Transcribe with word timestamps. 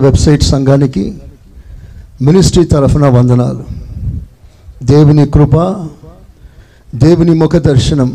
Website 0.00 0.44
సంఘానికి 0.52 1.04
ministry 2.22 2.64
తరఫున 2.64 3.06
వందనాలు. 3.08 3.64
దేవుని 4.84 5.26
కృప 5.26 5.56
దేవుని 6.94 7.34
ముఖ 7.34 7.56
దర్శనం 7.56 8.08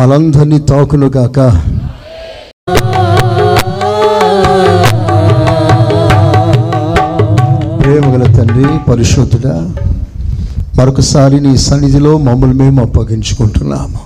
మనందరినీ 0.00 0.58
తాకునుగాక 0.58 1.38
ప్రేమగల 7.80 8.24
తండ్రి 8.36 8.66
పరిశుద్ధుడా 8.90 9.56
మరొకసారి 10.78 11.40
నీ 11.40 11.52
సన్నిధిలో 11.56 12.12
మమ్మల్ని 12.18 12.56
మేము 12.56 12.80
అప్పగించుకుంటున్నాము. 12.84 14.00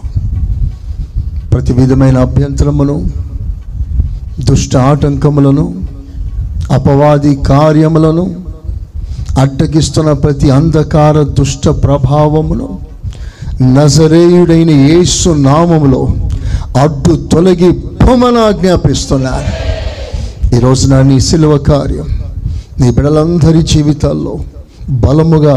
ప్రతి 1.52 1.72
విధమైన 1.72 2.18
అభ్యంతరమును 2.18 2.96
దుష్ట 4.44 4.76
ఆటంకములను 4.90 5.66
అపవాది 6.72 7.36
కార్యములను 7.36 8.24
అడ్డగిస్తున్న 9.38 10.12
ప్రతి 10.12 10.50
అంధకార 10.50 11.22
దుష్ట 11.22 11.68
ప్రభావమును 11.68 12.68
నజరేయుడైన 13.76 14.70
యేసు 14.70 15.30
నామములో 15.30 16.02
అడ్డు 16.82 17.28
తొలగి 17.32 17.70
పొమనా 18.02 18.50
జ్ఞాపిస్తున్నారు 18.50 19.52
ఈ 20.56 20.58
రోజున 20.58 21.02
నీ 21.02 21.20
సిలువ 21.20 21.58
కార్యం 21.58 22.08
నీ 22.80 22.90
బిడలందరి 22.90 23.62
జీవితాల్లో 23.62 24.34
బలముగా 24.90 25.56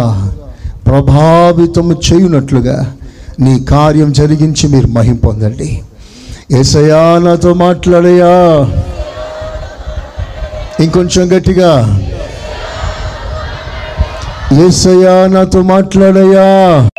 ప్రభావితం 0.88 1.88
చేయునట్లుగా 2.08 2.78
నీ 3.40 3.60
కార్యం 3.60 4.14
జరిగించి 4.14 4.68
మీరు 4.68 4.88
మహిం 4.88 5.16
పొందండి. 5.16 5.70
ఏసయా 6.52 7.20
నాతో 7.20 7.54
మాట్లాడయా? 7.54 8.34
ఇంకొంచెం 10.80 11.38
గట్టిగా. 11.38 12.02
ఏసయ్యా 14.66 15.28
నాతో 15.28 15.62
మాట్లాడయా 15.62 16.90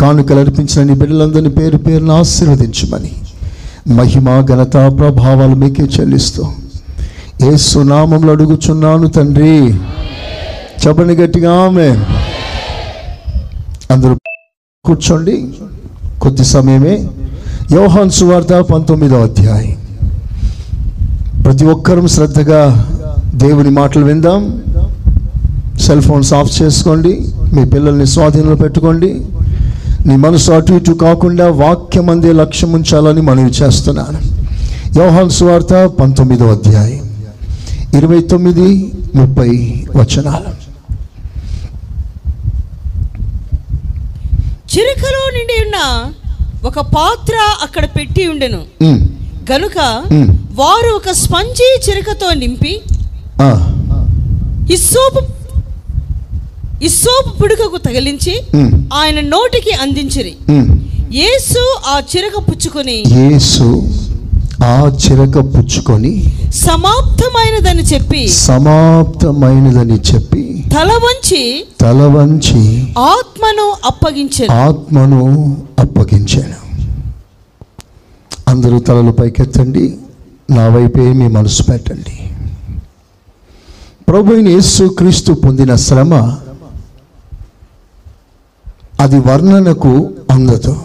కానుకలు 0.00 0.40
అర్పించిన 0.40 0.82
నీ 0.82 0.94
బిడ్డలందరినీ 0.94 1.48
పేరు 1.48 1.76
పేరును 1.76 2.14
ఆశీర్వదించమని. 2.14 3.12
మహిమ 3.88 4.46
ఘనత 4.46 4.72
ప్రభావాలు 4.72 5.54
మీకే 5.54 5.82
చెల్లిస్తూ. 5.82 6.52
ఏ 7.42 7.56
సునామంలో 7.56 8.32
అడుగుచున్నాను 8.32 9.06
తండ్రి. 9.06 9.74
చెప్పండి 10.86 11.16
గట్టిగా 11.16 11.64
ఆమె 11.64 11.88
అందరూ 13.90 14.16
కూర్చోండి. 14.84 15.52
కొద్ది 16.22 16.44
సమయమే. 16.44 17.08
యోహాన్ 17.72 18.10
సువార్త 18.10 18.52
పంతొమ్మిదో 18.52 19.22
అధ్యాయం. 19.22 19.89
ప్రతి 21.44 21.64
ఒక్కరూ 21.64 22.06
శ్రద్ధగా 22.06 22.62
దేవుని 23.34 23.70
మాటలు 23.70 24.04
విందాం. 24.04 24.42
సెల్ 25.80 26.02
ఫోన్స్ 26.02 26.34
ఆఫ్ 26.34 26.62
చేసుకోండి. 26.62 27.12
మీ 27.52 27.64
పిల్లల్ని 27.64 28.06
స్వాధీనంలో 28.06 28.56
పెట్టుకోండి. 28.56 29.20
నీ 30.06 30.16
మనసు 30.16 30.52
అటు 30.52 30.72
ఇటు 30.72 30.92
కాకుండా 30.92 31.50
వాక్యం 31.50 32.10
అందే 32.10 32.32
లక్ష్యం 32.32 32.72
ఉంచాలని 32.72 33.20
మనవి 33.20 33.50
చేస్తున్నాను. 33.50 34.18
యోహాన్ 34.98 35.30
సువార్త 35.30 35.86
పంతొమ్మిదో 35.86 36.46
అధ్యాయం 36.52 37.04
ఇరవై 37.96 38.20
తొమ్మిది 38.20 38.92
ముప్పై 39.14 39.48
వచనాలు. 39.96 40.50
చిరుకలో 44.72 45.22
నిండి 45.36 45.56
ఉన్న 45.64 45.78
ఒక 46.66 46.80
పాత్ర 46.80 47.36
అక్కడ 47.62 47.84
పెట్టి 47.84 48.28
ఉండెను. 48.28 48.60
గనుక. 49.50 49.78
వారు 50.60 50.90
ఒక 50.98 51.10
స్పంజీ 51.22 51.68
చిరుకతో 51.86 52.28
నింపి 52.42 52.74
ఇస్సోపు 54.76 55.20
ఇస్సోపు 56.88 57.30
పుడుకకు 57.40 57.78
తగిలించి 57.86 58.34
ఆయన 59.00 59.18
నోటికి 59.32 59.72
అందించిరి. 59.84 60.34
యేసు 61.22 61.62
ఆ 61.92 61.96
చిరక 62.10 62.36
పుచ్చుకొని 62.48 62.96
యేసు 63.16 63.66
ఆ 64.64 64.76
చిరక 65.02 65.36
పుచ్చుకొని 65.54 66.12
సమాప్తమైనదని 66.64 67.84
చెప్పి 67.92 68.22
సమాప్తమైనదని 68.28 69.98
చెప్పి 70.10 70.44
తల 70.74 70.90
వంచి 71.04 71.42
తల 71.82 72.00
వంచి 72.16 72.62
ఆత్మను 73.12 73.66
అప్పగించెను. 73.90 74.50
ఆత్మను 74.64 75.22
అప్పగించాను. 75.78 76.58
అందరూ 78.50 78.78
తలలు 78.78 79.12
పైకెత్తండి. 79.12 79.98
నా 80.50 80.68
వైపే 80.68 81.12
మీ 81.12 81.28
మనసు 81.28 81.62
పెట్టండి. 81.62 82.16
ప్రభు 84.08 84.34
యేసు 84.34 84.84
క్రీస్తు 84.98 85.32
పొందిన 85.32 85.74
శ్రమ 85.74 86.14
అది 89.00 89.18
వర్ణనకు 89.18 89.92
అందదు. 90.30 90.76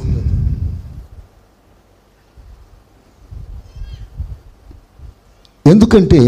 ఎందుకంటే 5.67 6.21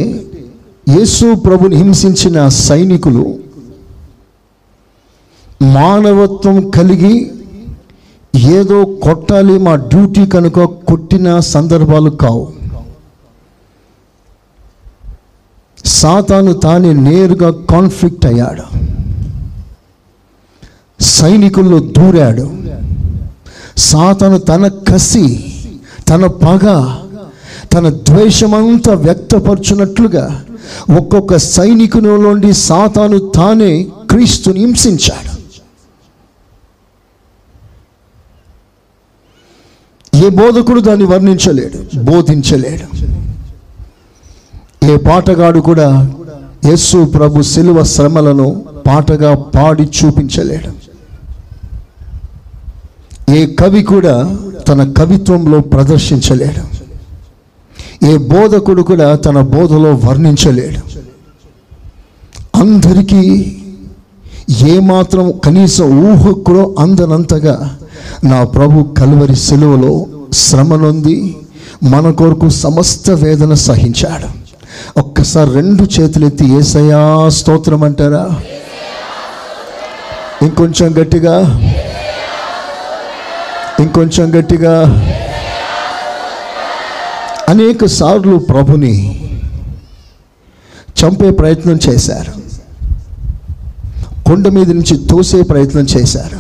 యేసు 0.90 1.36
ప్రభుని 1.36 1.76
హింసించిన 1.76 2.48
సైనికులు 2.48 3.26
మానవత్వం 5.62 6.70
కలిగి 6.70 7.16
ఏదో 8.36 8.86
కొట్టాలి 8.86 9.58
మా 9.58 9.76
డ్యూటీ 9.76 10.26
కనుక 10.26 10.60
కొట్టిన 10.64 11.40
సందర్భాలు 11.40 12.10
కావు. 12.10 12.48
సాతాను 15.86 16.54
తానే 16.54 16.94
నేరుగా 16.94 17.52
కాన్ఫ్లిక్ట్ 17.52 18.26
అయ్యాడు. 18.26 18.88
సైనికుల్లో 21.04 21.80
దూరాడు. 21.80 22.52
సాతాను 23.78 24.38
తన 24.38 24.68
కసి 24.68 25.54
తన 26.10 26.28
పగ 26.28 26.96
తన 27.74 27.90
ద్వేషమంతా 27.90 28.94
వ్యక్తపరచున్నట్లుగా 28.94 30.44
ఒక్కొక్క 30.98 31.38
సైనికునిలోండి 31.38 32.54
సాతాను 32.54 33.18
తానే 33.18 33.88
క్రీస్తుని 34.10 34.60
హింసించాడు. 34.60 35.37
ఏ 40.26 40.30
బోధకుడు 40.30 40.80
దాన్ని 40.80 41.06
వర్ణించలేడు? 41.06 42.02
బోధించలేడు. 42.04 42.88
ఏ 44.86 44.98
పాటగాడు 44.98 45.60
కూడా 45.60 46.12
యేసు 46.66 47.06
ప్రభు 47.06 47.42
శిలువ 47.42 47.84
శ్రమలను 47.84 48.66
పాటగా 48.88 49.36
పాడి 49.36 49.84
చూపించలేడు. 49.84 50.72
ఏ 53.32 53.46
కవి 53.56 53.84
కూడా 53.84 54.38
తన 54.68 54.94
కవిత్వంలో 54.98 55.60
ప్రదర్శించలేడు. 55.60 56.64
ఏ 58.06 58.18
బోధకుడు 58.18 58.82
కూడా 58.82 59.16
తన 59.16 59.42
బోధలో 59.42 59.92
వర్ణించలేడు. 59.94 60.82
అందరికీ 62.58 63.24
ఏమాత్రం 64.50 65.32
కనీసం 65.32 66.12
ఊహకుడో 66.12 66.76
అందనంతగా 66.80 67.78
నా 68.24 68.44
ప్రభు 68.44 68.94
కలువరి 68.94 69.36
సెలవులో 69.36 70.06
శ్రమనొంది 70.34 71.38
మన 71.84 72.12
కొరకు 72.12 72.50
సమస్త 72.50 73.10
వేదన 73.10 73.54
సహించాడు. 73.54 74.28
ఒక్కసారి 75.00 75.52
రెండు 75.52 75.84
చేతులెత్తి 75.84 76.54
ఏసయా 76.54 77.30
స్తోత్రం 77.30 77.84
అంటారా 77.84 78.30
ఇంకొంచెం 80.42 81.02
గట్టిగా. 81.02 81.62
ఇంకొంచెం 83.80 84.40
గట్టిగా. 84.40 85.06
అనేక 87.50 87.86
సార్లు 87.86 88.38
ప్రభుని 88.38 89.24
చంపే 91.04 91.30
ప్రయత్నం 91.30 91.80
చేశారు. 91.90 92.47
కొండ 94.28 94.48
మీద 94.48 94.72
నుంచి 94.72 95.08
తోసే 95.08 95.42
ప్రయత్నం 95.42 95.86
చేశారు. 95.98 96.40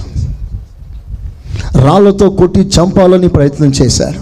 రాళ్ళతో 1.78 2.30
కొట్టి 2.30 2.60
చంపాలని 2.60 3.28
ప్రయత్నం 3.28 3.69
చేశారు. 3.69 4.19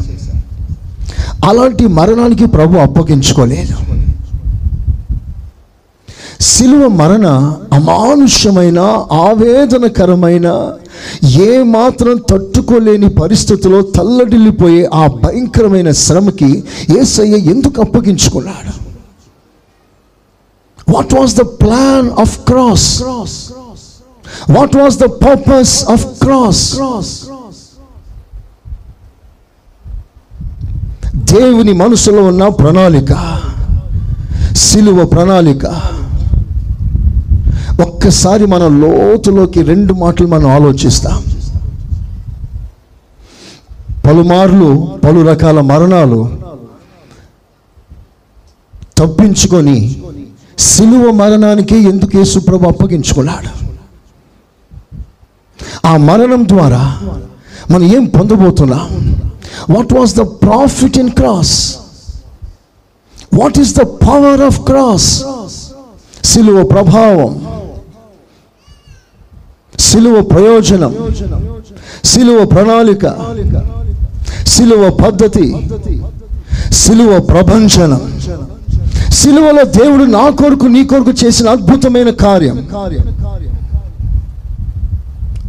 అలాంటి 1.45 1.87
మరణానికి 1.87 2.45
ప్రభు 2.45 2.77
అప్పగించుకోలేదు. 2.77 3.75
శిలువ 6.41 6.87
మరణ 6.87 7.27
అమానుష్యమైన 7.73 8.79
ఆవేదనకరమైన 9.11 10.47
ఏ 11.41 11.63
మాత్రం 11.63 12.17
తట్టుకోలేని 12.29 13.09
పరిస్థితిలో 13.09 13.81
తల్లడిల్లిపోయే 13.81 14.89
ఆ 14.93 15.07
భయంకరమైన 15.23 15.91
శ్రమకి 15.91 16.63
ఏసయ్య 17.01 17.37
ఎందుకు 17.53 17.81
అప్పగించుకున్నాడు? 17.81 18.84
What 20.93 21.13
was 21.13 21.35
the 21.35 21.43
plan 21.61 22.09
of 22.19 22.35
cross 22.39 23.03
what 24.49 24.75
was 24.75 24.97
the 24.97 25.07
purpose 25.25 25.75
of 25.89 26.05
cross 26.23 26.65
దేవుని 31.33 31.73
మనసులో 31.73 32.23
ఉన్న 32.23 32.47
ప్రణాళిక 32.47 33.11
సిలువ 34.55 35.05
ప్రణాళిక. 35.05 35.65
ఒక్కసారి 37.81 38.45
మన 38.45 38.63
లోతులోకి 38.81 39.61
రెండు 39.61 39.93
మాటలు 39.93 40.27
మనం 40.27 40.47
ఆలోచిస్తాం. 40.49 41.19
పలుమార్లు 44.05 44.69
పలు 45.03 45.21
రకాల 45.29 45.59
మరణాలు 45.61 46.19
తప్పించుకొని 48.97 49.77
సిలువ 50.59 51.11
మరణానికి 51.11 51.77
ఎందుకు 51.77 52.17
యేసుప్రభు 52.17 52.67
అప్పగించుకున్నాడు? 52.67 53.75
ఆ 55.87 55.97
మరణం 55.97 56.47
ద్వారా 56.47 56.99
మనం 57.71 57.83
ఏం 57.83 58.05
పొందబోతున్నాం? 58.05 59.15
What 59.69 59.93
was 59.93 60.15
the 60.15 60.21
profit 60.21 60.97
in 60.97 61.09
cross 61.09 61.75
what 63.39 63.59
is 63.59 63.75
the 63.75 63.79
power 63.79 64.41
of 64.41 64.61
cross 64.61 65.23
సిలువ 66.23 66.63
ప్రభావం. 66.63 67.47
సిలువ 69.79 70.21
ప్రయోజనం. 70.21 70.95
సిలువ 72.05 72.45
ప్రణాళిక. 72.45 73.05
సిలువ 74.47 74.89
పద్ధతి. 74.89 75.55
సిలువ 76.73 77.19
ప్రభంజనం. 77.19 78.19
సిలువలో 79.19 79.63
దేవుడు 79.63 80.03
నా 80.03 80.29
కొరకు 80.29 80.65
నీ 80.65 80.83
కొరకు 80.83 81.11
చేసిన 81.25 81.49
అద్భుతమైన 81.49 82.09
కార్యం. 82.09 82.57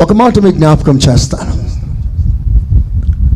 ఒక 0.03 0.13
మాట 0.13 0.39
మీకు 0.39 0.57
జ్ఞాపకం 0.57 0.99
చేస్తాను. 1.09 1.53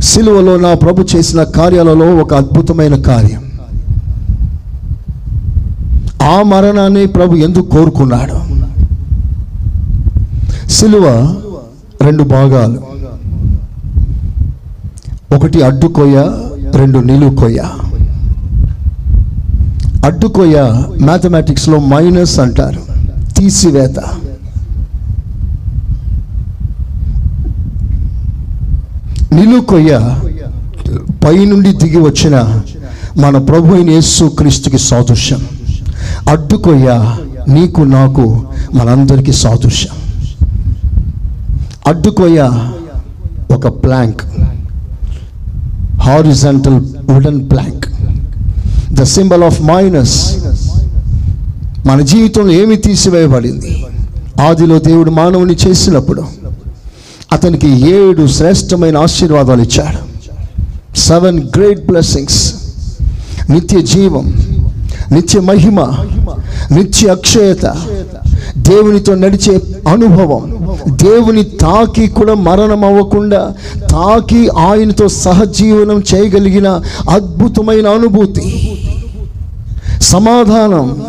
సిలువలో 0.02 0.56
నా 0.56 0.74
ప్రభు 0.74 1.06
చేసిన 1.16 1.42
కార్యాలలో 1.42 2.08
ఒక 2.22 2.34
అద్భుతమైన 2.34 2.96
కార్యం. 3.02 3.42
ఆ 6.22 6.42
మరణాన్ని 6.42 7.06
ప్రభు 7.06 7.36
ఎందుకు 7.46 7.68
కోరుకున్నాడు? 7.76 8.38
సిలువ 10.70 11.06
రెండు 12.02 12.22
భాగాలు. 12.22 12.80
ఒకటి 15.36 15.62
అడ్డుకొయ్య 15.62 16.18
రెండు 16.74 16.98
నిలుకొయ్య. 16.98 17.62
అడ్డుకోయ 20.04 20.62
మ్యాథమెటిక్స్లో 21.00 21.78
మైనస్ 21.78 22.40
అంటారు. 22.40 22.80
తీసివేత. 23.34 23.98
నిలుకొయ్య. 29.34 30.16
పైనుండి 31.24 31.72
దిగి 31.72 32.00
వచ్చిన 32.00 32.60
మన 33.16 33.38
ప్రభు 33.38 33.74
అయిన 33.74 33.90
యేసు 33.90 34.24
క్రీస్తుకి 34.24 34.78
సాదృశ్యం. 34.78 35.40
అడ్డుకొయ్య 36.28 37.16
నీకు 37.48 37.80
నాకు 37.80 38.44
మనందరికీ 38.74 39.32
సాదృశ్యం. 39.32 39.96
అడ్డుకొయ్య 41.86 42.50
ఒక 43.54 43.84
plank. 43.84 44.22
Horizontal 46.00 46.86
wooden 47.10 47.50
plank. 47.50 47.89
The 49.00 49.02
symbol 49.02 49.42
of 49.42 49.62
minus 49.62 50.36
మన 51.86 52.00
జీవితంలో 52.00 52.52
ఏమి 52.52 52.76
తీసివేయబడింది? 52.76 53.86
ఆదిలో 54.48 54.78
దేవుడు 54.78 55.10
మానవుని 55.10 55.56
చేసినప్పుడు 55.66 56.22
అతనికి 57.32 57.68
ఏడు 57.90 58.26
శ్రేష్టమైన 58.26 58.96
ఆశీర్వాదాలు 58.96 59.62
ఇచ్చాడు. 59.62 60.00
సెవెన్ 60.98 61.42
గ్రేట్ 61.56 61.86
బ్లెస్సింగ్స్ 61.86 62.54
నిత్య 63.50 63.82
జీవం 63.82 64.34
నిత్య 65.12 65.40
మహిమ 65.40 65.80
నిత్య 66.72 67.08
అక్షయత. 67.08 67.66
దేవునితో 68.56 69.14
నడిచే 69.14 69.60
అనుభవం. 69.88 70.44
దేవుని 70.88 71.44
తాకి 71.44 72.06
కూడా 72.06 72.34
మరణం 72.34 72.84
అవ్వకుండా 72.84 73.52
తాకి 73.90 74.48
ఆయనతో 74.48 75.08
సహజీవనం 75.08 76.02
చేయగలిగిన 76.14 76.68
అద్భుతమైన 77.10 77.86
అనుభూతి. 77.88 78.46
సమాధానం. 80.00 81.04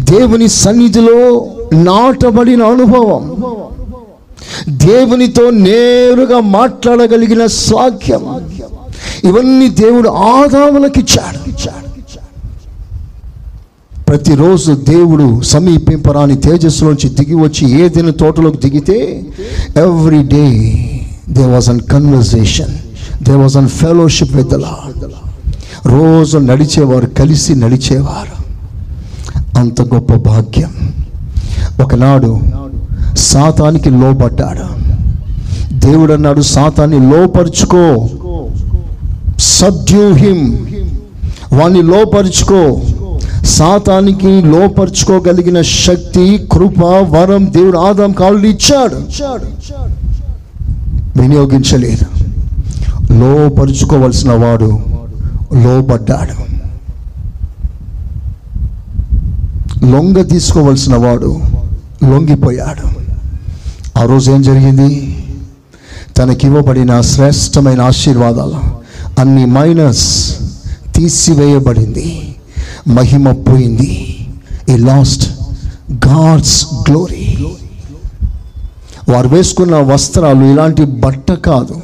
దేవుని 0.00 0.48
సన్నిధిలో 0.48 1.46
నాటబడిన 1.74 2.62
అనుభవం. 2.62 3.36
దేవునితో 4.68 5.50
నేరుగా 5.50 6.40
మాట్లాడగలిగిన 6.40 7.46
స్వాక్యం 7.46 8.24
ఇవన్నీ 9.24 9.68
దేవుడు 9.68 10.08
ఆదాములకిచ్చాడు. 10.08 11.52
ప్రతిరోజు 14.08 14.72
దేవుడు 14.72 15.42
సమీపింపరాని 15.42 16.36
తేజస్సులోంచి 16.36 17.08
దిగి 17.08 17.34
వచ్చి 17.34 17.80
ఏదైనా 17.80 18.10
తోటలోకి 18.10 18.56
దిగితే 18.56 19.26
every 19.76 20.22
day 20.22 20.50
they 21.28 21.44
was 21.44 21.68
in 21.68 21.80
conversation 21.80 22.78
they 23.24 23.34
was 23.34 23.56
in 23.56 23.68
fellowship 23.68 24.32
with 24.32 24.52
lord 24.52 25.04
రోజు 25.86 26.38
నడిచేవారు 26.38 27.06
కలిసి 27.06 27.54
నడిచేవారు. 27.54 28.42
అంత 29.58 29.82
గొప్ప 29.82 30.14
భాగ్యం. 30.14 30.92
ఒకనాడు 31.82 32.40
సాతానికి 33.16 33.90
లోపడ్డాడు 33.90 34.82
దేవుడు 35.74 36.12
అన్నాడు 36.12 36.40
సాతాన్ని 36.40 37.12
లోపరుచుకో. 37.12 38.08
సబ్డ్యూ 39.38 40.14
హిమ్ 40.14 40.58
వాణ్ణి 41.52 41.82
లోపరుచుకో. 41.82 42.80
సాతానికి 43.44 44.42
లోపరుచుకోగలిగిన 44.42 45.62
శక్తి 45.62 46.48
కృప 46.52 46.84
వరం 46.84 47.52
దేవుడు 47.52 47.78
ఆదాం 47.78 48.12
కాళ్ళు 48.12 48.46
ఇచ్చాడు. 48.46 48.96
వినియోగించలేదు. 51.20 52.22
లోపరుచుకోవలసిన 53.12 54.32
వాడు 54.32 54.91
లోబడ్డాడు. 55.54 56.52
లొంగ 59.86 60.22
తీసుకోవలసిన 60.22 60.96
వాడు 60.96 61.40
లొంగిపోయాడు. 62.10 63.02
ఆ 63.98 64.04
రోజు 64.04 64.32
ఏం 64.32 64.42
జరిగింది? 64.42 65.18
తనకివ్వబడిన 66.16 67.00
శ్రేష్టమైన 67.00 67.80
ఆశీర్వాదాలు 67.80 68.60
అన్ని 69.20 69.46
మైనస్ 69.46 70.36
తీసివేయబడింది. 70.94 72.34
మహిమ 72.88 73.32
పోయింది. 73.32 74.26
ఈ 74.68 74.76
లాస్ట్ 74.76 75.42
గాడ్స్ 76.08 76.66
గ్లోరీ 76.90 77.48
వారు 79.08 79.28
వేసుకున్న 79.28 79.76
వస్త్రాలు 79.76 80.44
ఇలాంటి 80.44 80.84
బట్ట 80.84 81.32
కాదు. 81.32 81.80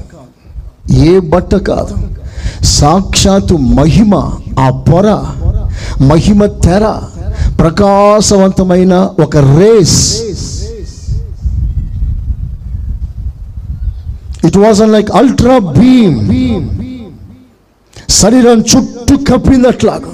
ఏ 0.92 1.18
బట్ట 1.18 1.54
కాదు. 1.54 2.17
సాక్షాత్తు 2.62 3.54
మహిమ 3.54 4.14
ఆ 4.58 4.70
పొర 4.70 5.08
మహిమ 6.00 6.46
తెర 6.46 6.84
ప్రకాశవంతమైన 7.58 8.94
ఒక 8.94 9.36
rays. 9.36 10.22
It 14.46 14.56
was 14.56 14.80
like 14.80 15.10
ultra 15.10 15.58
beam 15.58 16.18
శరీరం 18.08 18.60
చుట్టూ 18.60 19.16
కప్పిందట్లాగా 19.16 20.12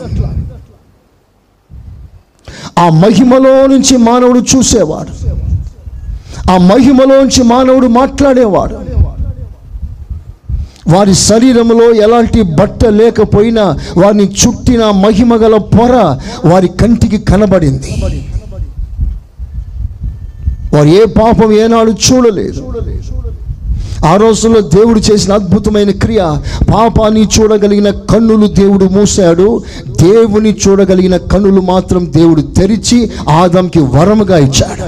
ఆ 2.79 2.89
మహిమలో 2.89 3.67
నుంచి 3.67 3.97
మానవుడు 3.97 4.39
చూసేవాడు. 4.39 5.13
ఆ 6.51 6.59
మహిమలోంచి 6.59 7.43
మానవుడు 7.43 7.87
మాట్లాడేవాడు. 7.87 8.94
వారి 10.89 11.15
శరీరంలో 11.15 11.95
ఎలాంటి 11.95 12.43
బట్ట 12.43 12.87
లేకపోయినా 12.87 13.79
వారిని 13.97 14.25
చుట్టిన 14.25 14.85
మహిమ 14.91 15.37
గల 15.37 15.57
పొర 15.57 16.19
వారి 16.45 16.69
కంటికి 16.69 17.19
కనబడింది. 17.19 17.95
వారు 20.75 20.89
ఏ 20.89 21.05
పాపం 21.05 21.53
ఏనాడు 21.53 21.91
చూడలేదు. 21.91 22.63
ఆ 24.07 24.17
రోజుల్లో 24.17 24.61
దేవుడు 24.61 25.01
చేసిన 25.01 25.33
అద్భుతమైన 25.33 25.91
క్రియ 25.91 26.21
పాపాన్ని 26.75 27.29
చూడగలిగిన 27.35 27.91
కన్నులు 27.91 28.47
దేవుడు 28.47 28.85
మూశాడు 28.85 29.63
దేవుని 29.89 30.57
చూడగలిగిన 30.69 31.17
కన్నులు 31.17 31.61
మాత్రం 31.61 32.13
దేవుడు 32.13 32.43
తెరిచి 32.43 33.11
ఆదంకి 33.31 33.81
వరముగా 33.81 34.39
ఇచ్చాడు. 34.39 34.83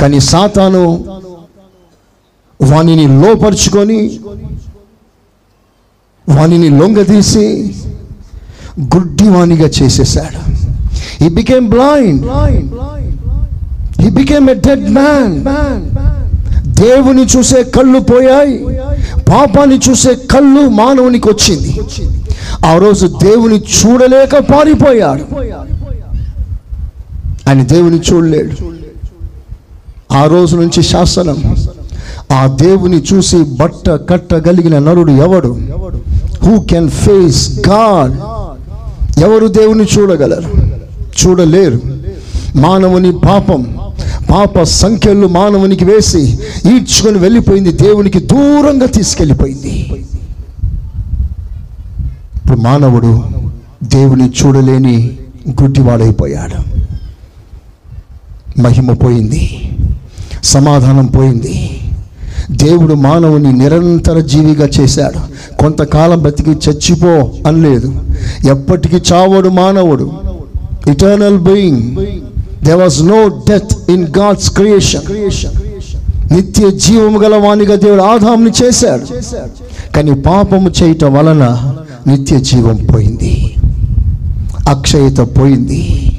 కానీ 0.00 0.20
సాతాను 0.20 1.04
వానిని 2.62 3.22
లోపరుచుకొని 3.22 4.20
వానిని 6.28 6.68
లొంగదీసి 6.68 7.74
గుడ్డివాణిగా 8.80 9.68
చేసేసాడు 9.82 10.40
ఈ 11.24 11.28
became 11.28 11.68
blind 11.68 12.26
he 14.02 14.10
became 14.10 14.50
a 14.50 14.54
dead 14.54 14.90
man 14.90 15.34
దేవుని 16.80 17.22
చూసే 17.22 17.62
కళ్ళు 17.62 17.98
పోయాయి. 17.98 18.64
పాపాన్ని 19.30 19.80
చూసే 19.90 20.14
కళ్ళు 20.14 20.68
మానవునికి 20.68 21.28
వచ్చింది. 21.28 21.80
ఆ 22.66 22.76
రోజు 22.76 23.06
దేవుని 23.06 23.58
చూడలేక 23.58 24.38
పారిపోయాడు. 24.38 25.24
ఆయన 27.48 27.62
దేవుని 27.62 28.00
చూడలేడు. 28.12 28.56
ఆ 30.12 30.24
రోజు 30.24 30.56
నుంచి 30.56 30.82
శాసనం. 30.82 31.56
ఆ 32.32 32.46
దేవుని 32.46 33.02
చూసి 33.12 33.36
బట్ట 33.36 33.88
కట్టగలిగిన 33.88 34.78
నరుడు 34.78 35.10
ఎవడు? 35.10 35.58
హూ 36.42 36.60
కెన్ 36.60 36.90
ఫేస్ 36.90 37.68
గాడ్ 37.68 38.16
ఎవరు 39.20 39.46
దేవుని 39.46 39.84
చూడగలరు? 39.98 40.50
చూడలేరు. 41.22 41.80
మానవుని 42.56 43.18
పాపం 43.18 43.76
పాప 44.30 44.62
సంఖ్యలు 44.62 45.26
మానవునికి 45.26 45.84
వేసి 45.84 46.18
ఈడ్చుకొని 46.74 47.18
వెళ్ళిపోయింది 47.18 47.72
దేవునికి 47.72 48.18
దూరంగా 48.18 48.86
తీసుకెళ్ళిపోయింది. 48.86 49.92
ఇప్పుడు 52.36 52.60
మానవుడు 52.60 53.22
దేవుని 53.84 54.28
చూడలేని 54.28 55.18
గుడ్డివాడైపోయాడు. 55.62 56.80
మహిమ 58.60 58.92
పోయింది 58.92 59.70
సమాధానం 60.44 61.06
పోయింది. 61.06 61.79
దేవుడు 62.50 62.94
మానవుని 62.94 63.52
నిరంతర 63.52 64.18
జీవిగా 64.18 64.68
చేశాడు. 64.80 65.18
కొంతకాలం 65.56 66.22
బతికి 66.22 66.50
చచ్చిపో 66.50 67.30
అనలేదు. 67.48 67.94
ఎప్పటికీ 68.50 68.96
చావడు 69.12 69.48
మానవుడు. 69.48 70.10
Eternal 70.90 71.38
being 71.38 71.96
they 72.64 72.72
was 72.72 73.02
no 73.02 73.28
death 73.28 73.90
in 73.90 74.06
God's 74.18 74.50
creation 74.50 75.14
నిత్య 76.32 76.70
జీవము 76.70 77.18
గల 77.18 77.34
వాణిగా 77.34 77.74
దేవుడు 77.74 78.02
ఆదాముని 78.02 78.50
చేశాడు. 78.64 79.04
కానీ 79.96 80.14
పాపము 80.14 80.70
చేయటం 80.82 81.14
వలన 81.14 81.74
నిత్య 82.06 82.40
జీవం 82.40 82.76
పోయింది. 82.94 83.54
అక్షయత 84.68 85.18
పోయింది. 85.18 86.12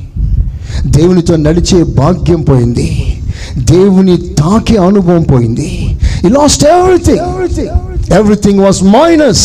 దేవునితో 0.85 1.35
నడిచే 1.35 1.83
భాగ్యం 1.83 2.41
పోయింది. 2.41 3.19
దేవుని 3.57 4.17
తాకే 4.17 4.77
అనుభవం 4.77 5.21
పోయింది. 5.21 5.80
ఈ 6.23 6.27
Everything, 6.27 7.19
everything 7.19 8.13
everything 8.17 8.59
was 8.59 8.83
minus 8.83 9.43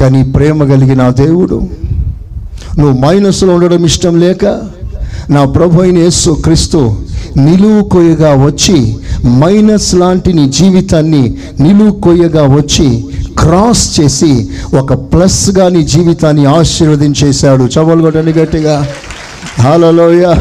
కానీ 0.00 0.22
ప్రేమ 0.22 0.64
కలిగిన 0.64 1.02
నా 1.02 1.10
దేవుడు 1.10 1.68
నువ్వు 2.78 3.00
మైనస్లో 3.00 3.54
ఉండడం 3.54 3.84
ఇష్టం 3.84 4.20
లేక 4.20 4.44
నా 5.30 5.44
ప్రభు 5.44 5.82
అయిన 5.82 5.98
యేసు 5.98 6.30
క్రీస్తు 6.30 6.96
నిలువు 7.36 7.88
కొయ్యగా 7.88 8.44
వచ్చి 8.44 8.96
మైనస్ 9.26 9.94
లాంటి 9.94 10.32
నీ 10.32 10.48
జీవితాన్ని 10.48 11.36
నిలువు 11.60 11.90
కొయ్యగా 11.90 12.42
వచ్చి 12.54 13.04
క్రాస్ 13.38 14.00
చేసి 14.00 14.48
ఒక 14.78 14.94
ప్లస్గా 14.94 15.68
నీ 15.68 15.82
జీవితాన్ని 15.82 16.44
ఆశీర్వదించేశాడు. 16.46 17.62
చవలు 17.64 18.02
కొట్టండి 18.02 18.32
గట్టిగా. 18.32 18.86
హాలలోయ 19.60 20.34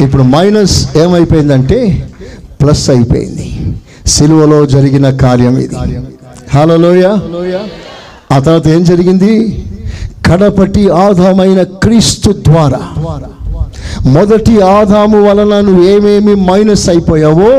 ఇప్పుడు 0.00 0.22
మైనస్ 0.22 0.96
ఏమైపోయిందంటే 0.96 2.08
ప్లస్ 2.60 2.84
అయిపోయింది. 2.90 3.46
సిలువలో 4.14 4.58
జరిగిన 4.74 5.06
కార్యం 5.22 5.56
ఇది. 5.64 5.76
హాలలోయ 6.54 7.04
ఆ 8.34 8.38
తర్వాత 8.44 8.66
ఏం 8.76 8.82
జరిగింది? 8.90 9.32
కడపటి 10.26 10.82
ఆదామైన 11.04 11.60
క్రీస్తు 11.82 12.30
ద్వారా 12.48 12.80
మొదటి 14.16 14.54
ఆదాము 14.78 15.18
వలన 15.26 15.54
నువ్వు 15.66 15.82
ఏమేమి 15.92 16.34
మైనస్ 16.48 16.84
అయిపోయావో 16.92 17.52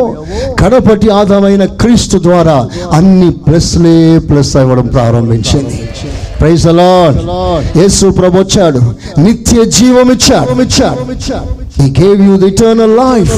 కడపటి 0.61 1.07
ఆదామైన 1.19 1.63
క్రీస్తు 1.81 2.17
ద్వారా 2.27 2.57
అన్ని 2.97 3.29
ప్లస్లే 3.45 3.95
ప్లస్ 4.29 4.53
అవ్వడం 4.61 4.87
ప్రారంభించింది. 4.95 5.77
ప్రైజ్ 6.39 6.65
అలాడ్ 6.73 7.17
యేసు 7.79 8.05
ప్రభు 8.19 8.37
వచ్చాడు. 8.41 8.81
నిత్య 9.25 9.65
జీవం 9.77 10.09
ఇచ్చాడు 10.15 10.61
ఇచ్చాడు 10.65 11.01
he 11.79 11.87
gave 12.01 12.21
you 12.27 12.35
the 12.43 12.49
eternal 12.53 12.95
life 13.03 13.33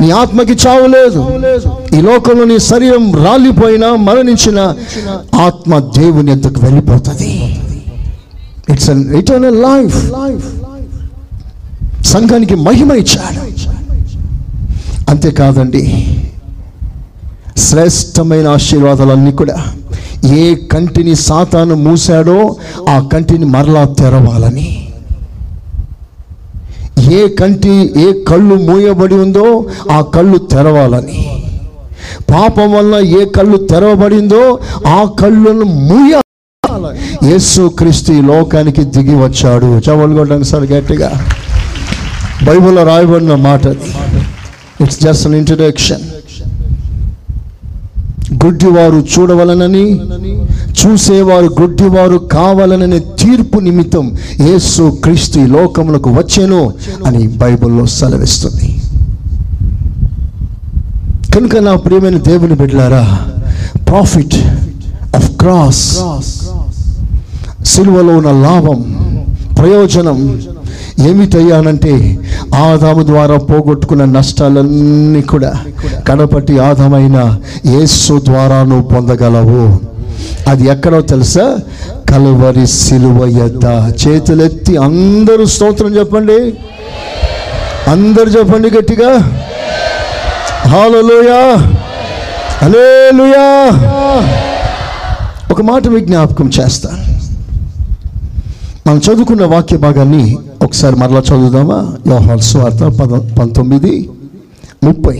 నీ 0.00 0.10
ఆత్మకి 0.10 0.54
చావు 0.66 0.86
లేదు. 0.86 1.20
ఈ 1.96 2.00
లోకంలో 2.00 2.44
నీ 2.44 2.58
శరీరం 2.58 3.04
రాలిపోయినా 3.24 3.96
మరణించిన 3.96 4.58
ఆత్మ 5.34 5.78
దేవుని 5.78 6.30
ఎంతకు 6.30 6.60
వెళ్ళిపోతుంది. 6.60 7.32
ఇట్స్ 8.72 8.90
అన్ 8.90 9.14
ఇటర్నల్ 9.14 9.62
లైఫ్ 9.62 9.96
సంఘానికి 12.12 12.54
మహిమ 12.54 12.92
ఇచ్చాడు. 12.92 13.40
అంతేకాదండి 15.10 15.84
శ్రేష్టమైన 17.58 18.48
ఆశీర్వాదాలన్నీ 18.48 19.32
కూడా 19.32 19.58
ఏ 20.38 20.54
కంటిని 20.72 21.14
సాతాను 21.14 21.74
మూసాడో 21.74 22.56
ఆ 22.88 23.08
కంటిని 23.12 23.44
మరలా 23.44 23.84
తెరవాలని. 23.84 24.85
ఏ 26.96 27.28
కంటి 27.38 27.74
ఏ 28.04 28.12
కళ్ళు 28.28 28.54
మూయబడి 28.68 29.14
ఉందో 29.14 29.46
ఆ 29.96 29.98
కళ్ళు 30.14 30.38
తెరవాలని. 30.52 31.18
పాపం 32.30 32.68
వల్ల 32.72 32.94
ఏ 33.18 33.24
కళ్ళు 33.36 33.56
తెరవబడిందో 33.70 34.42
ఆ 34.96 34.98
కళ్ళను 35.20 35.66
మూయ 35.90 36.12
యేసు 37.30 37.62
క్రిస్తు 37.78 38.12
లోకానికి 38.30 38.82
దిగి 38.94 39.14
వచ్చాడు. 39.24 39.68
చవలు 39.86 40.14
కొట్టండి 40.18 40.44
సార్ 40.44 40.66
గట్టిగా. 40.72 41.10
బైబిల్లో 42.46 42.82
రాయబడిన 42.84 43.34
మాట 43.48 43.64
ఇట్స్ 44.84 45.00
జస్ట్ 45.04 45.26
అన్ 45.26 45.34
ఇంట్రడక్షన్ 45.34 46.04
గుడ్డివారు 48.42 49.04
చూడవలనని 49.12 49.84
చూసేవారు 50.78 51.48
గుడ్డివారు 51.60 52.18
కావాలననే 52.32 52.98
తీర్పు 53.20 53.58
నిమిత్తం 53.58 54.06
యేసు 54.48 54.82
క్రీస్తు 55.04 55.38
ఈ 55.40 55.46
లోకములకు 55.46 56.10
వచ్చేను 56.10 56.60
అని 57.06 57.26
బైబిల్లో 57.42 57.86
సెలవిస్తుంది. 57.86 58.68
కనుక 61.34 61.56
నా 61.56 61.74
ప్రియమైన 61.74 62.18
దేవుని 62.28 62.54
బిడ్డలారా 62.54 63.04
ప్రాఫిట్ 63.88 64.36
ఆఫ్ 65.18 65.30
క్రాస్ 65.40 65.82
సిలువలో 67.72 68.12
ఉన్న 68.18 68.30
లాభం 68.46 68.78
ప్రయోజనం 69.58 70.18
ఏమిటయ్యానంటే 71.08 71.94
ఆదాము 72.66 73.02
ద్వారా 73.02 73.36
పోగొట్టుకున్న 73.48 74.04
నష్టాలన్నీ 74.04 75.22
కూడా 75.32 75.52
కడపటి 76.08 76.54
ఆదామైన 76.68 77.18
యేసు 77.74 78.14
ద్వారా 78.24 78.58
నువ్వు 78.62 78.86
పొందగలవు. 78.94 79.64
అది 80.48 80.64
ఎక్కడో 80.64 81.00
తెలుసా? 81.00 81.58
కలువరి 82.10 82.66
సిలువ 82.66 83.26
యద్ద 83.26 83.92
చేతులెత్తి 84.06 84.76
అందరూ 84.76 85.46
స్తోత్రం 85.46 85.96
చెప్పండి. 85.96 86.54
అందరు 87.90 88.28
చెప్పండి 88.28 88.70
గట్టిగా. 88.70 89.18
హాలలోయా. 90.68 91.56
హల్లెలూయా. 92.62 93.70
ఒక 95.50 95.62
మాట 95.62 95.86
మీకు 95.86 96.06
జ్ఞాపకం 96.06 96.50
చేస్తాను 96.60 97.16
మనం 98.88 98.98
చదువుకున్న 98.98 99.46
వాక్య 99.46 99.76
భాగాన్ని 99.76 100.38
ఒకసారి 100.62 100.96
మరలా 100.96 101.18
చదువుదామా? 101.18 101.94
యోహాల్ 102.06 102.40
స్వార్థ 102.40 102.82
పద 102.82 103.36
పంతొమ్మిది. 103.38 104.10
ముప్పై 104.82 105.18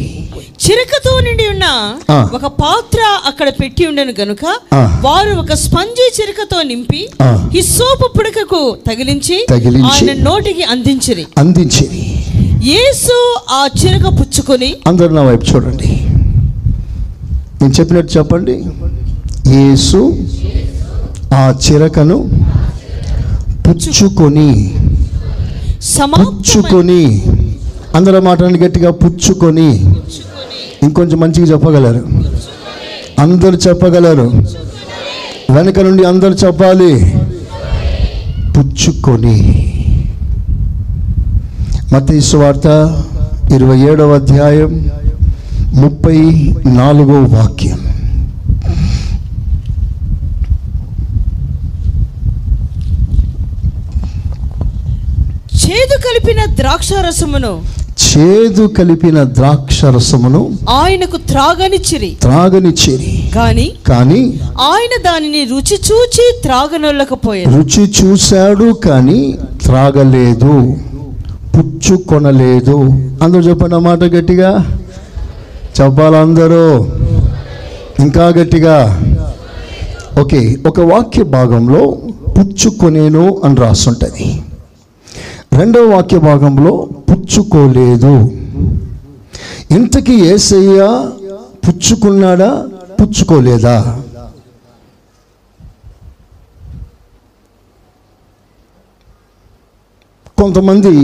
చిరకతో 0.65 1.13
నిండి 1.21 1.45
ఉన్న. 1.53 1.67
ఒక 2.37 2.47
పాత్ర 2.61 3.01
అక్కడ 3.27 3.49
పెట్టి 3.61 3.83
ఉండను 3.87 4.13
గనుక. 4.21 4.45
వారు 5.05 5.33
ఒక 5.43 5.53
స్పంజి 5.65 6.07
చిరకతో 6.17 6.59
నింపి. 6.71 7.03
హిస్సోపు 7.55 8.07
పుడకకు 8.17 8.61
తగిలించి 8.89 9.37
ఆయన 9.91 10.13
నోటికి 10.29 10.65
అందించిరి 10.75 11.25
అందించేది 11.39 12.03
యేసు 12.71 13.17
ఆ 13.59 13.63
చిరక 13.81 14.07
పుచ్చుకొని 14.21 14.71
అందరు 14.87 15.13
నా 15.19 15.23
వైపు 15.23 15.45
చూడండి 15.51 15.91
నేను 17.61 17.73
చెప్పినట్టు 17.79 18.11
చెప్పండి 18.19 18.57
యేసు 19.57 20.01
ఆ 21.35 21.45
చిరకను 21.67 22.19
పుచ్చుకొని 23.67 24.49
పుచ్చుకొని 26.17 27.03
అందరూ 27.97 28.21
మాట్లాడండి 28.21 28.59
గట్టిగా 28.59 28.91
పుచ్చుకొని. 28.91 29.95
ఇంకొంచెం 30.83 31.21
మంచిగా 31.21 31.47
చెప్పగలరు. 31.47 32.07
అందరు 33.19 33.57
చెప్పగలరు. 33.57 34.33
వెనక 35.51 35.81
నుండి 35.81 36.05
అందరు 36.05 36.33
చెప్పాలి. 36.47 37.17
పుచ్చుకొని. 38.59 39.63
మత 41.93 42.11
వార్త 42.37 42.67
ఇరవై 43.55 43.79
ఏడవ 43.79 44.15
అధ్యాయం 44.15 44.91
ముప్పై 45.73 46.19
నాలుగో 46.67 47.23
వాక్యం. 47.23 47.79
చేదు 55.67 55.97
కలిపిన 55.97 56.55
ద్రాక్ష 56.55 56.93
రసమును 56.93 57.76
చేదు 57.97 58.67
కలిపిన 58.67 59.23
ద్రాక్ష 59.25 59.85
రసమును 59.85 60.41
ఆయనకు 60.69 61.17
త్రాగనిచ్చిరి 61.17 62.17
త్రాగనిచ్చేరి 62.23 63.31
గాని 63.37 63.73
కానీ 63.89 64.41
ఆయన 64.61 65.03
దానిని 65.03 65.45
రుచి 65.45 65.77
చూచి 65.89 66.41
త్రాగనొల్లకపోయారు 66.43 67.57
రుచి 67.57 67.93
చూశాడు 67.99 68.73
కానీ 68.73 69.39
త్రాగలేదు. 69.65 70.77
పుచ్చుకొనలేదు 71.55 72.77
అందరూ 73.23 73.41
చెప్పండి 73.41 73.77
మాట 73.77 74.05
గట్టిగా. 74.05 74.51
చెప్పాలి 75.81 76.17
అందరూ 76.17 76.65
ఇంకా 78.01 78.27
గట్టిగా. 78.29 78.77
ఓకే 80.21 80.57
ఒక 80.67 80.81
వాక్య 80.81 81.23
భాగంలో 81.23 81.97
పుచ్చుకొనేను 82.39 83.41
అని 83.45 83.57
రాసుంటుంది. 83.57 84.43
రెండవ 85.57 85.95
వాక్య 85.95 86.19
భాగంలో 86.19 86.89
పుచ్చుకోలేదు. 87.11 88.33
ఇంతకీ 89.71 90.15
ఏసయ్య 90.15 91.11
పుచ్చుకున్నాడా 91.69 92.69
పుచ్చుకోలేదా? 93.01 94.03
కొంతమంది 100.39 100.95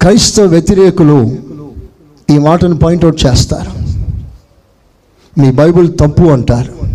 క్రైస్తవ 0.00 0.44
వ్యతిరేకులు 0.44 1.38
ఈ 2.30 2.38
మాటను 2.38 2.76
పాయింట్అవుట్ 2.76 3.26
చేస్తారు. 3.26 3.72
మీ 5.40 5.52
బైబిల్ 5.52 5.92
తప్పు 6.00 6.22
అంటారు. 6.22 6.85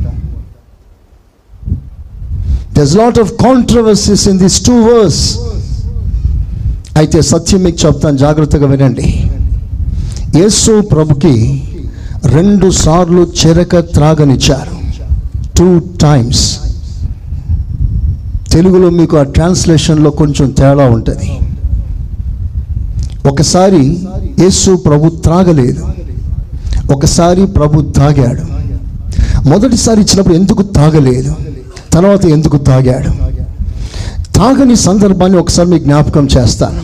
There's 2.82 2.96
lot 3.02 3.20
of 3.24 3.32
controversies 3.46 4.28
in 4.32 4.40
this 4.44 4.60
two 4.68 4.76
verse 4.90 5.24
అయితే 7.00 7.20
సత్యం 7.32 7.60
మీకు 7.64 7.80
చెప్తాను 7.86 8.18
జాగ్రత్తగా 8.18 8.68
వినండి. 8.68 9.08
యేసు 10.40 10.74
ప్రభుకి 10.82 11.36
రెండు 12.38 12.68
సార్లు 12.84 13.22
చెరక 13.42 13.80
త్రాగనిచ్చారు. 13.96 14.76
టూ 15.58 15.68
టైమ్స్ 16.02 16.44
తెలుగులో 18.54 18.90
మీకు 19.00 19.16
ఆ 19.18 19.24
ట్రాన్స్లేషన్లో 19.36 20.10
కొంచెం 20.22 20.48
తేడా 20.60 20.86
ఉంటుంది. 20.96 21.30
ఒకసారి 23.30 23.84
యేసు 24.44 24.72
ప్రభు 24.88 25.10
త్రాగలేదు. 25.26 25.84
ఒకసారి 26.96 27.46
ప్రభు 27.58 27.82
తాగాడు 28.00 28.44
మొదటిసారి 29.50 30.00
ఇచ్చినప్పుడు 30.02 30.36
ఎందుకు 30.36 30.64
తాగలేదు 30.80 31.34
తర్వాత 31.94 32.26
ఎందుకు 32.26 32.58
తాగాడు? 32.58 33.10
తాగని 34.38 34.76
సందర్భాన్ని 34.76 35.38
ఒకసారి 35.38 35.70
మీకు 35.70 35.84
జ్ఞాపకం 35.84 36.28
చేస్తాను 36.38 36.82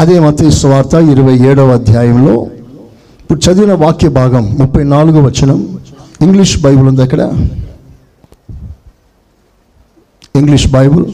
అదే 0.00 0.18
మత 0.20 0.42
వార్త 0.42 0.94
ఇరవై 0.94 1.38
ఏడవ 1.38 1.72
అధ్యాయంలో. 1.72 2.46
ఇప్పుడు 3.20 3.40
చదివిన 3.50 3.74
వాక్య 3.74 4.08
భాగం 4.08 4.56
ముప్పై 4.58 4.84
నాలుగు 4.84 5.20
వచనం. 5.20 5.78
ఇంగ్లీష్ 6.22 6.62
బైబిల్ 6.62 6.88
ఉంది 6.88 7.02
అక్కడ? 7.02 7.20
English 10.36 10.68
Bible. 10.70 11.04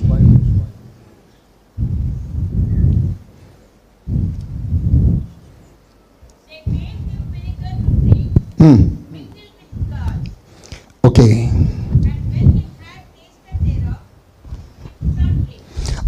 They 11.17 11.46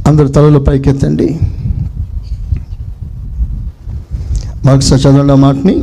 అందరు 0.09 0.29
తలలు 0.29 0.59
పైకెత్తండి. 0.59 1.41
మరొకసారి 4.65 5.03
చదవండి 5.03 5.33
ఆ 5.33 5.37
మాటని. 5.37 5.83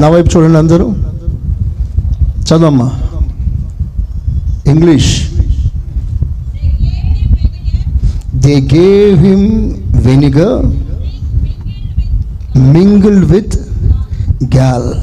నా 0.00 0.08
వైపు 0.08 0.36
చూడండి 0.36 0.58
అందరూ. 0.58 0.94
చదవమ్మా. 2.42 3.00
English. 4.66 5.28
They 8.34 8.60
gave 8.60 9.24
him 9.24 9.74
vinegar 10.06 10.82
drink 12.72 13.24
with 13.24 13.56
gall 14.44 14.94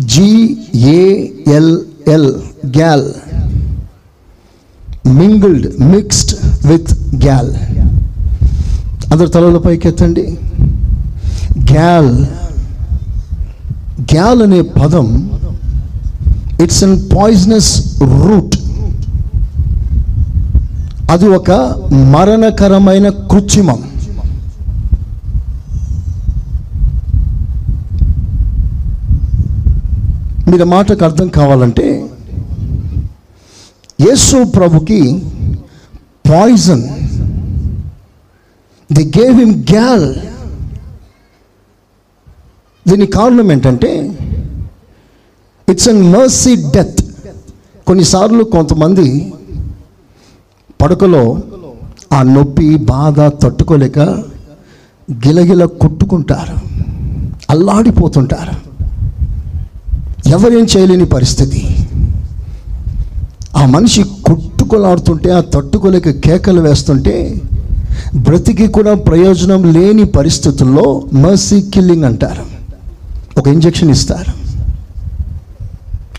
G A L L 0.00 2.34
gall 2.66 3.12
mingled 5.16 5.66
mixed 5.92 6.32
with 6.66 6.90
gall 7.24 7.50
అందరు 9.12 9.28
తలల 9.28 9.58
పైకెత్తండి 9.58 10.24
గ్యాల్ 11.72 12.12
గ్యాల్ 14.12 14.42
అనే 14.42 14.60
పదం 14.78 15.08
ఇట్స్ 16.62 16.82
అన్ 16.84 16.96
పాయిజనస్ 17.14 17.72
రూట్ 18.20 18.56
అది 21.10 21.26
ఒక 21.36 21.50
మరణకరమైన 22.14 23.08
కృత్రిమం 23.30 23.80
మీరు 30.48 30.66
మాటకు 30.66 31.02
అర్థం 31.04 31.28
కావాలంటే 31.28 31.86
యేసు 34.00 34.44
ప్రభుకి 34.44 35.22
poison 36.30 36.82
they 38.92 39.12
gave 39.18 39.38
him 39.38 39.54
gall 39.54 40.14
దీని 42.88 43.06
కారణం 43.06 43.52
ఏంటంటే 43.52 44.18
ఇట్స్ 45.68 45.88
అన్ 45.88 46.12
మర్సీ 46.12 46.56
డెత్ 46.56 47.02
కొన్నిసార్లు 47.86 48.44
కొంతమంది 48.44 49.32
పడకలో 50.82 51.42
ఆ 52.12 52.22
నొప్పి 52.22 52.76
బాధ 52.76 53.20
తట్టుకోలేక 53.20 53.98
గిలగిల 55.26 55.64
కొట్టుకుంటారు. 55.64 56.56
అల్లాడిపోతుంటారు. 57.50 58.54
ఎవరేం 60.28 60.66
చేయలేని 60.76 61.04
పరిస్థితి. 61.04 61.67
ఆ 63.58 63.66
మనిషి 63.66 64.02
కొట్టుకొలాడుతుంటే 64.24 65.30
ఆ 65.30 65.40
తట్టుకోలేక 65.40 66.10
కేకలు 66.10 66.60
వేస్తుంటే 66.60 67.40
బ్రతికి 68.16 68.66
కూడా 68.66 68.94
ప్రయోజనం 68.94 69.72
లేని 69.72 70.04
పరిస్థితుల్లో 70.04 71.04
మర్సీ 71.12 71.60
కిల్లింగ్ 71.60 72.04
అంటారు. 72.04 72.44
ఒక 73.40 73.48
ఇంజెక్షన్ 73.48 73.90
ఇస్తారు. 73.90 74.32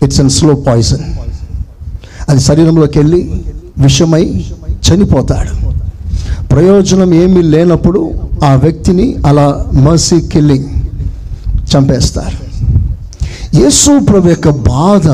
ఇట్స్ 0.04 0.20
అన్ 0.20 0.30
స్లో 0.30 0.54
పాయిజన్ 0.54 1.04
అది 2.28 2.40
శరీరంలోకి 2.40 2.98
వెళ్ళి 2.98 3.44
విషమై 3.78 4.44
చనిపోతాడు. 4.88 5.70
ప్రయోజనం 6.46 7.14
ఏమీ 7.14 7.42
లేనప్పుడు 7.42 8.10
ఆ 8.44 8.54
వ్యక్తిని 8.54 9.16
అలా 9.26 9.66
మర్సీ 9.72 10.20
కిల్లింగ్ 10.20 10.64
చంపేస్తారు. 11.76 12.38
యేసు 13.56 13.98
ప్రభు 14.04 14.28
యొక్క 14.28 14.48
బాధ 14.48 15.06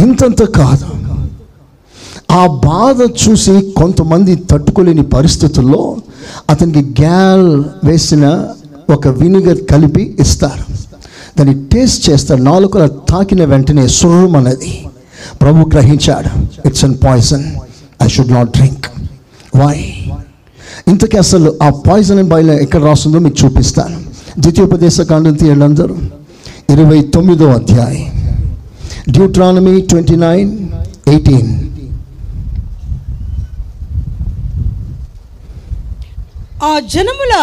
ఇంతంత 0.00 0.42
కాదు. 0.44 1.01
ఆ 2.32 2.46
బాధ 2.46 2.96
చూసి 3.22 3.74
కొంతమంది 3.76 4.34
తట్టుకోలేని 4.34 5.02
పరిస్థితుల్లో 5.02 5.96
అతనికి 6.50 7.02
గ్యాల్ 7.02 7.64
వేసిన 7.84 8.48
ఒక 8.94 9.08
వినిగర్ 9.08 9.58
కలిపి 9.70 10.16
ఇస్తారు. 10.20 10.64
దాన్ని 11.38 11.64
టేస్ట్ 11.64 12.10
చేస్తాడు 12.10 12.42
నాలుకల 12.42 12.86
తాకిన 12.86 13.44
వెంటనే 13.44 13.86
సుర్రం 13.88 14.36
అనేది 14.36 14.84
ప్రభు 15.42 15.68
గ్రహించాడు. 15.68 16.30
It's 16.68 16.84
an 16.84 16.94
poison 17.04 17.44
I 18.02 18.08
should 18.08 18.32
not 18.32 18.50
drink 18.50 18.86
why 19.56 19.76
ఇంతకీ 20.88 21.16
అసలు 21.16 21.58
ఆ 21.62 21.68
పాయిజన్ 21.68 22.18
అండ్ 22.18 22.30
బాయిల్ 22.30 22.50
ఎక్కడ 22.50 22.82
రాస్తుందో 22.84 23.18
మీకు 23.18 23.46
చూపిస్తాను. 23.46 23.98
ద్వితీయోపదేశ 24.38 25.00
కాండం 25.00 25.34
తీయండి 25.34 25.64
అందరూ. 25.64 25.96
ఇరవై 26.70 27.02
తొమ్మిదో 27.02 27.50
అధ్యాయం. 27.50 28.06
డ్యూట్రానమీ 29.10 29.80
ట్వంటీ 29.80 30.16
నైన్ 30.16 30.50
ఎయిటీన్ 31.08 31.71
ఆ 36.62 36.72
జనముల 36.92 37.34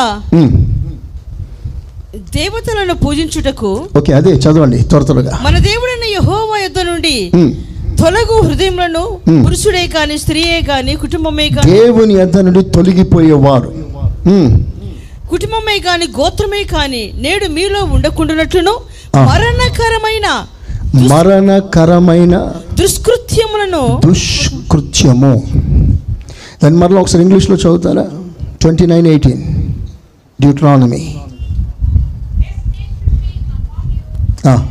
దేవతలను 2.35 2.93
పూజించుటకు 3.03 3.69
ఓకే 3.99 4.11
అదే 4.19 4.31
చదవండి 4.43 4.77
త్వర 4.91 5.01
త్వరగా 5.09 5.33
మన 5.45 5.55
దేవుడైన 5.67 6.05
యెహోవా 6.13 6.57
యొద్ద 6.63 6.79
నుండి 6.89 7.15
Hmm. 7.35 7.49
తొలగు 7.99 8.35
హృదయములను 8.45 9.03
Hmm. 9.25 9.39
పురుషుడే 9.45 9.83
కాని 9.93 10.15
స్త్రీయే 10.23 10.59
కాని 10.69 10.93
కుటుంబమే 11.03 11.47
కాని 11.55 11.71
దేవుని 11.73 12.13
యొద్ద 12.19 12.37
నుండి 12.47 12.61
తొలగిపోయేవారు. 12.75 13.69
కుటుంబమే 15.31 15.75
కాని 15.79 16.05
గోత్రమే 16.15 16.61
కాని 16.71 17.03
నేడు 17.23 17.47
మీలో 17.57 17.81
ఉండకుండానట్లును 17.95 18.73
ఆ. 19.11 19.21
మరణకరమైన 19.29 20.27
మరణకరమైన 21.11 22.35
దుష్కృత్యములను 22.79 23.83
దుష్కృత్యము 24.05 25.33
దాన్ని 26.61 26.77
మరలా 26.81 26.99
ఒకసారి 27.03 27.23
ఇంగ్లీష్లో 27.25 27.55
చదువుతారా 27.63 28.05
29:18 28.59 29.73
Deuteronomy. 30.39 31.21
Ah. 34.43 34.67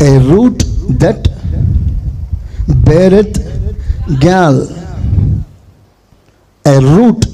A 0.00 0.18
root 0.20 0.64
that 0.98 1.28
beareth 2.86 3.36
gall, 4.20 4.66
A 6.64 6.80
root 6.80 7.24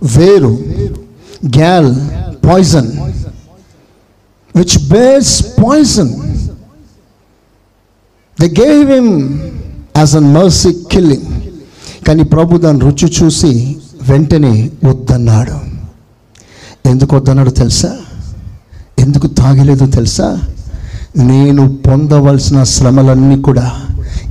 veru 0.00 0.52
gall 1.50 1.94
poison 2.42 2.86
which 4.52 4.76
bears 4.88 5.54
poison. 5.56 6.08
They 8.36 8.48
gave 8.48 8.88
him 8.88 9.88
as 9.94 10.14
a 10.14 10.20
mercy 10.20 10.72
killing. 10.90 11.41
కానీ 12.12 12.24
ప్రభు 12.24 12.58
దాని 12.58 12.80
రుచి 12.80 13.12
చూసి 13.22 13.76
వెంటనే 14.02 14.70
వద్దన్నాడు. 14.84 15.54
ఎందుకు 16.88 17.16
వద్దన్నాడు 17.16 17.50
తెలుసా? 17.50 17.96
ఎందుకు 18.98 19.26
తాగలేదో 19.26 19.86
తెలుసా? 19.86 20.38
నేను 21.16 21.76
పొందవలసిన 21.76 22.62
శ్రమలన్నీ 22.62 23.42
కూడా 23.42 23.72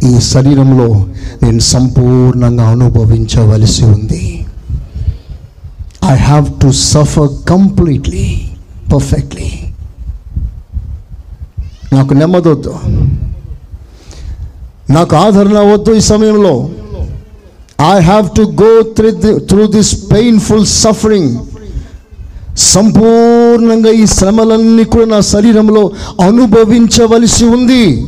ఈ 0.04 0.20
శరీరంలో 0.20 1.06
నేను 1.44 1.60
సంపూర్ణంగా 1.60 2.70
అనుభవించవలసి 2.70 3.86
ఉంది. 3.86 4.46
I 6.12 6.15
have 6.15 6.62
to 6.62 6.72
suffer 6.72 7.50
completely 7.50 8.41
perfectly 8.94 9.52
నాకు 11.94 12.13
నెమ్మదొద్దు 12.13 12.76
నాకు 14.91 15.15
ఆదరణ 15.15 15.58
అవద్దు 15.58 15.91
ఈ 15.91 16.00
సమయంలో. 16.00 16.70
I 17.82 18.00
have 18.00 18.30
to 18.38 18.41
go 18.41 18.82
through 18.82 19.39
through 19.39 19.67
this 19.67 20.12
painful 20.12 20.65
suffering 20.65 21.38
సంపూర్ణంగా 22.58 23.91
ఈ 23.91 24.06
శ్రమలన్నీ 24.06 24.84
కూడా 24.84 25.06
నా 25.06 25.20
శరీరంలో 25.20 25.91
అనుభవించవలసి 26.26 27.46
ఉంది. 27.46 28.06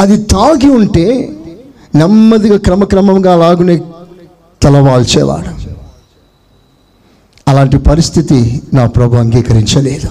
అది 0.00 0.22
తాగి 0.22 0.70
ఉంటే 0.70 1.32
నెమ్మదిగా 1.94 2.58
క్రమక్రమంగా 2.58 3.36
లాగునే 3.36 3.82
తలవాల్చేవాడు. 4.62 5.68
అలాంటి 7.48 7.78
పరిస్థితి 7.78 8.62
నా 8.74 8.86
ప్రభు 8.86 9.16
అంగీకరించలేదు. 9.16 10.10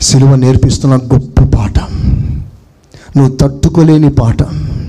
సిలువ 0.00 0.34
నేర్పిస్తున్న 0.34 0.96
గొప్ప 0.96 1.56
పాఠం. 1.56 1.88
నువ్వు 3.16 3.36
తట్టుకోలేని 3.36 4.10
పాఠం. 4.10 4.83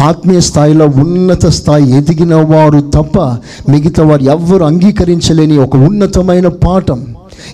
ఆత్మీయ 0.00 0.40
స్థాయిలో 0.40 0.84
ఉన్నత 0.86 1.46
స్థాయి 1.46 1.96
ఎదిగిన 1.96 2.34
వారు 2.34 2.80
తప్ప 2.80 3.18
మిగతా 3.68 4.02
వారు 4.02 4.22
ఎవ్వరు 4.22 4.64
అంగీకరించలేని 4.64 5.58
ఒక 5.58 5.76
ఉన్నతమైన 5.76 6.48
పాఠం. 6.48 7.06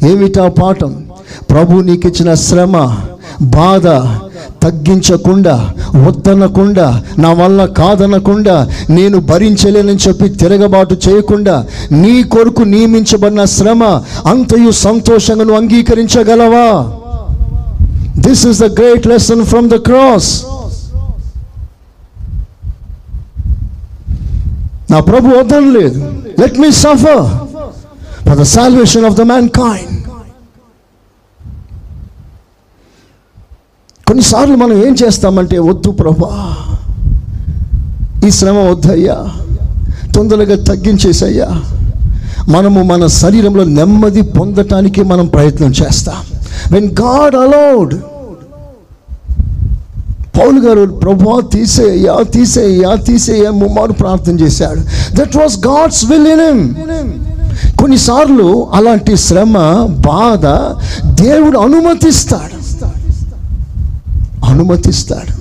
ఏమిటా 0.03 0.49
పాఠం? 0.49 1.05
ప్రభు 1.51 1.81
నీకు 1.81 2.09
ఇచ్చిన 2.09 2.35
శ్రమ 2.35 2.97
బాధ 3.43 3.87
తగ్గించకుండా 4.63 5.75
వద్దనకుండా 5.95 7.03
నా 7.19 7.33
వల్ల 7.33 7.65
కాదనకుండా 7.65 8.69
నేను 8.91 9.19
భరించలేనని 9.19 10.09
చెప్పి 10.09 10.29
తిరగబాటు 10.29 10.97
చేయకుండా 11.09 11.67
నీ 11.93 12.23
కొరకు 12.23 12.63
నియమించబడిన 12.63 13.45
శ్రమ 13.45 13.85
అంతయు 14.27 14.71
సంతోషంగా 14.71 15.45
నువ్వు 15.45 15.63
అంగీకరించగలవా? 15.63 16.87
This 18.19 18.47
is 18.47 18.59
the 18.59 18.65
great 18.65 19.07
lesson 19.07 19.45
from 19.45 19.71
the 19.71 19.75
cross 19.75 20.45
నా 24.91 25.01
ప్రభు 25.01 25.29
వద్దను 25.29 25.71
లేదు 25.71 26.01
let 26.41 26.59
me 26.59 26.71
suffer 26.73 27.25
for 28.27 28.39
the 28.39 28.43
salvation 28.43 29.05
of 29.05 29.17
the 29.17 29.21
mankind 29.49 29.95
కొన్నిసార్లు 34.07 34.57
మనం 34.57 34.77
ఏం 34.87 34.95
చేస్తామంటే 35.03 35.59
వద్దు 35.59 35.91
ప్రభా 35.91 36.31
ఈ 38.27 38.31
శ్రమ 38.31 38.59
వద్దయ్యా 38.59 39.17
తొందరగా 40.15 40.57
తగ్గించేసయ్యా 40.65 41.49
మనము 42.49 42.83
మన 42.83 43.07
శరీరంలో 43.07 43.65
నెమ్మది 43.65 44.23
పొందటానికి 44.23 45.03
మనం 45.03 45.27
ప్రయత్నం 45.27 45.71
చేస్తాం. 45.71 46.21
వెన్ 46.73 46.89
గాడ్ 47.01 47.37
అలౌడ్ 47.37 47.95
పౌలు 50.39 50.61
గారు 50.61 50.85
ప్రభా 51.03 51.41
తీసేయ్యా 51.53 52.17
తీసేయ్యా 52.35 52.95
తీసేయ్యా 52.95 53.51
ముమ్మారు 53.51 53.93
ప్రార్థన 53.93 54.35
చేశాడు. 54.41 54.81
That 55.17 55.37
was 55.37 55.59
God's 55.67 56.05
will 56.11 56.27
in 56.27 56.41
him 56.41 56.65
కొన్నిసార్లు 57.79 58.69
అలాంటి 58.75 59.17
శ్రమ 59.17 59.59
బాధ 60.07 60.47
దేవుడు 61.23 61.59
అనుమతిస్తాడు. 61.59 62.59
అనుమతిస్తాడు. 64.45 65.33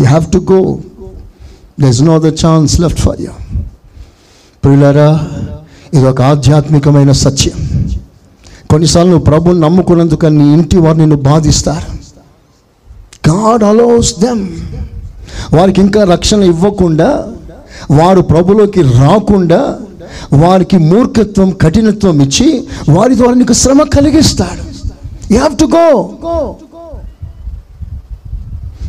You 0.00 0.04
have 0.04 0.26
to 0.32 0.38
go 0.52 0.78
there's 1.80 2.02
no 2.02 2.18
the 2.18 2.32
chance 2.44 2.80
left 2.80 3.00
for 3.00 3.20
you 3.20 3.32
ప్రియులరా 4.64 5.10
ఇది 5.94 6.06
ఒక 6.06 6.22
ఆధ్యాత్మికమైన 6.22 7.12
సత్యం. 7.12 7.58
కొన్నిసార్లు 8.70 9.10
నువ్వు 9.10 9.24
ప్రభుని 9.24 9.60
నమ్ముకున్నందుకు 9.60 10.26
నీ 10.26 10.46
ఇంటి 10.54 10.76
వారు 10.76 10.96
నిన్ను 10.96 11.16
బాధిస్తారు. 11.16 11.95
గాడ్ 13.28 13.64
అలౌస్ 13.64 14.12
దెమ్ 14.20 14.48
వారికి 15.54 15.80
ఇంకా 15.80 16.04
రక్షణ 16.04 16.42
ఇవ్వకుండా 16.42 17.08
వారు 17.90 18.20
ప్రభులోకి 18.20 18.82
రాకుండా 18.82 19.60
వారికి 20.32 20.78
మూర్ఖత్వం 20.78 21.50
కఠినత్వం 21.50 22.20
ఇచ్చి 22.22 22.48
వారి 22.88 23.14
ద్వారా 23.16 23.34
నీకు 23.34 23.52
శ్రమ 23.52 23.82
కలిగిస్తాడు. 23.82 24.62
యూ 25.32 25.38
హ్యావ్ 25.38 25.58
టు 25.58 25.64
గో 25.64 25.86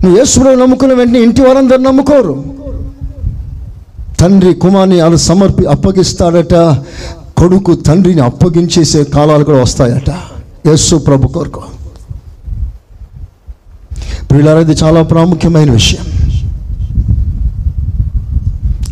నువ్వు 0.03 0.55
నమ్ముకున్న 0.55 0.93
వెంటనే 0.93 1.19
ఇంటి 1.19 1.41
వారందరూ 1.41 1.77
నమ్ముకోరు. 1.77 2.43
తండ్రి 4.19 4.53
కుమార్ని 4.53 4.99
అలా 4.99 5.15
సమర్పి 5.15 5.65
అప్పగిస్తాడట 5.65 6.53
కొడుకు 7.37 7.73
తండ్రిని 7.75 8.21
అప్పగించేసే 8.21 9.03
కాలాలు 9.03 9.43
కూడా 9.43 9.61
వస్తాయట. 9.61 10.09
యేసు 10.67 10.95
ప్రభు 10.95 11.27
కొరకు. 11.27 11.63
ప్రియులారా 14.37 14.59
ఇది 14.61 14.71
చాలా 14.71 15.01
ప్రాముఖ్యమైన 15.01 15.71
విషయం. 15.71 16.03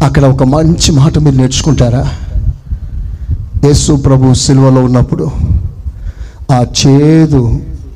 అక్కడ 0.04 0.24
ఒక 0.26 0.44
మంచి 0.44 0.92
మాట 0.92 1.20
మీరు 1.20 1.36
నేర్చుకుంటారా? 1.36 2.02
యేసు 3.66 3.94
ప్రభు 3.94 4.34
సిల్వలో 4.34 4.84
ఉన్నప్పుడు 4.84 5.26
ఆ 6.52 6.60
చేదు 6.82 7.42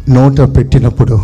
నోట 0.09 0.39
పెట్టినప్పుడు 0.57 1.17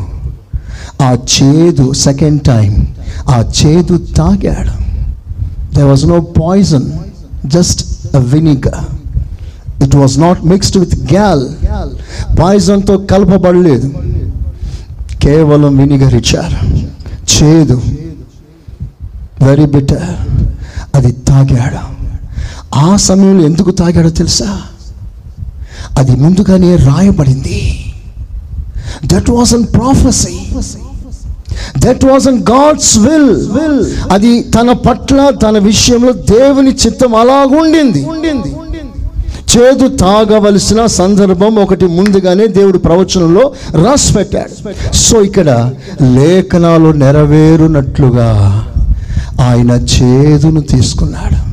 ఆ 1.03 1.11
చేదు 1.35 1.93
సెకండ్ 1.93 2.41
టైం 2.41 2.87
ఆ 3.29 3.37
చేదు 3.59 3.97
తాగాడు. 3.97 4.75
There 5.75 5.83
was 5.83 6.07
no 6.07 6.19
poison 6.19 6.89
just 7.45 7.85
vinegar 8.17 8.81
it 9.83 9.95
was 9.95 10.19
not 10.19 10.43
mixed 10.45 10.77
with 10.77 10.97
gall 11.13 11.45
పాయిజన్తో 12.41 12.97
కలపబడలేదు. 12.97 14.14
కేవలం 15.25 15.77
వినిగర్ 15.77 16.15
ఇచ్చారు 16.15 16.59
చేదు 17.35 17.81
వెరీ 19.41 19.65
బిటర్ 19.65 20.09
అది 20.95 21.11
తాగాడు. 21.11 21.83
ఆ 22.75 22.95
సమయంలో 22.95 23.45
ఎందుకు 23.45 23.71
తాగాడో 23.71 24.09
తెలుసా? 24.09 24.61
అది 25.97 26.13
ముందుగానే 26.15 26.75
రాయబడింది. 26.75 27.59
That 29.05 29.29
was 29.29 29.53
an 29.53 29.67
prophecy 29.75 30.35
that 31.77 32.05
was 32.05 32.27
an 32.27 32.41
God's 32.51 32.97
will 32.97 33.35
will 33.57 33.81
అది 34.11 34.31
తన 34.43 34.71
పట్ల 34.71 35.29
తన 35.43 35.57
విషయంలో 35.57 36.11
దేవుని 36.11 36.71
చిత్తం 36.85 37.15
అలాగుండింది. 37.15 38.05
ఉండింది 38.05 38.51
చేదు 39.57 39.87
తాగవలసిన 39.87 40.85
సందర్భం 40.85 41.55
ఒకటి 41.55 41.85
ముందుగానే 41.85 42.47
దేవుడు 42.47 42.77
ప్రవచనంలో 42.77 43.51
రాసి 43.83 44.13
పెట్టాడు. 44.13 44.69
సో 44.93 45.21
ఇక్కడ 45.21 45.71
లేఖనాలు 46.01 46.89
నెరవేరునట్లుగా 46.91 48.29
ఆయన 49.41 49.71
చేదును 49.71 50.61
తీసుకున్నాడు. 50.61 51.45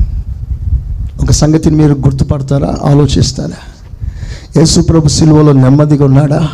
ఒక 1.23 1.31
సంగతిని 1.31 1.75
మీరు 1.75 1.93
గుర్తుపడతారా? 1.93 2.75
ఆలోచిస్తారా? 2.83 3.61
యేసు 4.57 4.81
ప్రభు 4.81 5.07
సిలువలో 5.07 5.53
నెమ్మదిగా 5.53 6.05
ఉన్నాడా? 6.05 6.49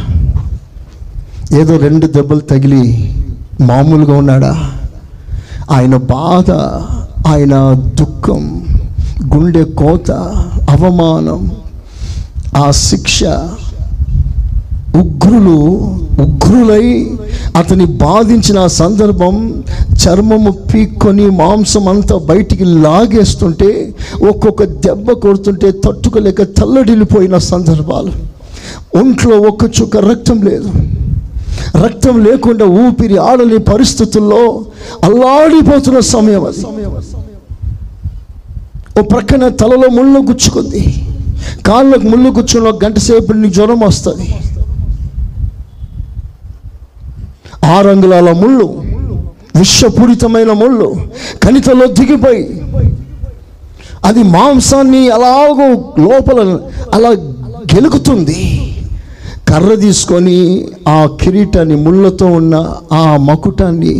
ఏదో 1.53 1.77
రెండు 1.77 2.07
దెబ్బలు 2.07 2.39
తగిలి 2.39 3.15
మామూలుగా 3.61 4.17
ఉన్నాడా? 4.17 4.71
ఆయన 5.71 5.95
బాధ 5.95 6.51
ఆయన 7.27 7.73
దుఃఖం 7.99 8.65
గుండె 9.35 9.63
కోత 9.63 10.11
అవమానం 10.69 11.41
ఆ 12.55 12.71
శిక్ష 12.71 13.19
ఉగ్రులు 14.95 15.57
ఉగ్రులై 16.23 16.85
అతని 17.57 17.85
బాధించిన 17.85 18.67
సందర్భం 18.67 19.35
చర్మము 20.01 20.51
పీక్కొని 20.51 21.25
మాంసం 21.31 21.87
అంతా 21.87 22.17
బయటికి 22.17 22.63
లాగేస్తుంటే 22.63 23.69
ఒక్కొక్క 24.29 24.63
దెబ్బ 24.63 25.11
కొడుతుంటే 25.11 25.71
తట్టుకోలేక 25.85 26.41
తల్లడిల్లిపోయిన 26.57 27.37
సందర్భాలు. 27.37 28.11
ఒంట్లో 28.99 29.37
ఒక్క 29.49 29.63
చుక్క 29.77 29.97
రక్తం 29.97 30.41
లేదు. 30.41 30.69
రక్తం 31.83 32.23
లేకుండా 32.23 32.65
ఊపిరి 32.65 33.17
ఆడని 33.17 33.57
పరిస్థితుల్లో 33.57 34.41
అల్లాడిపోతున్న 35.03 35.99
సమయం 35.99 36.45
సమయం 36.61 36.91
ఓ 38.97 39.01
ప్రక్కన 39.11 39.47
తలలో 39.61 39.87
ముళ్ళు 39.97 40.19
గుచ్చుకుంది. 40.29 40.81
కాళ్ళకు 41.67 42.05
ముళ్ళు 42.11 42.29
గుచ్చుకున్న 42.37 42.71
ఒక 42.71 42.79
గంట 42.85 42.97
సేపు 43.07 43.33
నీకు 43.33 43.53
జ్వరం 43.57 43.79
వస్తుంది. 43.79 44.27
ఆరు 47.73 47.89
అంగుళాల 47.93 48.29
ముళ్ళు 48.41 48.67
విషపూరితమైన 49.59 50.51
ముళ్ళు 50.61 50.87
కణితలో 51.43 51.85
దిగిపోయి 51.99 52.43
అది 54.07 54.21
మాంసాన్ని 54.35 55.01
అలాగో 55.15 55.67
లోపల 56.05 56.39
అలా 56.95 57.09
గెలుకుతుంది. 57.73 58.39
కర్ర 59.49 59.71
తీసుకొని 59.83 60.37
ఆ 60.87 60.97
కిరీటాన్ని 61.21 61.75
ముళ్ళతో 61.85 62.25
ఉన్న 62.39 62.55
ఆ 62.99 63.03
మకుటాన్ని 63.27 63.93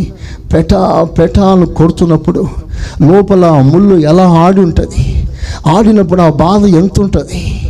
పెటా 0.54 0.82
పెటాను 1.18 1.66
కొడుతున్నప్పుడు 1.78 2.42
లోపల 3.02 3.52
ముళ్ళు 3.52 3.96
ఎలా 3.96 4.30
ఆడి 4.30 4.62
ఉంటుంది? 4.62 5.28
ఆడినప్పుడు 5.68 6.22
ఆ 6.22 6.30
బాధ 6.30 6.66
ఎంత 6.66 7.00
ఉంటుంది 7.00 7.62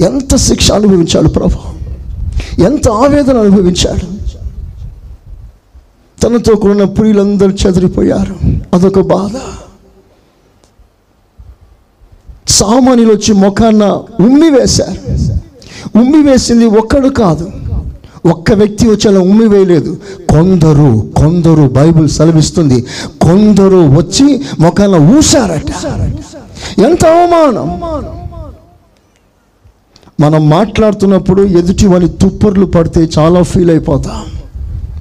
ఎంత 0.00 0.36
శిక్ష 0.36 0.72
అనుభవించాడు 0.72 1.28
ప్రభు? 1.28 1.76
ఎంత 2.62 2.88
ఆవేదన 2.88 3.38
అనుభవించాడు? 3.38 4.16
తనతో 6.22 6.54
కూడిన 6.54 6.84
ప్రియులందరూ 6.84 7.50
చెదిరిపోయారు. 7.50 8.36
అదొక 8.74 9.00
బాధ. 9.00 9.30
సామాన్యులు 12.48 13.12
వచ్చి 13.12 13.34
ముఖాన్న 13.34 13.84
ఉమ్మి 14.20 14.50
వేశారు. 14.50 15.12
ఉమ్మి 15.98 16.30
వేసింది 16.30 16.64
ఒక్కడు 16.64 17.08
కాదు. 17.08 17.50
ఒక్క 18.26 18.52
వ్యక్తి 18.52 18.86
వచ్చి 18.86 19.08
అలా 19.08 19.20
ఉమ్మి 19.20 19.48
వేయలేదు. 19.48 19.96
కొందరు 20.30 21.10
కొందరు 21.16 21.68
బైబిల్ 21.68 22.08
సెలవిస్తుంది. 22.08 22.86
కొందరు 23.20 23.76
వచ్చి 23.76 24.40
ముఖాన 24.60 24.94
ఊసారట 24.94 25.70
ఎంత 26.80 27.06
అవమానం. 27.06 27.80
మనం 30.20 30.48
మాట్లాడుతున్నప్పుడు 30.48 31.42
ఎదుటి 31.42 31.86
వాని 31.86 32.08
తుప్పర్లు 32.08 32.66
పడితే 32.66 33.08
చాలా 33.18 33.42
ఫీల్ 33.42 33.70
అయిపోతాం. 33.70 34.24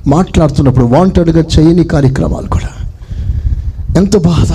మాట్లాడుతున్నప్పుడు 0.08 0.86
వాంటెడ్గా 0.86 1.44
చేయని 1.60 1.84
కార్యక్రమాలు 1.84 2.48
కూడా. 2.48 2.70
ఎంత 3.98 4.18
బాధ. 4.18 4.52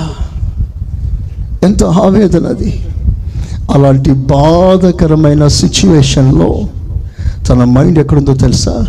ఎంత 1.65 1.85
ఆవేదన 1.85 2.47
అది. 2.47 2.87
అలాంటి 3.75 4.11
బాధకరమైన 4.13 5.47
సిచ్యువేషన్లో 5.47 6.61
తన 7.48 7.64
మైండ్ 7.64 7.98
ఎక్కడుందో 7.98 8.35
తెలుసా? 8.35 8.87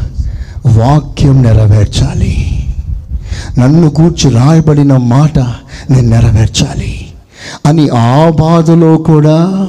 వాక్యం 0.68 1.44
నెరవేర్చాలి. 1.44 2.58
నన్ను 3.60 3.90
కూర్చి 3.90 4.30
రాయబడిన 4.30 4.98
మాట 4.98 5.40
నేను 5.90 6.10
నెరవేర్చాలి. 6.10 7.06
అని 7.66 7.90
ఆ 7.90 8.30
బాధలో 8.30 8.98
కూడా 8.98 9.68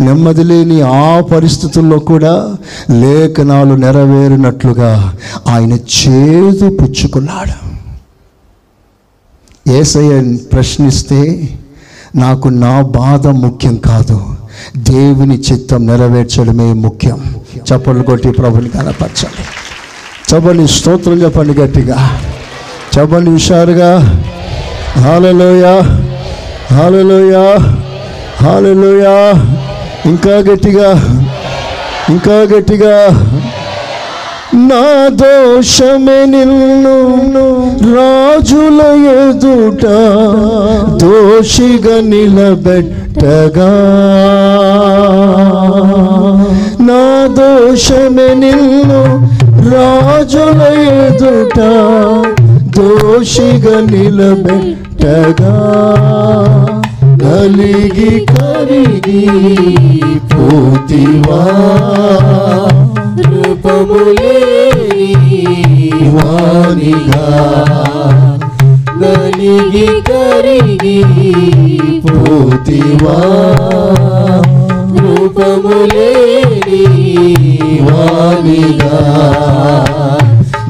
నెమ్మది 0.00 0.44
లేని 0.44 0.80
ఆ 0.80 1.20
పరిస్థితుల్లో 1.20 1.98
కూడా 1.98 2.54
లేఖనాలు 2.90 3.74
నెరవేరినట్లుగా 3.74 5.14
ఆయన 5.48 5.72
చేదు 5.72 6.70
పుచ్చుకున్నాడు. 6.70 7.74
ఏసయ్య 9.70 10.36
ప్రశ్నిస్తే 10.36 11.48
నాకు 12.16 12.48
నా 12.48 12.80
బాధ 12.80 13.26
ముఖ్యం 13.26 13.76
కాదు. 13.76 14.26
దేవుని 14.76 15.40
చిత్తం 15.40 15.86
నెరవేర్చడమే 15.86 16.72
ముఖ్యం. 16.72 17.34
చప్పట్లు 17.72 18.02
కొట్టి 18.02 18.30
ప్రభుని 18.30 18.68
కనపరచాలి. 18.68 19.44
చెప్పండి 20.34 20.68
స్తోత్రం 20.68 21.22
చెప్పండి 21.22 21.60
గట్టిగా. 21.60 22.20
చెప్పండి 22.98 23.30
హుషారుగా 23.30 24.22
హాలలోయ 24.98 25.64
హాలలోయ 26.74 27.56
హాలలోయ 28.42 29.04
ఇంకా 30.06 30.30
గట్టిగా. 30.30 30.90
ఇంకా 32.08 32.32
గట్టిగా. 32.32 33.08
నా 34.54 35.08
దోషమే 35.08 36.24
నిన్ను 36.24 36.96
రాజుల 37.96 38.80
ఎదుట 39.20 39.86
దోషిగా 41.04 42.00
నిలబెట్టగా 43.22 43.70
నా 46.80 47.26
దోషమే 47.34 48.34
నిన్ను 48.34 49.02
రాజుల 49.70 50.60
ఎదుట 50.88 51.58
దోషిగా 52.78 53.80
నిలబెట్టగా. 53.80 55.54
కలిగి 57.22 58.26
కరిగి 58.26 59.26
పోతివా. 60.18 61.42
రూపములే 63.20 64.40
వాణిగా 66.16 67.26
కలిగి 69.04 69.88
కరిగి 70.08 70.98
పోతివా 72.06 73.18
రూపములేని 74.98 76.84
వానిగా 77.88 79.00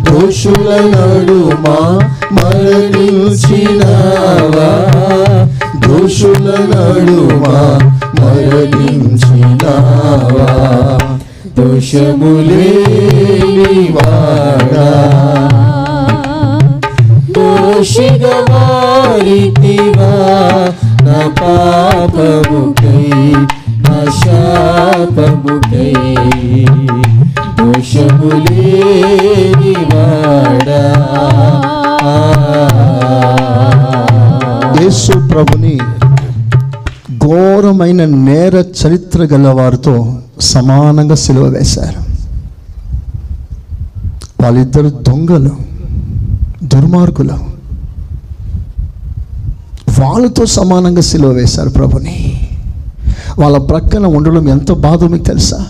దోషుల 0.09 0.69
నడుమా 0.93 1.79
మరణించినావా 2.39 3.79
దోషుల 5.85 6.49
నడుమా 6.73 7.59
మరణించినావా 8.21 9.69
దోషములేనివాడా 11.59 12.15
దోషిగా 13.95 14.54
మారితివా 18.51 20.13
నా 21.03 21.29
పాపముకై 21.29 23.13
నా 23.77 24.05
శాపముకై. 24.05 25.95
దోషములేనివాడా 27.59 28.45
యేసు 34.83 35.13
ప్రభుని 35.13 35.79
ఘోరమైన 37.25 38.05
నేర 38.05 38.55
చరిత్ర 38.55 39.23
గల 39.23 39.49
వారితో 39.49 40.19
సమానంగా 40.41 41.15
సిలువ 41.15 41.45
వేశారు. 41.45 42.01
వాళ్ళిద్దరు 44.43 44.89
దొంగలు 44.89 45.51
దుర్మార్గులు. 46.65 47.54
వాళ్ళతో 50.01 50.47
సమానంగా 50.47 51.01
సిలువ 51.01 51.31
వేశారు 51.31 51.69
ప్రభుని. 51.69 52.49
వాళ్ళ 53.39 53.59
ప్రక్కన 53.59 54.07
ఉండడం 54.07 54.49
ఎంత 54.49 54.73
బాధో 54.73 55.09
మీకు 55.09 55.25
తెలుసా? 55.25 55.67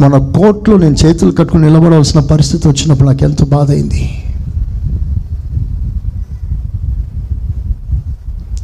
మన 0.00 0.18
కోర్టులో 0.36 0.78
నేను 0.78 0.96
చేతులు 1.06 1.30
కట్టుకుని 1.30 1.64
నిలబడవలసిన 1.66 2.20
పరిస్థితి 2.20 2.68
వచ్చినప్పుడు 2.68 3.08
నాకు 3.08 3.24
ఎంత 3.24 3.44
బాధ 3.44 3.70
అయింది 3.70 4.10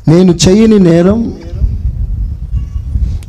నేను 0.09 0.33
చేయని 0.33 0.79
నేరం 0.79 1.20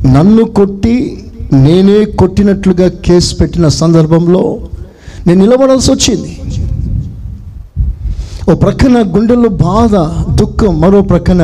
నన్ను 0.06 0.44
కొట్టి 0.44 1.24
నేనే 1.52 2.04
కొట్టినట్లుగా 2.04 2.88
కేసు 2.88 3.34
పెట్టిన 3.34 3.68
సందర్భంలో 3.68 4.58
నేను 5.26 5.40
నిలబడాల్సి 5.44 5.90
వచ్చింది. 5.92 6.32
ఓ 8.50 8.54
ప్రక్కన 8.54 8.98
గుండెల్లో 9.16 9.48
బాధ 9.48 9.94
దుఃఖం 10.34 10.80
మరో 10.80 11.00
ప్రక్కన 11.02 11.42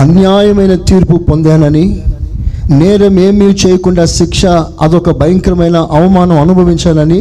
అన్యాయమైన 0.00 0.74
తీర్పు 0.74 1.16
పొందానని 1.16 2.02
నేరం 2.70 3.20
ఏమీ 3.20 3.44
చేయకుండా 3.44 4.04
శిక్ష 4.04 4.46
అదొక 4.80 5.10
భయంకరమైన 5.10 5.76
అవమానం 5.76 6.40
అనుభవించాలని 6.40 7.20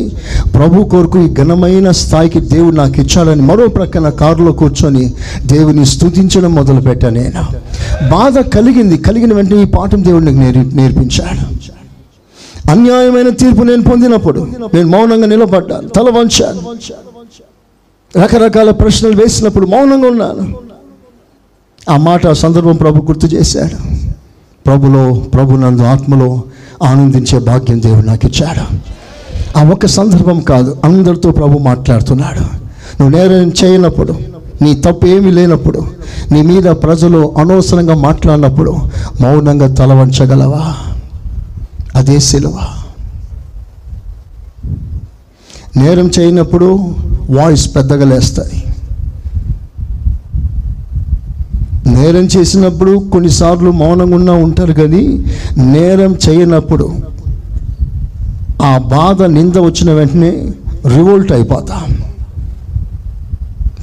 ప్రభు 0.56 0.84
కొరకు 0.84 1.20
ఈ 1.20 1.34
ఘనమైన 1.34 1.92
స్థాయికి 1.92 2.40
దేవుడు 2.40 2.76
నాకు 2.76 3.02
ఇచ్చాడని 3.02 3.42
మరో 3.42 3.68
ప్రక్కన 3.68 4.10
కారులో 4.10 4.52
కూర్చొని 4.52 5.14
దేవుని 5.46 5.86
స్తుతించడం 5.86 6.56
మొదలుపెట్టాను 6.56 7.16
నేను. 7.20 7.44
బాధ 8.10 8.40
కలిగింది 8.40 8.98
కలిగిన 8.98 9.34
వెంటనే 9.34 9.62
ఈ 9.62 9.66
పాఠం 9.66 10.04
దేవుడు 10.04 10.24
నేర్పి 10.24 10.40
నేర్ 10.40 10.76
నేర్పించాడు. 10.76 11.46
అన్యాయమైన 12.72 13.30
తీర్పు 13.30 13.64
నేను 13.64 13.84
పొందినప్పుడు 13.84 14.42
నేను 14.74 14.88
మౌనంగా 14.88 15.28
నిలబడ్డాను 15.28 15.88
తల 15.88 16.10
వంచాను. 16.20 16.62
రకరకాల 18.18 18.72
ప్రశ్నలు 18.72 19.16
వేసినప్పుడు 19.16 19.66
మౌనంగా 19.66 20.08
ఉన్నాను. 20.08 20.54
ఆ 21.90 21.98
మాట 21.98 22.28
ఆ 22.28 22.34
సందర్భం 22.34 22.76
ప్రభు 22.76 23.06
గుర్తు 23.06 23.28
చేశాడు. 23.28 24.08
ప్రభులో 24.66 25.14
ప్రభు 25.14 25.56
నందు 25.56 25.82
ఆత్మలో 25.82 26.42
ఆనందించే 26.84 27.40
భాగ్యం 27.40 27.82
దేవుడు 27.82 28.06
నాకు 28.06 28.28
ఇచ్చాడు. 28.28 28.78
ఆ 29.58 29.70
ఒక్క 29.70 29.86
సందర్భం 29.86 30.40
కాదు 30.40 30.78
అందరితో 30.84 31.32
ప్రభు 31.32 31.60
మాట్లాడుతున్నాడు. 31.60 32.40
నువ్వు 33.02 33.10
నేరం 33.10 33.52
చేయనప్పుడు 33.64 34.16
నీ 34.62 34.76
తప్పు 34.76 35.06
ఏమీ 35.06 35.32
లేనప్పుడు 35.32 35.88
నీ 36.32 36.42
మీద 36.42 36.64
ప్రజలు 36.64 37.34
అనవసరంగా 37.38 37.96
మాట్లాడినప్పుడు 37.96 38.72
మౌనంగా 39.22 39.74
తల 39.74 39.94
వంచగలవా? 39.94 40.76
అదే 41.96 42.20
సిలువ. 42.20 42.58
నేరం 45.78 46.12
చేయనప్పుడు 46.20 46.96
వాయిస్ 47.30 47.76
పెద్దగా 47.76 48.06
లేస్తుంది 48.06 48.64
నేరం 51.88 52.26
చేసినప్పుడు 52.38 53.10
కొన్నిసార్లు 53.12 53.72
మౌనంగా 53.72 54.16
ఉన్నా 54.16 54.34
ఉంటారు 54.34 54.74
కానీ 54.74 55.26
నేరం 55.58 56.16
చేయనప్పుడు 56.30 56.94
ఆ 58.62 58.78
బాధ 58.78 59.24
నింద 59.24 59.58
వచ్చిన 59.58 59.92
వెంటనే 59.92 60.30
రివోల్ట్ 60.96 61.32
అయిపోతా. 61.32 61.86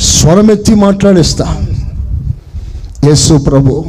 స్వరమెత్తి 0.00 0.74
మాట్లాడేస్తా. 0.74 1.57
యేసు 3.04 3.38
ప్రభు 3.38 3.85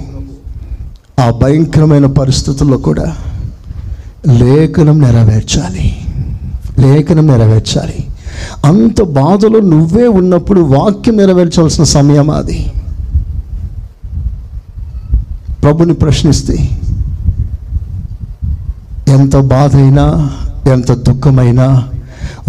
ఆ 1.19 1.29
భయంకరమైన 1.29 2.05
పరిస్థితుల్లో 2.05 2.77
కూడా 2.77 3.15
లేఖనం 4.27 5.01
నెరవేర్చాలి. 5.01 5.97
లేఖనం 6.79 7.27
నెరవేర్చాలి. 7.27 8.07
అంత 8.65 9.01
బాధలో 9.01 9.59
నువ్వే 9.59 10.07
ఉన్నప్పుడు 10.07 10.61
వాక్యం 10.61 11.17
నెరవేర్చాల్సిన 11.17 11.83
సమయం 11.83 12.31
అది. 12.31 12.71
ప్రభుని 15.63 15.93
ప్రశ్నిస్తే 15.93 16.55
ఎంత 19.07 19.37
బాధ 19.37 19.75
అయినా 19.75 20.05
ఎంత 20.71 20.91
దుఃఖమైనా 20.91 21.87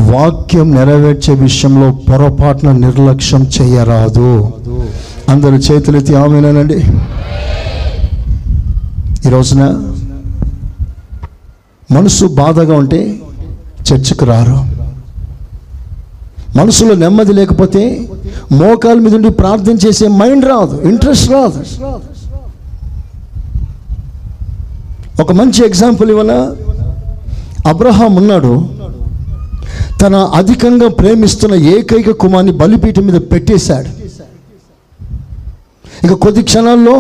వాక్యం 0.00 0.70
నెరవేర్చే 0.70 1.34
విషయంలో 1.34 1.90
పొరపాటున 1.92 2.72
నిర్లక్ష్యం 2.72 3.50
చేయరాదు. 3.56 4.52
అందరూ 5.28 5.56
చేతులెత్తి 5.56 6.14
ఆమెనండి 6.14 6.78
ఈ 9.26 9.28
రోజున 9.28 9.62
మనసు 11.90 12.26
బాధగా 12.26 12.74
ఉంటే 12.76 13.20
చర్చకు 13.88 14.24
రారు. 14.24 14.75
మనసులో 16.56 16.94
నెమ్మది 17.02 17.32
లేకపోతే 17.38 17.82
మోకాల 18.60 18.98
మీద 19.04 19.14
ఉండి 19.18 19.30
ప్రార్థన 19.40 19.76
చేసే 19.84 20.06
మైండ్ 20.20 20.44
రాదు 20.52 20.76
ఇంట్రెస్ట్ 20.90 21.28
రాదు. 21.32 21.60
ఒక 25.22 25.32
మంచి 25.40 25.60
ఎగ్జాంపుల్ 25.66 26.10
ఇవ్వన? 26.14 26.32
అబ్రహాం 27.72 28.12
ఉన్నాడు. 28.22 28.54
తన 30.02 30.16
అధికంగా 30.38 30.88
ప్రేమిస్తున్న 31.00 31.54
ఏకైక 31.74 32.10
కుమార్ని 32.22 32.52
బలిపీఠం 32.62 33.04
మీద 33.06 33.18
పెట్టేశాడు. 33.32 33.90
ఇక 36.04 36.12
కొద్ది 36.24 36.42
క్షణాల్లో 36.50 36.96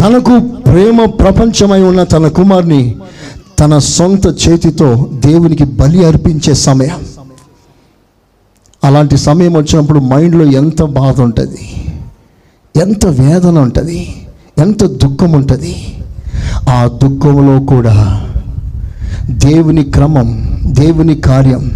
తనకు 0.00 0.34
ప్రేమ 0.66 1.04
ప్రపంచమై 1.22 1.80
ఉన్న 1.90 2.02
తన 2.14 2.26
కుమార్ని 2.38 2.82
తన 3.58 3.78
సొంత 3.78 4.26
చేతితో 4.26 5.10
దేవునికి 5.14 5.64
బలి 5.64 6.06
అర్పించే 6.06 6.54
సమయం. 6.54 6.96
అలాంటి 8.84 9.16
సమయం 9.16 9.56
వచ్చినప్పుడు 9.56 9.98
మైండ్లో 9.98 10.44
ఎంత 10.44 10.82
బాధ 10.82 11.20
ఉంటుంది? 11.20 11.92
ఎంత 12.76 13.06
వేదన 13.06 13.58
ఉంటుంది? 13.58 14.26
ఎంత 14.58 14.84
దుఃఖం 14.84 15.32
ఉంటుంది? 15.32 15.98
ఆ 16.68 16.90
దుఃఖంలో 17.02 17.60
కూడా 17.60 18.24
దేవుని 19.30 19.84
క్రమం 19.84 20.60
దేవుని 20.66 21.14
కార్యం 21.14 21.70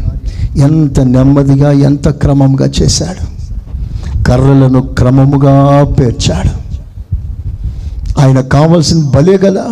ఎంత 0.56 1.00
నెమ్మదిగా 1.00 1.72
ఎంత 1.72 2.08
క్రమంగా 2.08 2.66
చేశాడు. 2.82 3.32
కర్రలను 4.22 4.80
క్రమముగా 4.80 5.84
పేర్చాడు. 5.84 6.62
ఆయన 8.20 8.40
కావాల్సిన 8.40 9.04
బలే 9.04 9.38
కదా? 9.38 9.66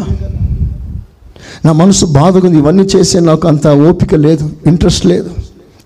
నా 1.65 1.73
మనసు 1.73 2.07
బాధగా 2.07 2.47
ఉంది. 2.49 2.59
ఇవన్నీ 2.59 2.83
చేసే 2.83 3.21
నాకు 3.21 3.49
అంత 3.49 3.67
ఓపిక 3.69 4.15
లేదు 4.15 4.51
ఇంట్రెస్ట్ 4.67 5.07
లేదు. 5.07 5.31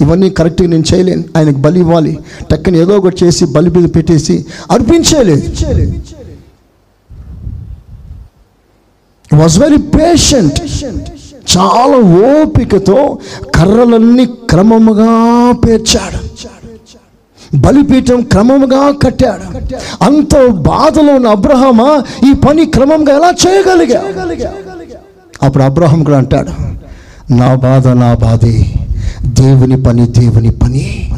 ఇవన్నీ 0.01 0.31
కరెక్ట్గా 0.31 0.69
నేను 0.69 0.85
చేయలేను. 0.95 1.25
ఆయనకు 1.37 1.57
బలి 1.57 1.81
ఇవ్వాలి. 1.81 2.19
టక్కని 2.51 2.79
ఏదో 2.79 2.97
ఒకటి 2.97 3.25
చేసి 3.25 3.45
బలి 3.45 3.71
మీద 3.71 3.89
పెట్టేసి 3.97 4.47
అర్పించలేదు. 4.71 5.47
వాజ్ 9.37 9.59
వెరీ 9.59 9.77
పేషెంట్ 9.77 10.61
చాలా 11.57 11.97
ఓపికతో 12.33 13.19
కర్రలన్నీ 13.55 14.27
క్రమముగా 14.51 15.11
పేర్చాడు. 15.53 16.21
బలిపీఠం 17.57 18.21
క్రమముగా 18.23 18.91
కట్టాడు. 19.03 19.45
అంత 20.05 20.47
బాధలో 20.47 21.15
ఉన్న 21.15 21.29
అబ్రహమా 21.29 21.91
ఈ 22.29 22.33
పని 22.35 22.65
క్రమంగా 22.67 23.13
ఎలా 23.17 23.31
చేయగలిగా 23.45 24.03
అప్పుడు 25.45 25.65
అబ్రహం 25.65 26.05
కూడా 26.05 26.19
అంటాడు 26.19 26.51
నా 27.33 27.55
బాధ 27.55 27.89
నా 27.89 28.15
బాధే 28.15 28.75
దేవుని 29.25 29.83
పని 29.83 30.07
దేవుని 30.07 30.51
పని. 30.51 31.11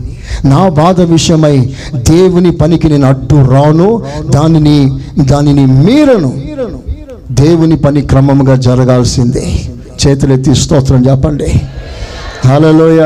నా 0.44 0.68
బాధ 0.68 1.00
విషయమై 1.00 1.70
దేవుని 1.94 2.50
పనికి 2.50 2.88
నేను 2.88 3.06
అడ్డు 3.06 3.50
రాను 3.50 4.02
దానిని 4.30 5.00
దానిని 5.18 5.66
మీరను. 5.66 6.32
దేవుని 7.30 7.76
పని 7.76 8.00
క్రమంగా 8.00 8.54
జరగాల్సిందే. 8.56 9.70
చేతులెత్తి 10.06 10.54
స్తోత్రం 10.54 11.06
చెప్పండి. 11.06 11.60
హలలోయ 12.46 13.02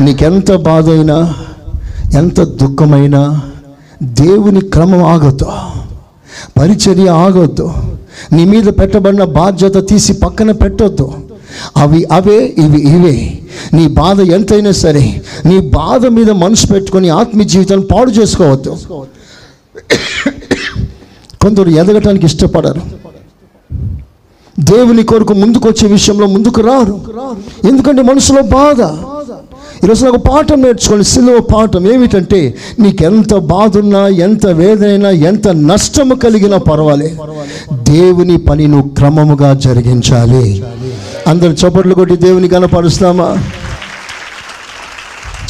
నీకెంత 0.00 0.52
బాధ 0.52 0.88
అయినా 0.88 1.34
ఎంత 2.14 2.40
దుఃఖమైనా 2.40 3.40
దేవుని 4.02 4.60
క్రమం 4.60 5.02
ఆగొద్దు. 5.02 5.46
పరిచర్య 6.58 7.08
ఆగొద్దు. 7.08 7.72
నీ 8.32 8.44
మీద 8.44 8.64
పెట్టబడిన 8.64 9.24
బాధ్యత 9.24 9.88
తీసి 9.88 10.12
పక్కన 10.12 10.52
పెట్టొద్దు. 10.52 11.12
అవి 11.76 12.04
అవే 12.12 12.54
ఇవి 12.58 12.80
ఇవే. 12.80 13.38
నీ 13.74 13.86
బాధ 13.86 14.20
ఎంతైనా 14.20 14.72
సరే 14.72 15.22
నీ 15.46 15.60
బాధ 15.60 16.06
మీద 16.06 16.30
మనసు 16.30 16.66
పెట్టుకొని 16.66 17.08
ఆత్మీయ 17.08 17.46
జీవితాన్ని 17.46 17.86
పాడు 17.86 18.10
చేసుకోవద్దు. 18.10 18.76
కొందరు 21.42 21.68
ఎదగటానికి 21.70 22.26
ఇష్టపడరు. 22.26 22.82
దేవుని 24.60 25.02
కొరకు 25.02 25.32
ముందుకు 25.32 25.68
వచ్చే 25.68 25.88
విషయంలో 25.88 26.26
ముందుకు 26.26 26.60
రారు. 26.60 27.00
ఎందుకంటే 27.68 28.02
మనసులో 28.02 28.42
బాధ. 28.42 28.80
ఈరోజు 29.84 30.04
నాకు 30.04 30.16
పాఠం 30.16 30.62
నేర్చుకోండి. 30.62 31.04
సిలువ 31.04 31.40
పాఠం 31.40 31.92
ఏమిటంటే 31.92 32.54
నీకెంత 32.78 33.34
బాధ 33.34 33.78
ఉన్నా 33.78 34.08
ఎంత 34.08 34.46
వేదనైనా 34.46 35.10
ఎంత 35.10 35.48
నష్టము 35.48 36.14
కలిగినా 36.14 36.58
పర్వాలే. 36.58 37.16
దేవుని 37.72 38.36
పని 38.38 38.66
నువ్వు 38.66 38.88
క్రమముగా 38.88 39.54
జరిగించాలి. 39.54 40.64
అందరు 41.26 41.50
చప్పట్లు 41.50 41.94
కొట్టి 41.94 42.16
దేవుని 42.16 42.48
కనపరుస్తామా 42.48 43.36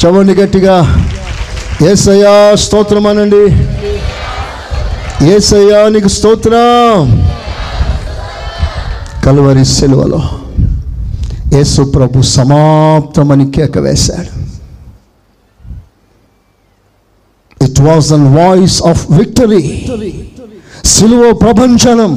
చవండి 0.05 0.33
గట్టిగా. 0.33 1.05
ఏసయ్యా 1.91 2.55
స్తోత్రం 2.55 3.07
అనండి. 3.07 3.43
ఏసయ్యా 5.27 5.89
నీకు 5.89 6.07
స్తోత్రం. 6.07 7.27
కలువరి 9.25 9.65
సెలవులో. 9.65 10.21
యేసు 11.51 11.81
ప్రభు 11.95 12.23
సమాప్తమని 12.35 13.45
కేక 13.51 13.77
వేశాడు 13.79 14.31
it 17.61 17.81
was 17.87 18.09
an 18.13 18.27
voice 18.35 18.77
of 18.83 19.03
victory 19.11 19.63
సిలువ 20.91 21.23
ప్రపంచనం 21.41 22.13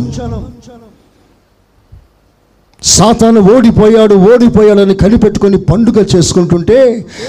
సాతాను 2.82 3.40
ఓడిపోయాడు 3.50 4.14
ఓడిపోయాడని 4.30 4.94
కనిపెట్టుకొని 4.94 5.58
పండుగ 5.68 5.98
చేసుకుంటుంటే 6.14 6.78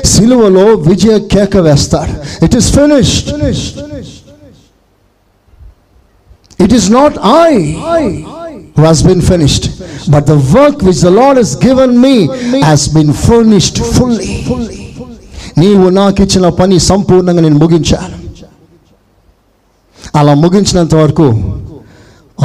సిలువలో 0.05 0.65
విజయ 0.87 1.17
కేక 1.33 1.57
వేస్తాడు 1.67 2.15
it 2.45 2.55
is 2.55 2.69
finished 2.71 3.29
it 6.59 6.73
is 6.73 6.89
not 6.91 7.17
I 7.43 7.53
I 7.95 8.03
has 8.75 9.01
been 9.01 9.21
finished. 9.21 9.63
But 10.07 10.25
the 10.25 10.37
work 10.55 10.81
which 10.81 11.01
the 11.01 11.11
Lord 11.11 11.37
has 11.37 11.55
given 11.57 11.99
me 11.99 12.27
has 12.61 12.87
been 12.87 13.11
furnished 13.27 13.77
fully. 13.95 14.31
నీవు 15.57 15.85
నాకు 15.89 16.19
ఇచ్చిన 16.23 16.47
పని 16.49 16.77
సంపూర్ణంగా 16.87 17.41
నేను 17.41 17.59
ముగించాను 17.59 18.17
అలా 20.15 20.33
ముగించినంత 20.33 20.95
వరకు 20.95 21.27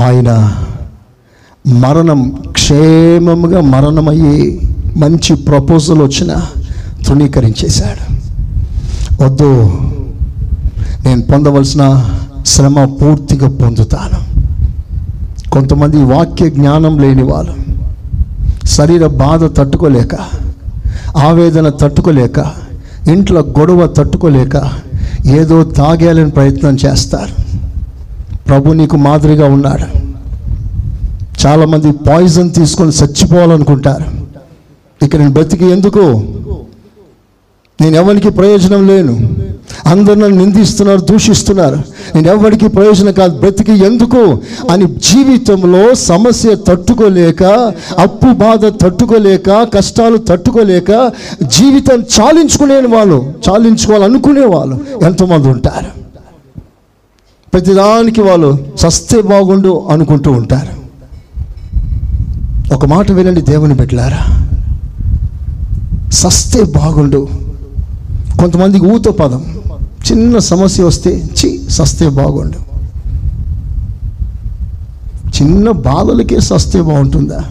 ఆయన 0.01 0.31
మరణం 1.64 2.20
క్షేమంగా 2.53 2.53
క్షేమముగా 2.53 3.61
మరణమయ్యి 3.72 4.37
మంచి 4.97 5.33
ప్రపోజల్ 5.49 6.01
వచ్చిన 6.01 6.33
తృణీకరించేశాడు 7.07 8.05
వద్దు 9.22 9.51
నేను 11.07 11.22
పొందవలసిన 11.22 11.85
శ్రమ 12.53 12.85
పూర్తిగా 13.01 13.49
పొందుతాను 13.62 14.20
కొంతమంది 15.53 16.05
వాక్య 16.05 16.51
జ్ఞానం 16.51 16.98
లేని 16.98 17.22
వాళ్ళు. 17.22 17.55
శరీర 18.66 19.07
బాధ 19.07 19.44
తట్టుకోలేక 19.59 20.14
ఆవేదన 21.16 21.68
తట్టుకోలేక 21.68 22.38
ఇంట్లో 23.09 23.40
గొడవ 23.40 23.86
తట్టుకోలేక 23.86 24.57
ఏదో 25.26 25.64
తాగేయాలని 25.64 26.30
ప్రయత్నం 26.30 26.74
చేస్తారు. 26.74 27.34
ప్రభు 28.48 28.72
నీకు 28.72 28.96
మాదిరిగా 28.96 29.46
ఉన్నాడు. 29.46 29.86
చాలామంది 31.46 31.92
పాయిజన్ 31.92 32.53
తీసుకొని 32.53 32.90
చచ్చిపోవాలనుకుంటారు. 32.90 34.07
ఇక 35.05 35.16
నేను 35.16 35.32
బ్రతికి 35.32 35.66
ఎందుకు? 35.70 36.05
నేను 37.81 37.97
ఎవరికి 37.97 38.31
ప్రయోజనం 38.31 38.87
లేను. 38.87 39.35
అందరు 39.87 40.14
నన్ను 40.14 40.45
నిందిస్తున్నారు 40.45 41.01
దూషిస్తున్నారు. 41.01 41.76
నేను 42.14 42.28
ఎవరికి 42.28 42.68
ప్రయోజనం 42.68 43.12
కాదు. 43.12 43.39
బ్రతికి 43.39 43.72
ఎందుకు? 43.72 44.41
అని 44.70 44.87
జీవితంలో 44.87 45.95
సమస్య 45.95 46.55
తట్టుకోలేక 46.55 47.43
అప్పు 47.99 48.33
బాధ 48.33 48.66
తట్టుకోలేక 48.66 49.51
కష్టాలు 49.51 50.16
తట్టుకోలేక 50.16 51.12
జీవితం 51.43 52.01
చాలించుకునేని 52.01 52.87
వాళ్ళు 52.87 53.33
చాలించుకోవాలనుకునే 53.51 54.47
వాళ్ళు 54.47 54.81
ఎంతోమంది 55.03 55.49
ఉంటారు. 55.49 56.01
ప్రతిదానికి 57.53 58.20
వాళ్ళు 58.20 58.59
సస్తే 58.76 59.22
బాగుండు 59.22 59.87
అనుకుంటూ 59.91 60.33
ఉంటారు. 60.33 60.81
ఒక 62.74 62.87
మాట 62.87 63.12
వినండి 63.12 63.41
దేవుని 63.41 63.74
బిడ్డలారా. 63.74 64.49
సస్తే 66.12 66.62
బాగుండు 66.62 67.49
కొంతమందికి 68.41 68.84
ఊతో 68.84 69.12
పదం 69.12 69.59
చిన్న 70.11 70.38
సమస్య 70.38 70.84
వస్తే 70.84 71.28
చి 71.36 71.70
సస్తే 71.70 72.09
బాగుండు. 72.09 72.59
చిన్న 75.30 75.70
బాధలకే 75.70 76.41
సస్తే 76.41 76.82
బాగుంటుందా? 76.82 77.51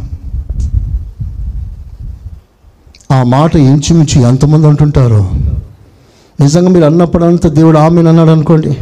ఆ 3.11 3.23
మాట 3.23 3.55
ఇంచుమించు 3.55 4.21
ఎంతమంది 4.21 4.67
అంటుంటారు? 4.67 5.31
నిజంగా 6.41 6.69
మీరు 6.69 6.85
అన్నప్పుడంతా 6.85 7.49
దేవుడు 7.49 7.77
ఆమె 7.77 8.03
అన్నాడు 8.03 8.29
అనుకోండి. 8.29 8.77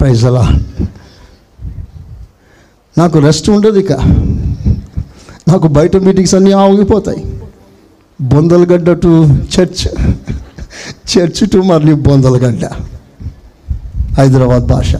ప్రైజ్ 0.00 0.24
అలా 0.24 0.48
నాకు 2.98 3.18
రెస్ట్ 3.18 3.50
ఉండదు 3.50 3.78
ఇక. 3.78 3.92
నాకు 5.48 5.68
బయట 5.68 5.96
మీటింగ్స్ 5.96 6.34
అన్నీ 6.34 6.52
ఆగిపోతాయి. 6.52 7.33
బొందలగడ్డ 8.20 8.92
టు 8.92 9.24
చర్చ్ 9.26 9.88
చర్చ్ 10.86 11.50
టు 11.50 11.58
మళ్ళీ 11.58 11.94
బొందలగడ్డ 11.94 12.64
హైదరాబాద్ 14.18 14.66
భాష. 14.66 14.94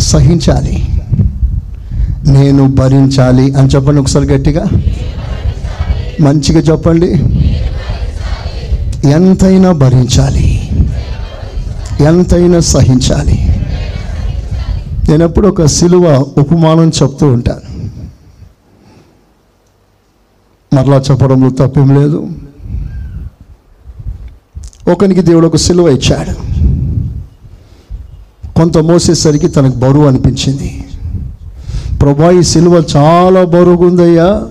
సహించాలి. 0.00 0.88
నేను 2.26 2.68
భరించాలి 2.68 3.54
అని 3.54 3.68
చెప్పండి 3.68 4.00
ఒకసారి 4.00 4.26
గట్టిగా. 4.26 4.64
మంచిగా 6.20 6.60
చెప్పండి. 6.60 7.10
ఎంతైనా 9.08 9.72
భరించాలి. 9.72 10.68
ఎంతైనా 12.00 12.60
సహించాలి. 12.60 13.62
నేను 15.08 15.24
ఎప్పుడు 15.24 15.48
ఒక 15.48 15.64
సిలువ 15.64 16.26
ఉపమానం 16.38 16.92
చెప్తూ 17.02 17.26
ఉంటాను. 17.26 17.73
మరలా 20.74 21.02
చెప్పడంలో 21.10 21.50
తప్పేం 21.50 22.00
లేదు. 22.00 22.28
ఒకనికి 24.92 25.22
దేవుడు 25.22 25.46
ఒక 25.46 25.56
సిలువ 25.56 25.88
ఇచ్చాడు. 25.88 26.54
కొంత 28.56 28.78
మోసేసరికి 28.78 29.48
తనకు 29.48 29.76
బరువు 29.76 30.06
అనిపించింది. 30.06 30.84
ప్రభా 32.02 32.30
ఈ 32.30 32.42
సిలువ 32.42 32.84
చాలా 32.96 33.44
బరువుగుందయ్యా. 33.44 34.46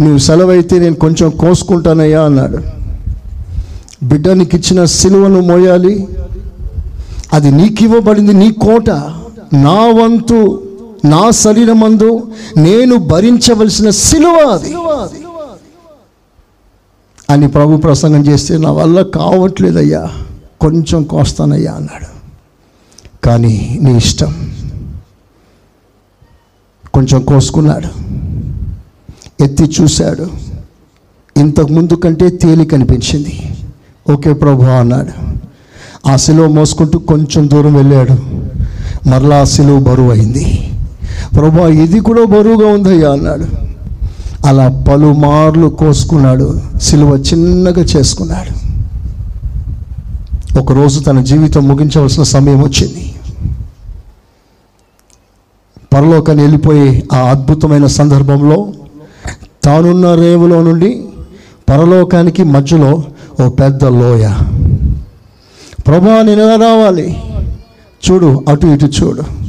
నువ్వు 0.00 0.18
సెలవైతే 0.18 0.78
నేను 0.78 0.94
కొంచెం 0.94 1.30
కోసుకుంటానయ్యా 1.30 2.22
అన్నాడు. 2.22 2.58
బిడ్డ 4.02 4.28
నీకు 4.28 4.56
ఇచ్చిన 4.56 4.84
సిలువను 4.84 5.40
మోయాలి. 5.40 6.08
అది 7.32 7.50
నీకు 7.50 7.84
ఇవ్వబడింది 7.84 8.32
నీ 8.32 8.52
కోట. 8.52 8.90
నా 9.54 10.02
వంతు 10.02 10.65
నా 11.04 11.30
శరీరమందు 11.30 12.32
నేను 12.56 12.96
భరించవలసిన 12.96 13.90
సిలువ 13.90 14.36
అది. 14.36 14.74
అని 17.30 17.48
ప్రభు 17.48 17.76
ప్రసంగం 17.76 18.26
చేస్తే 18.26 18.58
నా 18.58 18.70
వల్ల 18.70 19.02
కావట్లేదయ్యా 19.02 20.10
కొంచెం 20.60 21.02
కోస్తానయ్యా 21.02 21.72
అన్నాడు. 21.72 22.06
కానీ 23.24 23.78
నీ 23.82 23.96
ఇష్టం 23.96 24.52
కొంచెం 26.94 27.24
కోసుకున్నాడు. 27.24 28.06
ఎత్తి 29.44 29.64
చూశాడు. 29.64 30.26
ఇంతకు 31.36 31.66
ముందు 31.66 31.94
కంటే 31.94 32.28
తేలిక 32.28 32.74
అనిపించింది. 32.74 33.56
ఓకే 34.12 34.32
ప్రభు 34.32 34.62
అన్నాడు. 34.62 35.36
ఆ 36.08 36.16
సిలువ 36.16 36.46
మోసుకుంటూ 36.46 36.98
కొంచెం 36.98 37.50
దూరం 37.50 37.74
వెళ్ళాడు. 37.74 38.12
మరలా 39.08 39.40
ఆ 39.40 39.44
సిలువ 39.44 39.78
బరువు 39.78 40.10
అయింది. 40.10 40.72
ప్రభా 41.34 41.68
ఇది 41.68 42.00
కూడా 42.00 42.24
బరువుగా 42.24 42.68
ఉందయ్యా 42.68 43.12
అన్నాడు. 43.12 43.46
అలా 44.46 44.84
పలుమార్లు 44.92 45.66
కోసుకున్నాడు 45.66 46.60
సిలువ 46.82 47.16
చిన్నగా 47.16 47.82
చేసుకున్నాడు. 47.82 48.66
ఒకరోజు 50.58 51.00
తన 51.00 51.20
జీవితం 51.20 51.68
ముగించవలసిన 51.68 52.22
సమయం 52.22 52.62
వచ్చింది. 52.62 53.14
పరలోకాన్ని 55.94 56.44
వెళ్ళిపోయే 56.44 57.02
ఆ 57.12 57.16
అద్భుతమైన 57.16 57.86
సందర్భంలో 57.86 58.72
తానున్న 59.64 60.14
రేవులో 60.14 60.62
నుండి 60.62 61.04
పరలోకానికి 61.68 62.44
మధ్యలో 62.44 63.04
ఓ 63.42 63.48
పెద్ద 63.48 63.84
లోయ. 63.84 64.30
ప్రభా 65.86 66.22
నేను 66.22 66.42
ఎలా 66.42 66.54
రావాలి? 66.54 67.16
చూడు 68.10 68.44
అటు 68.48 68.66
ఇటు 68.66 68.86
చూడు. 68.86 69.45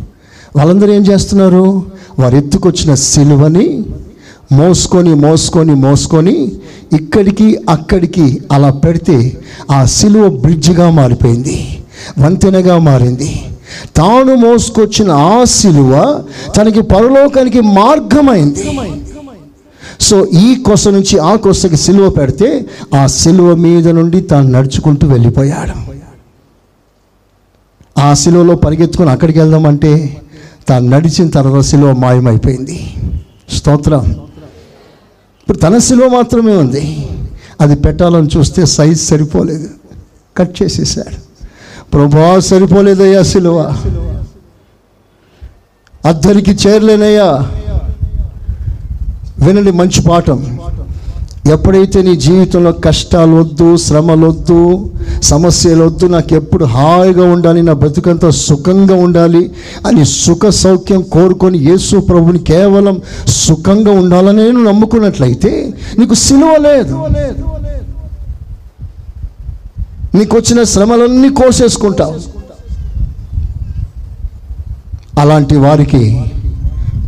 వాళ్ళందరూ 0.58 0.94
ఏం 0.94 1.02
చేస్తున్నారు? 1.02 1.66
వారు 2.20 2.36
ఎత్తుకొచ్చిన 2.36 2.94
సిలువని 2.94 3.68
మోసుకొని 4.52 5.14
మోసుకొని 5.16 5.74
మోసుకొని 5.76 6.36
ఇక్కడికి 6.94 7.48
అక్కడికి 7.70 8.26
అలా 8.52 8.70
పెడితే 8.86 9.18
ఆ 9.72 9.86
సిలువ 9.86 10.30
బ్రిడ్జిగా 10.44 10.90
మారిపోయింది 10.90 11.58
వంతెనగా 12.20 12.78
మారింది. 12.90 13.32
తాను 13.96 14.34
మోసుకొచ్చిన 14.36 15.12
ఆ 15.12 15.44
సిలువ 15.44 15.92
తనకి 16.58 16.82
పరలోకానికి 16.82 17.62
మార్గమైంది. 17.62 18.66
సో 20.00 20.26
ఈ 20.26 20.48
కొస 20.56 20.88
నుంచి 20.88 21.16
ఆ 21.20 21.36
కొసకి 21.36 21.78
సిలువ 21.78 22.10
పెడితే 22.10 22.50
ఆ 22.96 23.08
సిలువ 23.22 23.56
మీద 23.56 23.88
నుండి 23.88 24.22
తాను 24.22 24.50
నడుచుకుంటూ 24.52 25.08
వెళ్ళిపోయాడు. 25.08 25.76
ఆ 28.00 28.14
సిలువలో 28.14 28.56
పరిగెత్తుకుని 28.56 29.10
అక్కడికి 29.10 29.40
వెళ్దామంటే 29.40 30.18
తాను 30.68 30.88
నడిచిన 30.88 31.30
తర్వాత 31.30 31.64
సిలువ 31.64 31.92
మాయమైపోయింది. 31.92 32.94
స్తోత్రం. 33.50 34.06
ఇప్పుడు 35.42 35.58
తన 35.58 35.78
సిలువ 35.78 36.08
మాత్రమే 36.08 36.58
ఉంది. 36.58 37.10
అది 37.62 37.76
పెట్టాలని 37.76 38.30
చూస్తే 38.38 38.66
సైజ్ 38.66 39.00
సరిపోలేదు. 39.00 39.70
కట్ 40.38 40.64
చేసేసాడు 40.64 41.28
ప్రభా 41.92 42.40
సరిపోలేదయ్యా 42.40 43.22
సిలువ. 43.22 43.78
అద్దరికి 46.06 46.52
చేరలేనయ్యా. 46.52 47.52
వినండి 49.40 49.72
మంచి 49.72 50.02
పాఠం. 50.02 50.60
ఎప్పుడైతే 51.54 52.00
నీ 52.02 52.14
జీవితంలో 52.16 52.72
కష్టాలు 52.86 53.36
వద్దు 53.36 53.68
శ్రమలు 53.78 54.28
వద్దు 54.28 54.60
సమస్యలు 55.22 55.84
వద్దు 55.86 56.06
నాకు 56.06 56.34
ఎప్పుడు 56.36 56.66
హాయిగా 56.66 57.26
ఉండాలి 57.34 57.62
నా 57.62 57.74
బ్రతుకంతా 57.74 58.30
సుఖంగా 58.30 58.96
ఉండాలి 58.96 59.42
అని 59.88 60.06
సుఖ 60.06 60.50
సౌఖ్యం 60.62 61.02
కోరుకొని 61.16 61.58
యేసు 61.70 61.98
ప్రభుని 62.10 62.40
కేవలం 62.52 62.96
సుఖంగా 63.28 63.92
ఉండాలని 63.92 64.42
నేను 64.44 64.64
నమ్ముకున్నట్లయితే 64.64 65.52
నీకు 66.00 66.16
సిలువ 66.24 66.52
లేదు. 66.68 66.96
నీకు 70.16 70.34
వచ్చిన 70.38 70.60
శ్రమలన్నీ 70.64 71.30
కోసేసుకుంటావు 71.42 72.16
అలాంటి 75.20 75.56
వారికి 75.58 76.04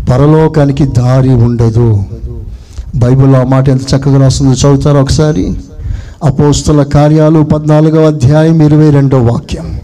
పరలోకానికి 0.10 0.86
దారి 1.00 1.34
ఉండదు. 1.48 1.90
బైబిల్లో 3.00 3.40
ఆ 3.40 3.44
మాట 3.44 3.70
ఎంత 3.70 3.82
చక్కగా 3.82 4.20
రాస్తుందో 4.20 4.54
చదువుతారో 4.54 5.02
ఒకసారి? 5.02 5.54
అపోస్తుల 6.24 6.84
కార్యాలు 6.84 7.44
పద్నాలుగవ 7.44 8.08
అధ్యాయం 8.08 8.62
ఇరవై 8.62 8.90
రెండో 8.90 9.18
వాక్యం. 9.24 9.80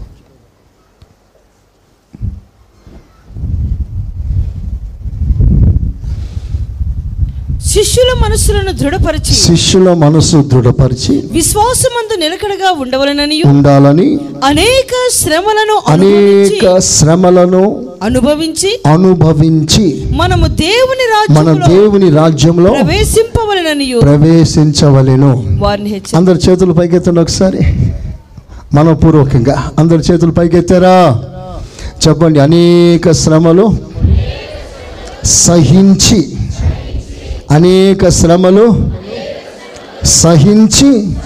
శిష్యుల 7.64 8.28
మనస్సులను 8.28 8.72
దృఢపరిచి 8.72 9.34
శిష్యుల 9.34 9.94
మనసు 9.94 10.36
దృఢపరిచి 10.36 11.24
విశ్వాసమందు 11.32 12.20
నిలకడగా 12.20 12.70
ఉండవలనని 12.72 13.42
ఉండాలని 13.46 14.18
అనేక 14.44 14.92
శ్రమలను 15.14 15.82
అనేక 15.88 16.78
శ్రమలను 16.78 17.86
అనుభవించి 18.02 18.80
అనుభవించి 18.86 20.04
మనము 20.16 20.46
దేవుని 20.46 21.04
మన 21.30 21.46
రాజ్యంలో 21.46 21.66
దేవుని 21.66 22.10
రాజ్యంలో 22.10 22.70
ప్రవేశింపవలనని 22.70 24.00
ప్రవేశించవలెను. 24.02 25.44
వారిని 25.58 26.02
అందరి 26.14 26.38
చేతులు 26.50 26.72
పైకెత్తండి 26.72 27.20
ఒకసారి. 27.20 27.58
మనపూర్వకంగా 28.74 29.70
అందరి 29.78 29.98
చేతులు 29.98 30.30
పైకెత్తారా? 30.30 31.22
చెప్పండి 32.08 32.40
అనేక 32.40 33.12
శ్రమలు 33.12 33.76
సహించి 35.24 36.36
అనేక 37.50 38.08
శ్రమలు 38.08 38.90
సహించి 40.04 41.16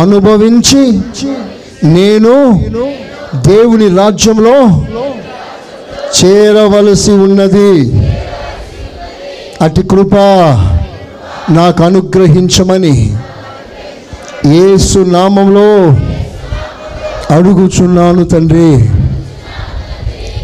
అనుభవించి 0.00 1.00
నేను 1.84 2.64
దేవుని 3.34 3.96
రాజ్యంలో 3.96 4.84
చేరవలసి 6.24 7.10
ఉన్నది. 7.10 7.92
అటు 9.62 9.80
కృప 9.80 10.14
నాకు 11.50 11.84
అనుగ్రహించమని 11.84 13.16
ఏసు 14.46 14.98
నామంలో 14.98 15.96
అడుగుచున్నాను 17.34 18.24
తండ్రి. 18.24 18.88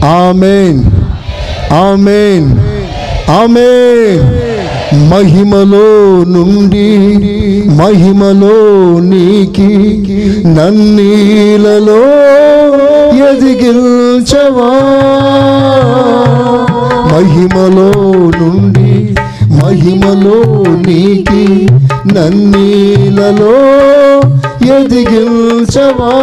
ఆమెన్. 0.05 0.85
ఆమెన్. 1.73 2.59
ఆమెన్. 3.31 4.38
మహిమలో 5.09 5.87
నుండి 6.27 6.87
మహిమలో 7.79 8.55
నీకి 9.09 9.69
నన్నీలలో 10.57 11.99
ఎదిగిల్చవా 13.29 14.71
మహిమలో 17.11 17.91
నుండి 18.39 18.91
మహిమలో 19.53 20.39
నీకి 20.87 21.45
నన్నీలలో 22.15 23.55
ఎదిగిల్చవా 24.77 26.15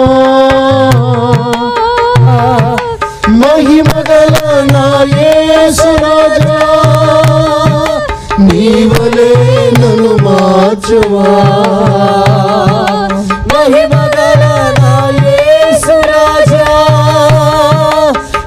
మహిమగల 3.39 4.35
నా 4.73 4.85
యేసు 5.13 5.91
రాజా 6.03 6.57
మార్చువా 10.67 11.31
మహిమగల 13.49 14.43
నా 14.77 14.93
యేసురాజా 15.17 16.63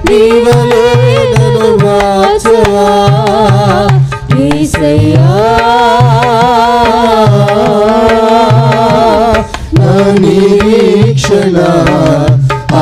నీవలే 0.08 0.86
నన్ను 1.32 1.68
మార్చువా 1.82 2.86
నా 9.76 9.92
నిరీక్షణ 10.16 11.56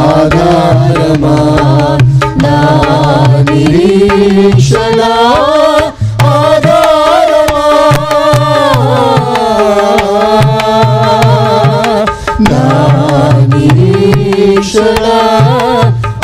ఆధారమా 0.01 1.39
నా 2.45 2.57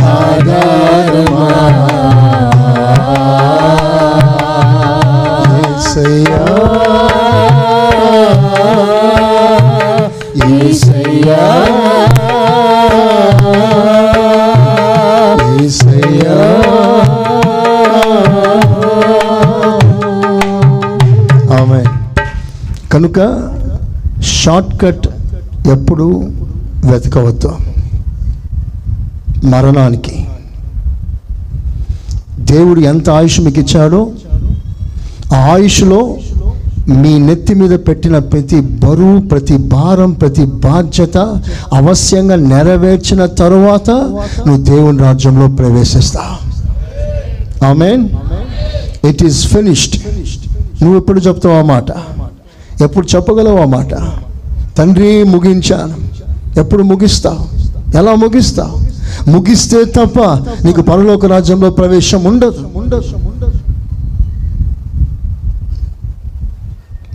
ఆధారమా? 0.05 1.53
ఆమె. 21.61 21.85
కనుక 22.93 23.49
షార్ట్ 24.23 24.83
కట్ 24.83 25.09
ఎప్పుడు 25.69 26.31
వెతకవద్దు. 26.85 27.72
మరణానికి. 29.45 30.27
దేవుడు 32.41 32.81
ఎంత 32.81 33.11
ఆయుష్ 33.11 33.41
మీకు 33.41 33.61
ఇచ్చాడో 33.61 34.11
ఆ 35.35 35.37
ఆయుష్లో 35.37 36.17
మీ 36.89 37.19
నెత్తి 37.19 37.55
మీద 37.55 37.71
పెట్టిన 37.71 38.19
ప్రతి 38.19 38.61
బరువు 38.61 39.21
ప్రతి 39.21 39.57
భారం 39.57 40.13
ప్రతి 40.13 40.45
బాధ్యత 40.45 41.17
అవశ్యంగా 41.73 42.37
నెరవేర్చిన 42.37 43.27
తరువాత 43.27 43.91
నువ్వు 44.47 44.63
దేవుని 44.63 44.99
రాజ్యంలో 44.99 45.49
ప్రవేశిస్తా. 45.49 46.21
ఆమెన్ 47.67 48.09
ఇట్ 49.07 49.23
ఈస్ 49.23 49.47
ఫినిష్డ్ 49.47 50.01
నువ్వు 50.83 50.99
ఎప్పుడు 50.99 51.21
చెప్తావు 51.21 51.55
ఆ 51.55 51.63
మాట? 51.63 51.91
ఎప్పుడు 52.83 53.07
చెప్పగలవు 53.17 53.59
ఆ 53.59 53.65
మాట? 53.65 53.95
తండ్రి 54.79 55.25
ముగించాను. 55.25 55.95
ఎప్పుడు 56.61 56.83
ముగిస్తావు 56.83 57.63
ఎలా 57.97 58.15
ముగిస్తావు 58.15 58.92
ముగిస్తే 59.29 59.85
తప్ప 59.85 60.21
నీకు 60.67 60.83
పరలోక 60.83 61.27
రాజ్యంలో 61.27 61.71
ప్రవేశం 61.71 62.25
ఉండదు. 62.25 62.65
ఉండదు 62.75 63.09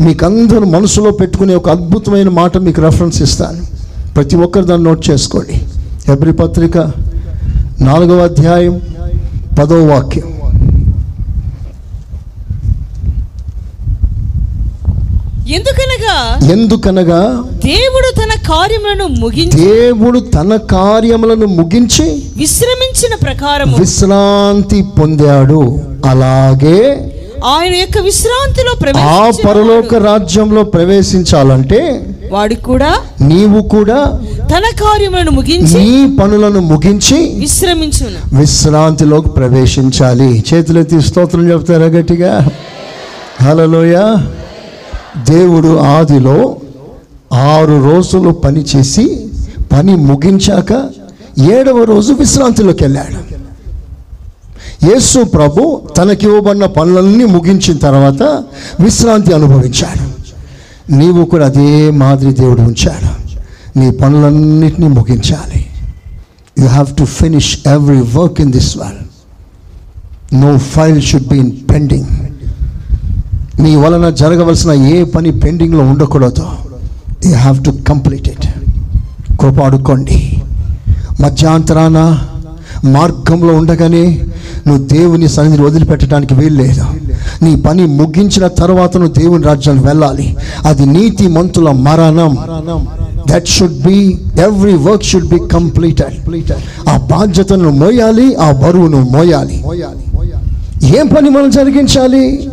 మీకందరూ 0.02 0.66
మనసులో 0.66 1.12
పెట్టుకునే 1.12 1.56
ఒక 1.56 1.70
అద్భుతమైన 1.70 2.30
మాట 2.30 2.58
మీకు 2.58 2.82
రెఫరెన్స్ 2.82 3.22
ఇస్తాను. 3.22 3.62
ప్రతి 4.16 4.36
ఒక్కరు 4.36 4.64
దాన్ని 4.64 4.86
నోట్ 4.89 5.10
చేసుకోండి. 5.10 5.56
ఎబ్రి 6.12 6.34
పత్రిక 6.34 6.78
నాలుగవ 7.82 8.20
అధ్యాయం 8.24 8.82
పదవ 9.60 9.80
వాక్యం. 9.93 10.36
ఎందుకనగా? 15.54 16.39
ఎందుకనగా? 16.52 17.43
దేవుడు 17.66 18.16
తన 18.16 18.41
కార్యములను 18.48 19.08
ముగించి 19.08 19.60
దేవుడు 19.60 20.20
తన 20.20 20.56
కార్యములను 20.56 21.45
ముగించి 21.45 22.24
విశ్రమించిన 22.38 23.16
ప్రకారము 23.16 23.78
విశ్రాంతి 23.78 24.84
పొందాడు. 25.00 25.80
అలాగే 26.06 27.12
ఆయన 27.45 27.76
యొక్క 27.76 27.98
విశ్రాంతిలో 27.98 29.00
ఆ 29.00 29.32
పరలోక 29.45 29.95
రాజ్యంలో 29.95 30.64
ప్రవేశించాలంటే 30.64 32.06
వాడు 32.32 32.56
కూడా 32.56 32.95
నీవు 33.22 33.62
కూడా 33.62 34.20
తన 34.38 34.64
కార్యములను 34.84 35.32
ముగించి 35.32 35.74
నీ 35.74 36.18
పనులను 36.18 36.60
ముగించి 36.60 37.32
విశ్రమించును. 37.39 38.39
విశ్రాంతిలోకి 38.39 39.30
ప్రవేశించాలి. 39.30 40.43
చేతులెత్తి 40.54 41.02
స్తోత్రం 41.02 41.52
చెప్తారా 41.52 41.86
గట్టిగా? 41.86 42.50
హలలోయ 43.41 43.95
దేవుడు 45.26 45.78
ఆదిలో 45.78 46.55
ఆరు 47.34 47.93
రోజులు 47.93 48.30
పని 48.30 48.65
చేసి 48.76 49.28
పని 49.72 49.95
ముగించాక 49.95 50.89
ఏడవ 51.51 51.84
రోజు 51.84 52.13
విశ్రాంతిలోకి 52.13 52.84
వెళ్ళాడు. 52.84 53.38
యేసు 54.86 55.24
ప్రభు 55.24 55.82
తనకివ్వబడిన 55.97 56.65
పనులన్నీ 56.65 57.26
ముగించిన 57.26 57.78
తర్వాత 57.78 58.24
విశ్రాంతి 58.80 59.34
అనుభవించాడు. 59.34 60.18
నీవు 60.93 61.26
కూడా 61.26 61.45
అదే 61.45 61.91
మాదిరి 61.91 62.34
దేవుడు 62.34 62.61
ఉంచాడు. 62.61 63.38
నీ 63.80 63.91
పనులన్నింటినీ 63.91 64.88
ముగించాలి. 64.88 65.65
You 66.59 66.68
have 66.68 66.95
to 66.95 67.05
finish 67.05 67.57
every 67.68 68.01
work 68.01 68.41
in 68.41 68.51
this 68.51 68.78
world 68.78 69.07
no 70.36 70.57
file 70.57 71.01
should 71.01 71.28
been 71.28 71.51
in 71.51 71.70
pending 71.70 72.26
నీ 73.60 73.76
వలన 73.76 74.10
జరగవలసిన 74.10 74.72
ఏ 74.72 75.03
పని 75.03 75.32
పెండింగ్లో 75.39 75.84
ఉండకూడదు. 75.84 76.45
You 77.26 77.36
have 77.36 77.64
to 77.66 77.72
complete 77.89 78.28
it 78.30 78.47
కోపాడుకోండి 79.38 80.18
మధ్యాంతరాన 81.22 81.99
మార్గంలో 82.86 83.53
ఉండగానే 83.53 84.22
నువ్వు 84.68 84.88
దేవుని 84.88 85.28
సన్నిధిని 85.28 85.64
వదిలిపెట్టడానికి 85.64 86.34
వీల్లేదు. 86.34 86.86
నీ 87.43 87.55
పని 87.55 87.86
ముగించిన 87.86 88.47
తర్వాత 88.47 88.97
నువ్వు 88.97 89.14
దేవుని 89.14 89.43
రాజ్యానికి 89.43 89.86
వెళ్ళాలి. 89.86 90.38
అది 90.66 90.86
నీతి 90.86 91.28
మంతుల 91.28 91.72
మరణం. 91.72 92.38
That 93.30 93.47
should 93.47 93.80
be 93.88 94.20
every 94.41 94.74
work 94.74 95.03
should 95.03 95.28
be 95.28 95.39
completed 95.53 96.18
ఆ 96.89 96.97
బాధ్యతను 96.97 97.70
మోయాలి 97.70 98.36
ఆ 98.36 98.51
బరువును 98.51 99.01
మోయాలి. 99.12 99.64
ఏం 100.99 101.08
పని 101.08 101.30
మనం 101.30 101.49
జరిగించాలి? 101.49 102.49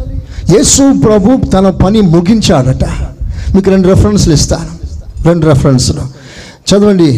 యేసు 0.52 1.00
ప్రభు 1.00 1.50
తన 1.50 1.70
పని 1.70 2.00
ముగించాడట. 2.00 2.84
మీకు 3.54 3.70
రెండు 3.70 3.88
రెఫరెన్స్లు 3.88 4.32
ఇస్తాను. 4.32 4.70
రెండు 5.24 5.46
రెఫరెన్స్లు 5.46 6.02
చదవండి. 6.70 7.10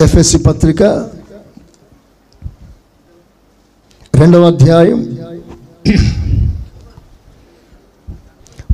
ఎఫ్ఎస్సి 0.00 0.38
పత్రిక 0.38 0.82
రెండవ 4.14 4.46
అధ్యాయం 4.46 5.00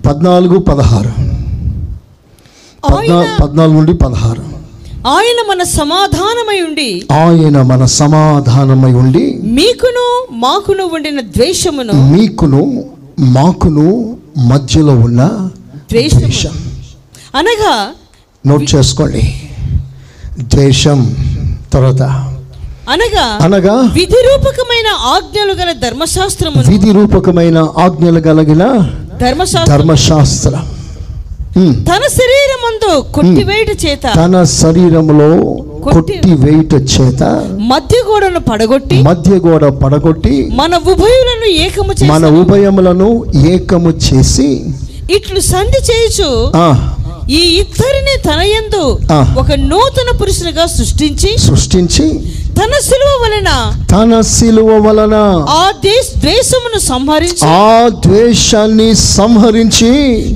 పద్నాలుగు 0.07 0.59
పదహారు. 0.59 1.12
పద్నాలుగు 3.43 3.77
నుండి 3.77 3.95
పదహారు. 3.95 4.55
ఆయన 5.07 5.50
మన 5.50 5.62
సమాధానమై 5.62 6.61
ఉండి 6.61 7.07
ఆయన 7.12 7.62
మన 7.62 7.84
సమాధానమై 7.84 8.92
ఉండి 8.92 9.38
మీకును 9.42 10.26
మాకును 10.30 10.90
ఉండిన 10.92 11.20
ద్వేషమును 11.20 11.92
మీకును 11.92 12.84
మాకును 13.18 14.16
మధ్యలో 14.38 14.94
ఉన్న 14.94 15.50
ద్వేషం. 15.92 16.54
అనగా 17.34 17.90
నోట్ 18.46 18.74
చేసుకోండి. 18.74 19.40
ద్వేషం 20.40 21.16
తర్వాత 21.72 22.02
అనగా 22.90 23.38
అనగా 23.42 23.72
విధి 23.72 24.20
రూపకమైన 24.28 24.88
ఆజ్ఞలు 25.04 25.52
గల 25.52 25.72
ధర్మశాస్త్రమును 25.72 26.70
విధి 26.70 26.92
రూపకమైన 26.92 27.59
ఆజ్ఞలు 27.59 28.20
కలిగిన 28.20 28.64
ధర్మశాస్త్రం 29.20 29.78
ధర్మశాస్త్రం. 29.78 30.76
తన 31.86 32.02
శరీరమందు 32.16 32.90
కొట్టివేయట 33.14 33.70
చేత. 33.84 34.04
తన 34.16 34.34
శరీరములో 34.54 35.28
కొట్టి 35.86 36.32
వేయుట 36.42 36.72
చేత. 36.92 37.22
మధ్య 37.70 37.96
గోడను 38.09 38.40
పడగొట్టి 38.48 38.98
మధ్య 39.02 39.38
గోడ 39.44 39.64
పడగొట్టి 39.82 40.34
మన 40.54 40.72
ఉభయులను 40.92 41.48
ఏకము 41.64 41.92
మన 42.04 42.22
చేసి 42.22 42.34
ఉభయములను 42.40 43.09
ఏకము 43.52 43.92
చేసి 44.07 44.48
ఇట్లు 45.16 45.40
సంధి 45.48 45.80
చేయుచు 45.88 46.28
ఆ. 46.59 46.68
ఈ 47.31 47.41
ఇద్దరిని 47.61 48.14
తన 48.27 48.41
యందు. 48.49 48.83
ఒక 49.37 49.53
నూతన 49.64 50.11
పురుషునిగా 50.18 50.64
సృష్టించి 50.74 51.31
సృష్టించి 51.45 52.05
తన 52.59 52.74
సిలువ 52.85 53.12
వలన 53.22 53.51
తన 53.93 54.20
శిలువ 54.29 54.70
వలన 54.85 55.16
ఆ 55.55 55.64
దేశ 55.83 56.07
ద్వేషమును 56.16 56.79
సంహరించి 56.87 57.45
ఆ 57.57 57.72
ద్వేషాన్ని 58.05 58.87
సంహరించి 59.09 59.91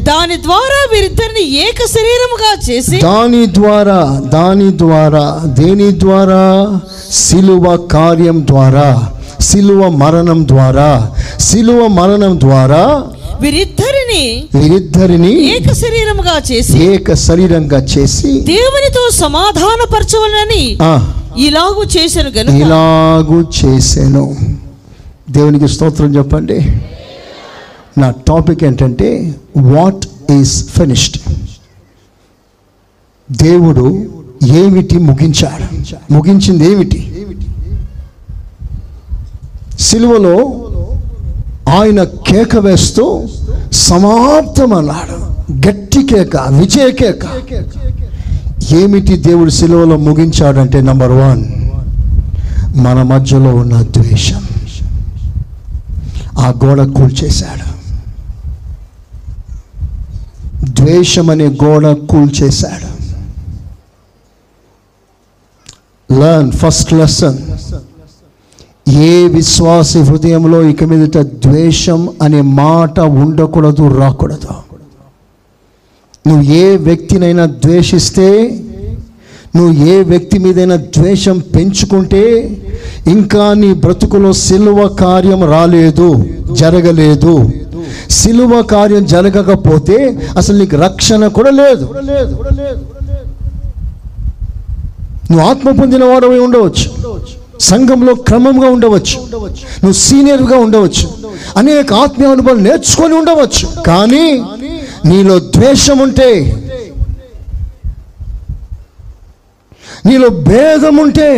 దాని 0.09 0.37
ద్వారా 0.43 0.81
వీరిద్దరిని 0.93 1.45
ఏక 1.65 1.87
శరీరముగా 1.95 2.53
చేసి 2.67 2.99
దాని 3.07 3.45
ద్వారా 3.53 4.01
దాని 4.35 4.69
ద్వారా 4.79 5.25
దేని 5.61 5.91
ద్వారా 5.99 6.43
శిలువ 7.21 7.65
కార్యం 7.93 8.41
ద్వారా 8.47 8.89
శిలువ 9.43 9.83
మరణం 10.01 10.41
ద్వారా 10.49 10.91
శిలువ 11.41 11.81
మరణం 11.95 12.35
ద్వారా 12.41 12.83
వీరిద్దరిని 13.41 14.49
వీరిద్దరిని 14.55 15.45
ఏక 15.45 15.73
శరీరముగా 15.73 16.43
చేసి 16.53 16.85
ఏక 16.85 17.15
శరీరంగా 17.15 17.79
చేసి 17.79 18.41
దేవునితో 18.41 19.11
సమాధానపరచవలనని 19.13 20.79
ఆ. 20.83 21.13
ఇలాగు 21.39 21.85
చేశాను 21.97 22.31
గనుక. 22.31 22.55
ఇలాగు 22.55 23.49
చేశాను. 23.65 24.37
దేవునికి 25.31 25.69
స్తోత్రం 25.69 26.17
చెప్పండి. 26.17 26.61
నా 27.99 28.11
టాపిక్ 28.11 28.65
ఏంటంటే 28.65 29.35
వాట్ 29.57 30.33
ఈస్ 30.33 30.69
ఫినిష్డ్ 30.69 31.19
దేవుడు 33.33 34.07
ఏమిటి 34.47 34.99
ముగించాడు? 34.99 35.67
ముగించింది 36.13 36.73
ఏమిటి? 36.73 37.27
సిలువలో 39.81 40.60
ఆయన 41.71 42.05
కేక 42.05 42.57
వేస్తూ 42.57 43.29
సమాప్తం 43.73 44.75
అన్నాడు 44.75 45.17
గట్టి 45.69 46.07
కేక 46.07 46.37
విజయ 46.37 46.91
కేక. 46.91 47.25
ఏమిటి 48.73 49.17
దేవుడు 49.17 49.51
సిలువలో 49.51 49.97
ముగించాడంటే 49.97 50.81
నంబర్ 50.81 51.11
వన్ 51.11 51.45
మన 52.79 53.03
మధ్యలో 53.03 53.55
ఉన్న 53.55 53.83
ద్వేషం. 53.83 54.43
ఆ 56.39 56.55
గోడ 56.65 56.83
కూల్చేశాడు. 56.83 57.71
ద్వేషం 60.71 61.31
అనే 61.31 61.47
గోడ 61.47 61.87
కూల్చేశాడు. 61.87 62.91
లర్న్ 66.21 66.53
ఫస్ట్ 66.53 66.93
లెసన్ 66.93 67.39
ఏ 68.93 69.29
విశ్వాసి 69.29 69.99
హృదయంలో 69.99 70.63
ఇక 70.63 70.85
మీదట 70.85 71.19
ద్వేషం 71.19 72.09
అనే 72.23 72.41
మాట 72.41 73.01
ఉండకూడదు 73.01 73.99
రాకూడదు. 73.99 74.53
నువ్వు 76.29 76.43
ఏ 76.43 76.77
వ్యక్తినైనా 76.77 77.47
ద్వేషిస్తే 77.47 78.29
నువ్వు 79.57 79.85
ఏ 79.85 80.03
వ్యక్తి 80.03 80.39
మీదైనా 80.39 80.77
ద్వేషం 80.77 81.39
పెంచుకుంటే 81.39 82.23
ఇంకా 83.07 83.55
నీ 83.55 83.73
బ్రతుకులో 83.75 84.33
సిలువ 84.33 84.89
కార్యం 84.89 85.45
రాలేదు 85.45 86.25
జరగలేదు. 86.53 87.51
సిలువ 88.11 88.63
కార్యం 88.63 89.05
జరగకపోతే 89.07 90.19
అసలు 90.37 90.59
నీకు 90.59 90.77
రక్షణ 90.77 91.27
కూడా 91.27 91.51
లేదు. 91.51 91.85
నువ్వు 95.31 95.47
ఆత్మ 95.47 95.71
పొందిన 95.71 96.05
వాడవై 96.05 96.39
ఉండవచ్చు. 96.39 96.89
సంఘంలో 97.61 98.15
క్రమంగా 98.15 98.69
ఉండవచ్చు. 98.69 99.19
నువ్వు 99.57 99.93
సీనియర్గా 99.93 100.59
ఉండవచ్చు. 100.59 101.07
అనేక 101.57 101.93
ఆత్మీయ 101.93 102.31
అనుభవాలు 102.31 102.59
నేర్చుకొని 102.59 103.15
ఉండవచ్చు. 103.15 103.83
కానీ 103.87 104.45
నీలో 105.05 105.39
ద్వేషం 105.39 105.99
ఉంటే 105.99 106.29
నీలో 110.07 110.29
భేదం 110.29 110.97
ఉంటే 110.97 111.31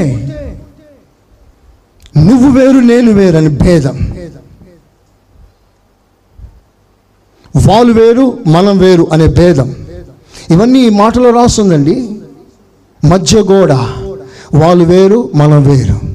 నువ్వు 2.16 2.51
వేరు 2.51 2.79
నేను 2.79 3.12
వేరు 3.12 3.37
అని 3.37 3.49
భేదం. 3.49 3.97
వాళ్ళు 7.68 7.93
వేరు 7.93 8.39
మనం 8.47 8.79
వేరు 8.79 9.09
అనే 9.12 9.27
భేదం. 9.27 9.75
ఇవన్నీ 10.51 10.87
ఈ 10.87 10.89
మాటలో 10.89 11.31
రాస్తుందండి. 11.31 12.11
మధ్య 13.05 13.41
గోడ 13.41 13.73
వాళ్ళు 14.55 14.85
వేరు 14.85 15.31
మనం 15.35 15.62
వేరు. 15.70 16.12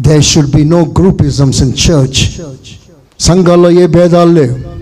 They 0.00 0.22
should 0.22 0.56
be 0.56 0.64
no 0.64 0.94
groupisms 0.98 1.62
in 1.62 1.72
church 1.72 2.46
సంఘాల్లో 3.20 3.70
ఏ 3.70 3.86
భేదాలు 3.86 4.32
లేవు. 4.32 4.72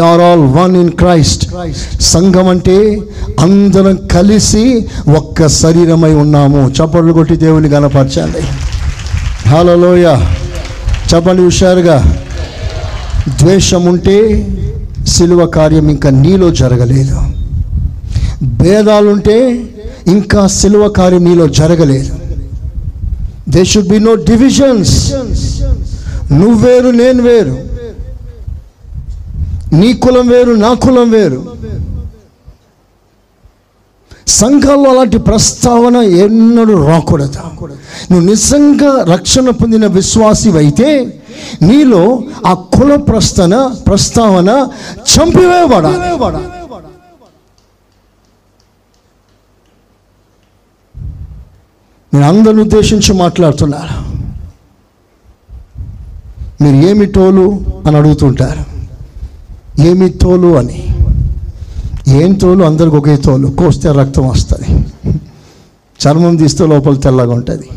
Are 0.00 0.20
all 0.20 0.40
one 0.40 0.76
in 0.76 0.90
Christ 0.90 1.50
సంఘం 2.00 2.48
అంటే 2.48 2.98
అందరం 3.40 4.08
కలిసి 4.12 4.88
ఒక్క 5.16 5.46
శరీరమై 5.46 6.14
ఉన్నాము. 6.14 6.68
చప్పట్లు 6.68 7.12
కొట్టి 7.12 7.36
దేవుని 7.36 7.68
కనపరచాలి 7.68 8.42
హలోయ 9.48 10.26
చెప్పండి 11.14 11.42
హుషారుగా. 11.42 12.24
ద్వేషం 13.42 13.86
ఉంటే 13.86 14.48
సిలువ 15.08 15.46
కార్యం 15.46 15.88
ఇంకా 15.88 16.10
నీలో 16.10 16.50
జరగలేదు. 16.50 17.20
భేదాలుంటే 18.42 19.64
ఇంకా 20.06 20.46
సిలువ 20.46 20.88
కార్యం 20.88 21.24
నీలో 21.24 21.46
జరగలేదు. 21.46 22.27
They 23.48 23.64
should 23.64 23.88
be 23.88 23.98
no 23.98 24.14
divisions 24.14 24.94
నువ్వు 26.32 26.66
వేరు 26.66 26.90
నేను 27.02 27.22
వేరు. 27.22 27.56
నీ 29.72 29.92
కులం 29.92 30.28
వేరు 30.28 30.52
నా 30.52 30.74
కులం 30.74 31.10
వేరు. 31.10 31.40
సంఘాల్లో 34.26 34.90
అలాంటి 34.90 35.18
ప్రస్తావన 35.18 35.96
ఎన్నడూ 35.96 36.74
రాకూడదు. 36.86 37.38
నువ్వు 38.10 38.26
నిజంగా 38.26 39.04
రక్షణ 39.12 39.50
పొందిన 39.50 39.86
విశ్వాసి 39.86 40.50
అయితే 40.50 40.88
నీలో 41.62 42.02
ఆ 42.46 42.52
కుల 42.54 42.94
ప్రస్తన 42.94 43.54
ప్రస్తావన 43.86 44.50
చంపివేయబడాలి. 45.12 45.98
నేను 52.14 52.28
అందరిని 52.28 52.60
ఉద్దేశించి 52.62 53.12
మాట్లాడుతున్నాను 53.12 54.08
మీరు 56.62 56.86
ఏమి 56.86 57.06
తోలు 57.06 57.60
అని 57.86 57.96
అడుగుతుంటారు. 57.96 58.78
ఏమి 59.82 60.10
తోలు 60.10 60.56
అని. 60.56 60.86
ఏం 62.08 62.32
తోలు? 62.32 62.64
అందరికి 62.64 62.96
ఒకే 62.96 63.16
తోలు. 63.16 63.46
కోస్తే 63.46 63.92
రక్తం 63.92 64.28
వస్తుంది. 64.28 64.86
చర్మం 66.06 66.36
తీస్తే 66.36 66.66
లోపల 66.66 66.96
తెల్లగా 66.96 67.32
ఉంటుంది. 67.32 67.68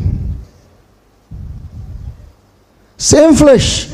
Same 3.00 3.36
flesh 3.36 3.86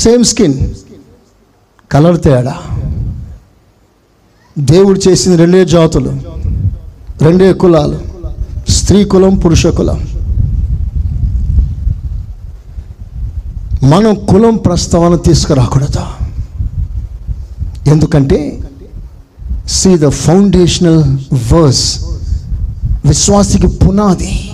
same 0.00 0.24
skin 0.24 0.74
colour 1.92 2.22
తేడా. 2.22 2.58
దేవుడు 4.58 5.00
చేసిన 5.08 5.36
రెండే 5.36 5.64
జాతులు 5.64 6.20
రెండే 7.20 7.52
కులాలు. 7.52 8.13
స్త్రీ 8.84 9.04
కులం 9.04 9.34
పురుష 9.34 9.66
కులం. 9.66 10.08
మనం 13.82 14.14
కులం 14.14 14.56
ప్రస్తావన 14.56 15.16
తీసుకురాకూడదు? 15.16 16.00
ఎందుకంటే 17.88 18.60
సి 19.68 19.98
ద 19.98 20.08
ఫౌండేషనల్ 20.08 21.18
వర్స్ 21.54 22.04
విశ్వాసికి 23.06 23.66
పునాది. 23.66 24.50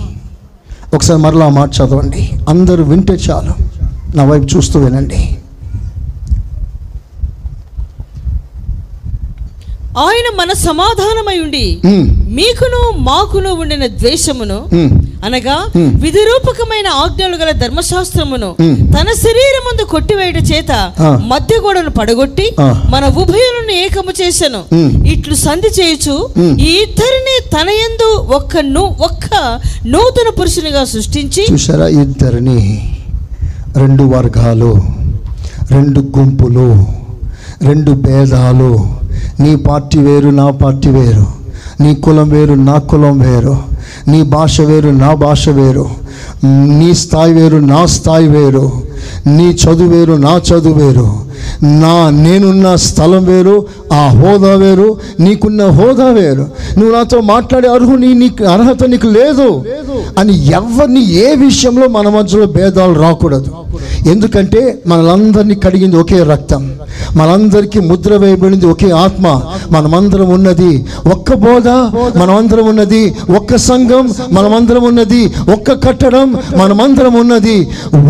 ఒకసారి 0.93 1.21
మరలా 1.21 1.49
మాట 1.49 1.69
చదవండి. 1.69 2.31
అందరూ 2.49 2.83
వింటే 2.83 3.13
చాలు. 3.13 3.53
నా 4.17 4.23
వైపు 4.23 4.57
చూస్తూ 4.57 4.79
వినండి. 4.79 5.40
ఆయన 9.97 10.35
మన 10.35 10.53
సమాధానమై 10.53 11.39
ఉండి 11.39 11.81
మీకును 12.35 12.97
మాకును 12.97 13.53
ఉండిన 13.53 13.87
ద్వేషమును 13.87 14.69
అనగా. 15.25 15.65
విధిరూపకమైన 15.77 16.87
ఆజ్ఞలు 16.87 17.37
గల 17.37 17.51
ధర్మశాస్త్రమును. 17.51 18.55
తన 18.93 19.07
శరీరమందు 19.13 19.83
కొట్టివేయట 19.83 20.37
చేత. 20.37 20.91
మధ్య 21.01 21.55
గోడను 21.59 21.89
పడగొట్టి. 21.89 22.55
మన 22.89 23.05
ఉభయులను 23.05 23.71
ఏకము 23.71 24.13
చేసెను 24.21 24.63
Hmm. 24.73 25.07
ఇట్లు 25.07 25.35
సంధి 25.35 25.67
చేయుచు. 25.67 26.29
ఈ 26.59 26.71
ఇద్దరిని 26.83 27.49
తన 27.49 27.69
యందు 27.69 28.15
ఒక్క 28.35 28.57
ఒక్క 29.01 29.59
నూతన 29.87 30.29
పురుషునిగా 30.39 30.83
సృష్టించి 30.83 31.45
చూసారా 31.51 31.87
ఇద్దరిని 31.87 32.89
రెండు 33.77 34.03
వర్గాలు 34.03 34.77
రెండు 35.71 35.99
గుంపులు 35.99 36.85
రెండు 37.61 37.91
భేదాలు 37.91 39.00
నీ 39.41 39.55
పార్టీ 39.55 39.99
వేరు 39.99 40.29
నా 40.29 40.51
పార్టీ 40.51 40.89
వేరు. 40.89 41.25
నీ 41.81 41.95
కులం 41.95 42.29
వేరు 42.29 42.53
నా 42.53 42.77
కులం 42.77 43.19
వేరు. 43.19 43.57
నీ 44.07 44.23
భాష 44.23 44.61
వేరు 44.61 44.89
నా 44.89 45.13
భాష 45.13 45.49
వేరు. 45.49 45.89
నీ 46.67 46.93
స్థాయి 46.93 47.33
వేరు 47.33 47.57
నా 47.57 47.85
స్థాయి 47.85 48.27
వేరు. 48.27 48.71
నీ 49.27 49.49
చదువు 49.49 49.89
వేరు 49.89 50.13
నా 50.13 50.37
చదువు 50.37 50.73
వేరు. 50.73 51.30
నా 51.81 52.09
నేనున్న 52.23 52.75
స్థలం 52.85 53.23
వేరు 53.25 53.55
ఆ 53.93 54.01
హోదా 54.19 54.53
వేరు 54.55 54.87
నీకున్న 55.19 55.61
హోదా 55.77 56.07
వేరు. 56.17 56.45
నువ్వు 56.77 56.91
నాతో 56.95 57.21
మాట్లాడే 57.31 57.67
అర్హుని 57.67 58.13
నీకు 58.13 58.43
అర్హత 58.53 58.83
నీకు 58.83 59.07
లేదు 59.17 59.47
అని 60.19 60.33
ఎవరిని 60.59 61.03
ఏ 61.25 61.27
విషయంలో 61.45 61.87
మన 61.97 62.07
మధ్యలో 62.09 62.45
భేదాలు 62.57 62.95
రాకూడదు. 63.05 63.51
ఎందుకంటే 64.13 64.61
మనలందరినీ 64.87 65.55
కడిగింది 65.65 65.97
ఒకే 65.97 66.19
రక్తం. 66.31 66.63
మనందరికీ 67.17 67.79
ముద్ర 67.89 68.11
వేయబడింది 68.17 68.65
ఒకే 68.65 68.89
ఆత్మ. 69.03 69.25
మనమందరం 69.71 70.29
ఉన్నది 70.37 70.71
ఒక్క 71.13 71.33
బోధ 71.43 71.67
మనమందరం 72.21 72.65
ఉన్నది 72.71 73.01
ఒక్క 73.37 73.55
సంఘం 73.67 74.05
మనమందరం 74.37 74.83
ఉన్నది 74.83 75.21
ఒక్క 75.55 75.71
కట్టడం 75.85 76.27
మనమందరం 76.61 77.13
ఉన్నది 77.21 77.57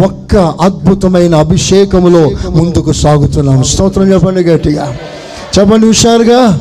ఒక్క 0.08 0.36
అద్భుతమైన 0.68 1.34
అభిషేకములో 1.36 2.24
ముందుకు 2.58 2.92
సాగు 3.02 3.21
సాగుతున్నాం 3.22 3.64
స్తోత్రం 3.64 4.14
చెప్పండి 4.14 4.44
గట్టిగా. 4.44 4.96
చెప్పండి 5.60 5.88
హుషారుగా. 5.88 6.60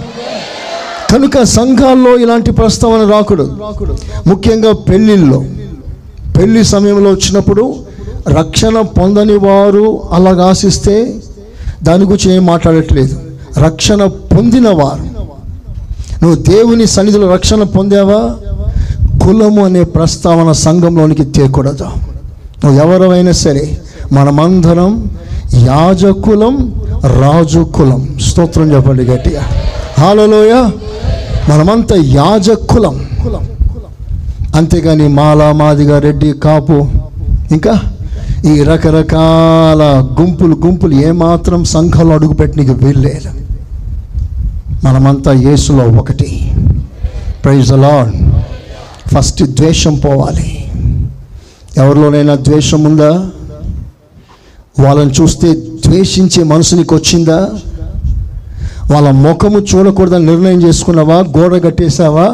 కనుక 1.12 1.42
సంఘాల్లో 1.42 2.18
ఇలాంటి 2.18 2.50
ప్రస్తావన 2.52 3.10
రాకూడదు 3.10 3.56
ముఖ్యంగా 4.26 4.72
పెళ్ళిళ్ళు 4.72 5.44
పెళ్ళి 6.38 6.64
సమయంలో 6.64 7.10
వచ్చినప్పుడు 7.10 7.74
రక్షణ 8.28 8.80
పొందని 8.80 9.36
వారు 9.36 10.02
అలాగ 10.12 10.40
ఆశిస్తే 10.42 11.14
దాని 11.82 12.04
గురించి 12.04 12.36
ఏం 12.36 12.46
మాట్లాడట్లేదు. 12.46 13.20
రక్షణ 13.58 14.04
పొందిన 14.04 14.68
వారు. 14.68 15.02
నువ్వు 16.22 16.34
దేవుని 16.34 16.86
సన్నిధిలో 16.86 17.32
రక్షణ 17.32 17.62
పొందావా? 17.62 18.36
కులము 19.24 19.64
అనే 19.64 19.84
ప్రస్తావన 19.84 20.52
సంఘంలోనికి 20.52 21.24
తేకూడదు. 21.24 21.86
నువ్వు 22.64 22.80
ఎవరైనా 22.80 23.32
సరే 23.32 23.80
మనమందరం 24.12 25.10
యాజకులం 25.54 26.74
రాజు 27.20 27.60
కులం 27.60 28.18
స్తోత్రం 28.20 28.72
చెప్పండి 28.72 29.02
గట్టిగా. 29.02 29.42
హాలలోయ 29.98 30.70
మనమంతా 31.48 31.96
యాజకులం. 31.96 33.06
అంతేగాని 34.54 35.08
మాల 35.08 35.52
మాదిగా 35.52 35.98
రెడ్డి 35.98 36.32
కాపు 36.32 36.86
ఇంకా 37.52 37.80
ఈ 38.44 38.62
రకరకాల 38.62 40.06
గుంపులు 40.20 40.56
గుంపులు 40.66 40.94
ఏమాత్రం 40.94 41.64
సంఘాలు 41.64 42.08
అడుగుపెట్టనికి 42.08 42.72
వీల్లేదు. 42.72 43.30
మనమంతా 44.84 45.32
యేసులో 45.32 45.84
ఒకటి. 45.84 46.52
ప్రైజ్ 47.44 47.72
అలాడ్ 47.72 48.12
ఫస్ట్ 49.14 49.42
ద్వేషం 49.42 49.94
పోవాలి. 49.94 50.70
ఎవరిలోనైనా 51.76 52.34
ద్వేషం 52.34 52.84
ఉందా? 52.84 53.26
వాళ్ళని 54.82 55.10
చూస్తే 55.10 55.48
ద్వేషించే 55.86 56.42
మనసు 56.42 56.74
నీకు 56.76 56.94
వచ్చిందా? 56.94 57.38
వాళ్ళ 58.92 59.10
ముఖము 59.24 59.58
చూడకూడదని 59.70 60.26
నిర్ణయం 60.26 60.62
చేసుకున్నావా? 60.62 61.18
గోడ 61.36 61.62
కట్టేశావా? 61.62 62.28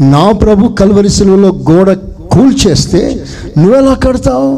నా 0.00 0.32
ప్రభు 0.42 0.68
కల్వరి 0.80 1.08
సెలవులో 1.08 1.48
గోడ 1.70 1.88
కూల్చేస్తే 2.32 3.00
నువ్వెలా 3.58 3.94
కడతావు? 3.94 4.50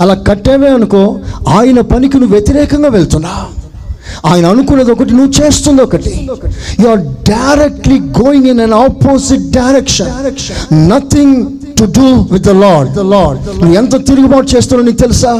అలా 0.00 0.14
కట్టావే 0.28 0.68
అనుకో 0.68 1.02
ఆయన 1.48 1.80
పనికి 1.80 2.16
నువ్వు 2.18 2.34
వ్యతిరేకంగా 2.36 2.88
వెళ్తున్నా. 2.88 3.34
ఆయన 4.30 4.44
అనుకున్నది 4.46 4.90
ఒకటి 4.90 5.12
నువ్వు 5.18 5.32
చేస్తుంది 5.40 5.82
ఒకటి. 5.82 6.12
You 6.80 6.86
are 6.88 7.02
directly 7.30 7.98
going 8.20 8.46
in 8.46 8.60
an 8.60 8.74
opposite 8.84 9.44
direction 9.58 10.12
nothing 10.92 11.36
to 11.78 11.84
do 11.98 12.08
with 12.34 12.46
the 12.50 12.54
lord 12.64 12.90
the 13.00 13.04
lord 13.14 13.40
నువ్వు 13.60 13.74
ఎంత 13.82 14.06
తిరుగుబాటు 14.08 14.48
చేస్తున్నావు 14.56 14.86
నీకు 14.88 15.02
తెలుసా? 15.06 15.32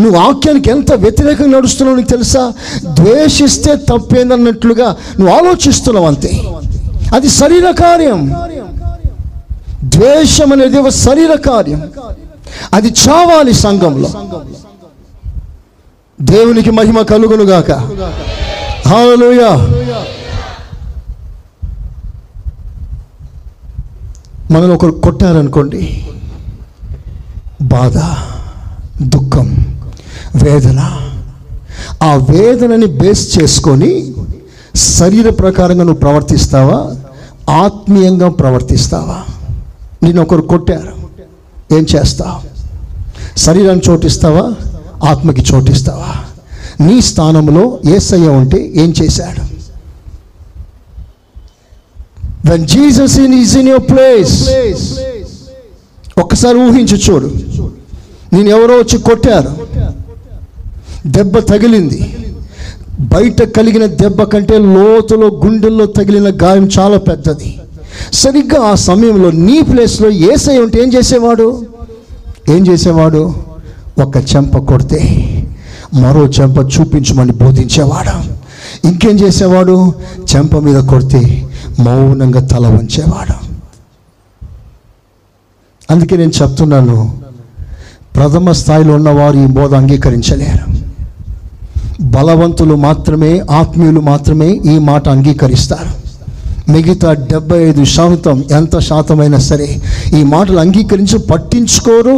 నువ్వు 0.00 0.20
వాక్యానికి 0.20 0.70
ఎంత 0.70 0.92
వ్యతిరేకంగా 0.92 1.58
నడుస్తున్నావు 1.58 1.96
నీకు 1.96 2.08
తెలుసా? 2.08 2.52
ద్వేషిస్తే 2.84 3.76
తప్పేందన్నట్లుగా 3.76 4.96
నువ్వు 5.20 5.36
ఆలోచిస్తున్నావు 5.36 6.06
అంతే. 6.06 6.42
అది 7.14 7.28
శరీర 7.28 7.70
కార్యం. 7.70 8.34
ద్వేషం 9.84 10.52
అనేది 10.52 10.78
ఒక 10.78 10.88
శరీర 10.88 11.34
కార్యం. 11.34 11.90
అది 12.72 12.88
చావాలి 12.88 13.52
సంఘంలో. 13.52 14.08
దేవునికి 16.20 16.70
మహిమ 16.70 17.02
కలుగునుగాక 17.02 17.70
గాక. 17.70 19.58
మనల్ని 24.50 24.74
ఒకరు 24.74 24.92
కొట్టారనుకోండి. 24.92 26.06
బాధ. 27.62 27.98
దుఃఖం 29.08 29.76
వేదన. 30.44 30.80
ఆ 32.02 32.14
వేదనని 32.14 32.86
బేస్ 32.86 33.38
చేసుకొని 33.38 34.14
శరీర 34.74 35.30
ప్రకారంగా 35.30 35.84
నువ్వు 35.84 36.00
ప్రవర్తిస్తావా? 36.00 36.94
ఆత్మీయంగా 37.52 38.28
ప్రవర్తిస్తావా? 38.28 39.24
నేను 40.02 40.22
ఒకరు 40.22 40.42
కొట్టారు. 40.42 40.92
ఏం 41.74 41.86
చేస్తావు? 41.96 42.52
శరీరాన్ని 43.38 43.92
చోటిస్తావా? 43.92 44.54
ఆత్మకి 45.08 45.54
చోటిస్తావా? 45.54 46.24
నీ 46.86 47.00
స్థానంలో 47.00 47.80
ఏసయ్య 47.86 48.28
ఉంటే 48.28 48.72
ఏం 48.76 48.94
చేశాడు? 49.02 49.52
When 52.50 52.66
Jesus 52.66 53.18
in 53.18 53.34
is 53.34 53.56
in 53.56 53.68
your 53.68 53.90
place 53.90 54.48
ఒక్కసారి 56.18 56.58
ఊహించి 56.58 57.02
చూడు. 57.10 57.30
నేను 58.32 58.48
ఎవరో 58.48 58.74
వచ్చి 58.74 58.98
కొట్టారు. 58.98 59.52
దెబ్బ 61.06 61.38
తగిలింది. 61.38 62.16
బయట 63.00 63.42
కలిగిన 63.42 63.86
దెబ్బ 63.86 64.22
కంటే 64.22 64.58
లోతులో 64.58 65.26
గుండెల్లో 65.28 65.86
తగిలిన 65.86 66.28
గాయం 66.42 66.68
చాలా 66.78 66.98
పెద్దది. 66.98 67.60
సరిగ్గా 68.12 68.62
ఆ 68.62 68.74
సమయంలో 68.74 69.30
నీ 69.30 69.62
ప్లేస్లో 69.62 70.10
ఏసై 70.10 70.58
ఉంటే 70.58 70.82
ఏం 70.82 70.92
చేసేవాడు? 70.92 71.66
ఏం 72.48 72.66
చేసేవాడు? 72.66 73.34
ఒక 74.02 74.16
చెంప 74.16 74.56
కొడితే 74.56 75.00
మరో 75.94 76.26
చెంప 76.26 76.58
చూపించమని 76.58 77.32
బోధించేవాడు. 77.32 78.14
ఇంకేం 78.86 79.16
చేసేవాడు? 79.20 79.92
చెంప 80.34 80.56
మీద 80.56 80.84
కొడితే 80.84 81.48
మౌనంగా 81.80 82.46
తల 82.46 82.66
వంచేవాడు. 82.66 83.34
అందుకే 85.90 86.16
నేను 86.16 86.32
చెప్తున్నాను 86.42 87.21
ప్రథమ 88.16 88.52
స్థాయిలో 88.52 88.94
ఉన్నవారు 88.94 89.36
ఈ 89.38 89.46
బోధ 89.46 89.74
అంగీకరించలేరు. 89.74 90.66
బలవంతులు 92.02 92.74
మాత్రమే 92.74 93.38
ఆత్మీయులు 93.50 94.00
మాత్రమే 94.00 94.60
ఈ 94.66 94.78
మాట 94.78 95.08
అంగీకరిస్తారు. 95.08 96.02
మిగతా 96.70 97.12
డెబ్బై 97.12 97.58
ఐదు 97.68 97.84
శాతం 97.84 98.44
ఎంత 98.50 98.78
శాతమైనా 98.78 99.38
సరే 99.38 99.80
ఈ 100.18 100.22
మాటలు 100.22 100.58
అంగీకరించి 100.58 101.18
పట్టించుకోరు 101.18 102.14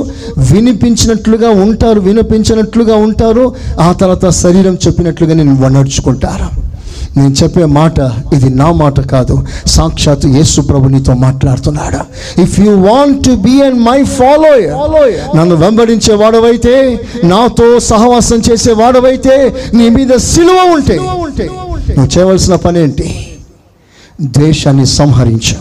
వినిపించినట్లుగా 0.50 1.50
ఉంటారు 1.50 2.00
వినిపించినట్లుగా 2.00 2.96
ఉంటారు 2.96 3.54
ఆ 3.80 3.92
తర్వాత 3.92 4.28
శరీరం 4.28 4.74
చెప్పినట్లుగా 4.86 5.34
నేను 5.34 5.68
నడుచుకుంటారు 5.68 6.73
నేను 7.16 7.34
చెప్పే 7.42 7.64
మాట 7.78 7.98
ఇది 8.34 8.48
నా 8.54 8.72
మాట 8.72 9.00
కాదు. 9.08 9.34
సాక్షాత్ 9.66 10.26
యేసు 10.26 10.60
ప్రభు 10.60 10.88
నీతో 10.88 11.14
మాట్లాడుతున్నాడు. 11.24 12.00
If 12.40 12.60
you 12.60 12.72
want 12.86 13.18
to 13.24 13.32
be 13.44 13.54
and 13.62 13.80
my 13.80 13.98
follow 14.16 14.50
నన్ను 15.36 15.54
వెంబడించే 15.54 16.14
వాడవైతే 16.14 16.74
నాతో 17.24 17.66
సహవాసం 17.90 18.42
చేసే 18.48 18.72
వాడవైతే 18.72 19.36
నీ 19.74 19.88
మీద 19.88 20.16
సిలువ 20.30 20.58
ఉంటే 20.74 20.96
నువ్వు 20.98 22.10
చేయవలసిన 22.14 22.54
పని 22.56 22.78
ఏంటి? 22.82 23.08
ద్వేషాన్ని 24.34 24.86
సంహరించు. 24.98 25.56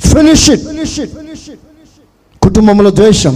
ఫినిష్ 0.00 0.50
ఇట్ 0.50 0.64
కుటుంబంలో 2.42 2.90
ద్వేషం. 2.90 3.34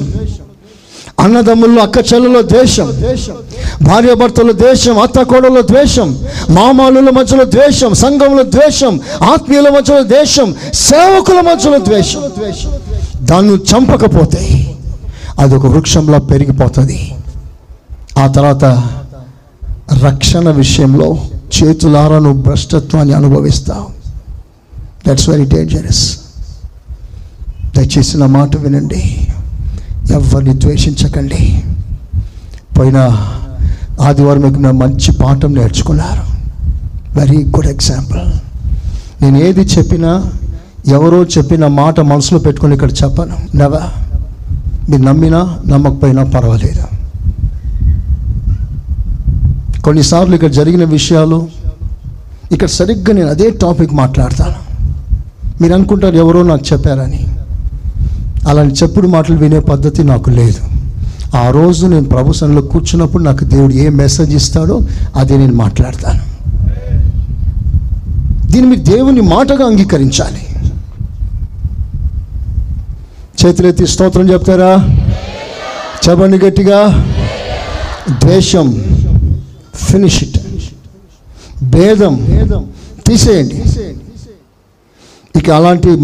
అన్నదమ్ముల్లో 1.21 1.83
అక్క 1.83 1.99
చెల్లెలో 1.99 2.43
ద్వేషం 2.43 2.89
భార్యాభర్తల 3.83 4.53
ద్వేషం 4.53 4.99
అత్త 4.99 5.23
కోడలో 5.23 5.63
ద్వేషం 5.63 6.09
మామాలుల 6.51 7.11
మధ్యలో 7.11 7.45
ద్వేషం 7.45 7.95
సంఘంలో 7.95 8.43
ద్వేషం 8.43 9.01
ఆత్మీయుల 9.23 9.69
మధ్యలో 9.69 10.03
ద్వేషం 10.03 10.55
సేవకుల 10.75 11.41
మధ్యలో 11.41 11.79
ద్వేషం. 11.79 12.21
దాన్ని 13.17 13.55
చంపకపోతే 13.55 14.43
అది 15.39 15.55
ఒక 15.55 15.67
వృక్షంలా 15.67 16.19
పెరిగిపోతుంది. 16.19 17.15
ఆ 18.19 18.27
తర్వాత 18.27 18.65
రక్షణ 20.05 20.51
విషయంలో 20.51 21.19
చేతులారా 21.57 22.19
నువ్వు 22.19 22.43
భ్రష్టత్వాన్ని 22.43 23.15
అనుభవిస్తావు. 23.15 23.87
దట్స్ 25.09 25.29
వెరీ 25.29 25.45
డేంజరస్ 25.45 26.19
దయచేసి 27.77 28.17
నా 28.19 28.27
మాట 28.27 28.57
వినండి. 28.57 29.03
ఎవరిని 30.11 30.61
ద్వేషించకండి. 30.61 31.63
పోయిన 32.79 32.97
ఆదివారం 34.01 34.41
మీకు 34.41 34.61
నా 34.61 34.71
మంచి 34.71 35.13
పాఠం 35.13 35.55
నేర్చుకున్నారు. 35.55 36.23
వెరీ 37.19 37.45
గుడ్ 37.45 37.67
ఎగ్జాంపుల్ 37.67 38.21
నేను 39.23 39.39
ఏది 39.39 39.61
చెప్పినా 39.61 40.33
ఎవరో 40.89 41.25
చెప్పిన 41.25 41.67
మాట 41.67 42.01
మనసులో 42.01 42.41
పెట్టుకొని 42.41 42.75
ఇక్కడ 42.75 42.93
చెప్పను. 42.93 43.37
నవా 43.57 43.93
మీరు 44.91 45.03
నమ్మినా 45.03 45.59
నమ్మకపోయినా 45.67 46.25
పర్వాలేదు. 46.25 46.85
కొన్నిసార్లు 49.83 50.35
ఇక్కడ 50.35 50.51
జరిగిన 50.51 50.85
విషయాలు 50.85 51.49
ఇక్కడ 52.53 52.69
సరిగ్గా 52.69 53.13
నేను 53.15 53.29
అదే 53.29 53.51
టాపిక్ 53.51 53.93
మాట్లాడతాను. 53.93 54.55
మీరు 55.63 55.75
అనుకుంటారు 55.75 56.17
ఎవరో 56.17 56.43
నాకు 56.43 56.65
చెప్పారని. 56.73 57.30
అలాంటి 58.49 58.75
చెప్పుడు 58.83 59.09
మాటలు 59.09 59.37
వినే 59.37 59.59
పద్ధతి 59.59 60.05
నాకు 60.05 60.31
లేదు. 60.31 60.61
ఆ 61.37 61.51
రోజు 61.51 61.87
నేను 61.87 62.05
ప్రభు 62.05 62.61
కూర్చున్నప్పుడు 62.61 63.23
నాకు 63.23 63.45
దేవుడు 63.45 63.75
ఏ 63.75 63.89
మెసేజ్ 63.89 64.35
ఇస్తాడో 64.35 64.81
అదే 65.17 65.37
నేను 65.37 65.55
మాట్లాడతాను. 65.55 66.21
దీన్ని 68.51 68.71
మీరు 68.71 68.81
దేవుని 68.81 69.21
మాటగా 69.21 69.67
అంగీకరించాలి. 69.67 70.47
చేతులెత్తి 73.45 73.87
స్తోత్రం 73.87 74.31
చెప్తారా? 74.31 74.73
చెప్పండి 76.09 76.39
గట్టిగా. 76.39 77.07
ద్వేషం 78.25 78.85
ఫినిష్ 79.75 80.25
ఇట్ 80.25 80.39
భేదం 81.63 82.15
తీసేయండి. 83.07 83.65
ఇక 85.39 85.51
అలాంటి 85.51 85.97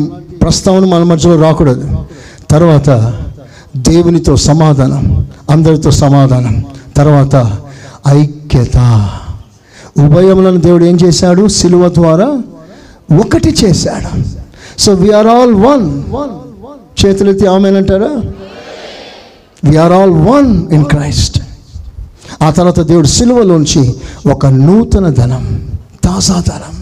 ప్రస్తావన 0.42 0.84
మన 0.84 1.02
మధ్యలో 1.02 1.40
రాకూడదు. 1.42 1.95
తర్వాత 2.50 2.90
దేవునితో 3.76 4.36
సమాధానం 4.36 5.28
అందరితో 5.50 5.90
సమాధానం 5.90 6.64
తర్వాత 6.96 7.58
ఐక్యత. 8.08 8.76
ఉభయములను 9.98 10.60
దేవుడు 10.60 10.84
ఏం 10.84 10.96
చేశాడు? 10.96 11.48
సిలువ 11.48 11.88
ద్వారా 11.88 12.42
ఒకటి 13.20 13.56
చేశాడు. 13.64 14.24
సో 14.80 14.92
వీఆర్ 14.92 15.26
ఆల్ 15.26 15.54
వన్ 15.54 16.02
చేతులెత్తి 17.04 17.46
ఆమెనంటారా 17.46 18.22
we are 19.70 19.92
all 19.92 20.10
one 20.10 20.72
in 20.72 20.84
Christ 20.84 21.42
ఆ 22.42 22.50
తర్వాత 22.50 22.80
దేవుడు 22.80 23.06
సిలువలోంచి 23.06 23.94
ఒక 24.30 24.46
నూతన 24.46 25.08
ధనం 25.08 25.70
తాజాధనం 26.04 26.74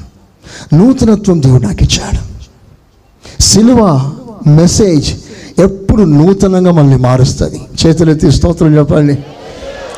నూతనత్వం 0.79 1.43
దేవుడు 1.43 1.63
నాకు 1.63 1.83
ఇచ్చాడు. 1.83 2.23
సిలువ 3.43 4.13
మెసేజ్ 4.47 5.15
ఎప్పుడు 5.95 6.11
నూతనంగా 6.11 6.71
మనల్ని 6.73 6.97
మారుస్తుంది. 6.97 7.59
చేతులెత్తి 7.81 8.31
స్తోత్రం 8.33 8.71
చెప్పండి. 8.79 9.15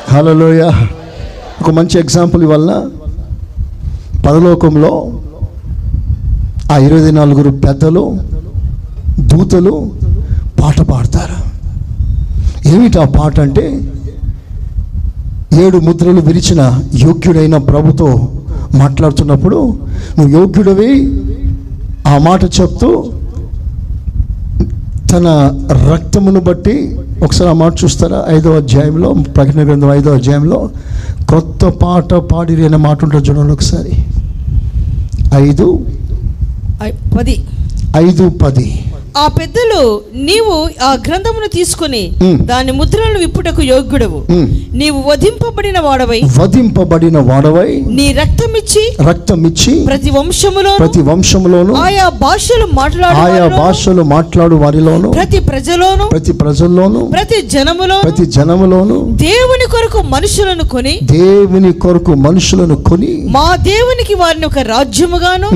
హలోయ 0.08 0.62
ఒక 1.60 1.70
మంచి 1.70 2.00
ఎగ్జాంపుల్ 2.00 2.44
వల్ల 2.44 2.70
పరలోకంలో 4.26 4.90
ఆ 6.72 6.76
ఇరవై 6.78 7.10
నలుగురు 7.10 7.50
పెద్దలు 7.50 8.04
దూతలు 9.20 9.74
పాట 10.60 10.80
పాడతారు. 10.80 11.38
ఏమిటి 12.68 12.98
ఆ 12.98 13.04
పాట 13.04 13.40
అంటే 13.40 13.66
ఏడు 15.64 15.78
ముద్రలు 15.78 16.20
విరిచిన 16.20 16.62
యోగ్యుడైన 16.94 17.56
ప్రభుతో 17.56 18.10
మాట్లాడుతున్నప్పుడు 18.74 19.60
నువ్వు 20.18 20.32
యోగ్యుడవి 20.40 20.92
ఆ 22.06 22.18
మాట 22.18 22.44
చెప్తూ 22.60 22.90
తన 25.10 25.26
రక్తమును 25.92 26.40
బట్టి 26.40 26.74
ఒకసారి 27.22 27.50
ఆ 27.50 27.52
మాట 27.52 27.72
చూస్తారా? 27.84 28.24
ఐదో 28.28 28.56
అధ్యాయంలో 28.56 29.12
ప్రకటన 29.36 29.66
గ్రంథం 29.66 29.92
ఐదో 29.92 30.14
అధ్యాయంలో 30.14 30.58
కొత్త 31.28 31.64
పాట 31.82 32.14
పాడిరి 32.14 32.64
అనే 32.64 32.76
మాట 32.76 33.04
ఉంటుంది 33.04 33.28
చూడండి 33.28 33.52
ఒకసారి. 33.52 33.92
ఐదు 35.34 35.66
పది. 37.18 37.36
ఐదు 37.96 38.28
పది. 38.42 38.66
ఆ 39.16 39.26
పెద్దలు 39.36 39.80
నీవు 40.24 40.54
ఆ 40.82 40.92
గ్రంథమును 41.04 41.48
తీసుకుని. 41.54 42.00
దాని 42.48 42.72
ముద్రలను 42.78 43.18
విప్పుటకు 43.18 43.62
యోగ్యుడవు. 43.68 44.18
నీవు 44.80 44.98
వధింపబడిన 45.06 45.78
వాడవై 45.86 46.18
వధింపబడిన 46.38 47.18
వాడవై 47.28 47.70
నీ 47.96 48.06
రక్తమిచ్చి 48.18 48.82
రక్తం 49.08 49.40
ఇచ్చి 49.50 49.74
ప్రతి 49.86 50.10
వంశములో 50.16 50.72
ప్రతి 50.78 51.02
వంశంలోను 51.02 51.74
ఆయా 51.84 52.06
భాషలు 52.22 52.66
మాట్లాడు 52.74 53.18
ఆయా 53.24 53.46
భాషలు 53.56 54.02
మాట్లాడు 54.12 54.56
వారిలోను 54.62 55.10
ప్రతి 55.16 55.40
ప్రజలోను 55.48 56.06
ప్రతి 56.08 56.34
ప్రజల్లోను 56.40 57.00
ప్రతి 57.14 57.38
జనములో 57.54 57.98
ప్రతి 58.02 58.26
జనములోను 58.36 58.98
దేవుని 59.24 59.66
కొరకు 59.70 60.02
మనుషులను 60.12 60.66
కొని 60.68 60.94
దేవుని 61.14 61.72
కొరకు 61.82 62.12
మనుషులను 62.26 62.76
కొని 62.84 63.12
మా 63.36 63.46
దేవునికి 63.68 64.14
వారిని 64.20 64.46
ఒక 64.46 64.60
రాజ్యముగాను 64.70 65.48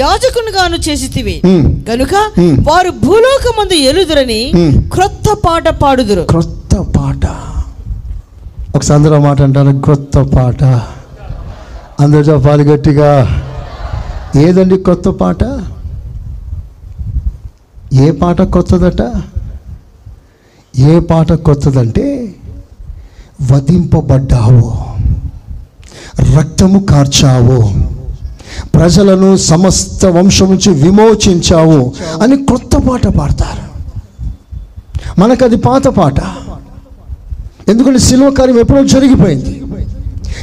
యాజకునిగాను 0.00 0.76
చేసితివి 0.86 1.36
మ్. 1.46 1.64
వారు 2.64 2.90
భూలోకమందు 2.90 3.74
ఎలుదురని. 3.74 4.52
క్రొత్త 4.92 5.36
పాట 5.46 5.68
పాడుదురు. 5.68 6.20
క్రొత్త 6.20 6.76
పాట. 6.76 7.26
ఒకసారి 8.76 9.00
అందరూ 9.00 9.18
మాట 9.20 9.42
అంటారు 9.42 9.80
క్రొత్త 9.84 10.18
పాట. 10.18 10.64
అందరూ 12.02 12.20
చెప్పాలి 12.20 12.64
గట్టిగా. 12.64 13.10
ఏదండి 14.36 14.78
కొత్త 14.78 15.08
పాట? 15.08 15.42
ఏ 17.94 18.10
పాట 18.10 18.42
కొత్తదట 18.42 19.22
ఏ 20.78 20.98
పాట 21.00 21.32
కొత్తదంటే 21.32 22.34
వధింపబడ్డావు 23.52 24.72
రక్తము 26.36 26.78
కార్చావు. 26.86 27.93
ప్రజలను 28.64 29.36
సమస్త 29.36 30.06
వంశం 30.06 30.50
నుంచి 30.50 30.82
విమోచించావు 30.82 31.92
అని 32.22 32.36
కొత్త 32.36 32.76
పాట 32.76 33.06
పాడతారు. 33.06 33.64
మనకు 35.20 35.44
అది 35.44 35.56
పాత 35.56 35.86
పాట. 35.86 36.20
ఎందుకంటే 37.70 37.98
శిలువ 37.98 38.30
కార్యం 38.30 38.58
ఎప్పుడో 38.58 38.84
జరిగిపోయింది. 38.84 39.62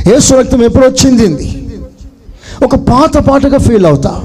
యేసు 0.07 0.33
రక్తం 0.33 0.63
ఎప్పుడో 0.63 0.87
చెందింది. 0.87 1.67
ఒక 2.63 2.75
పాత 2.75 3.17
పాటగా 3.17 3.57
ఫీల్ 3.57 3.85
అవుతా. 3.85 4.21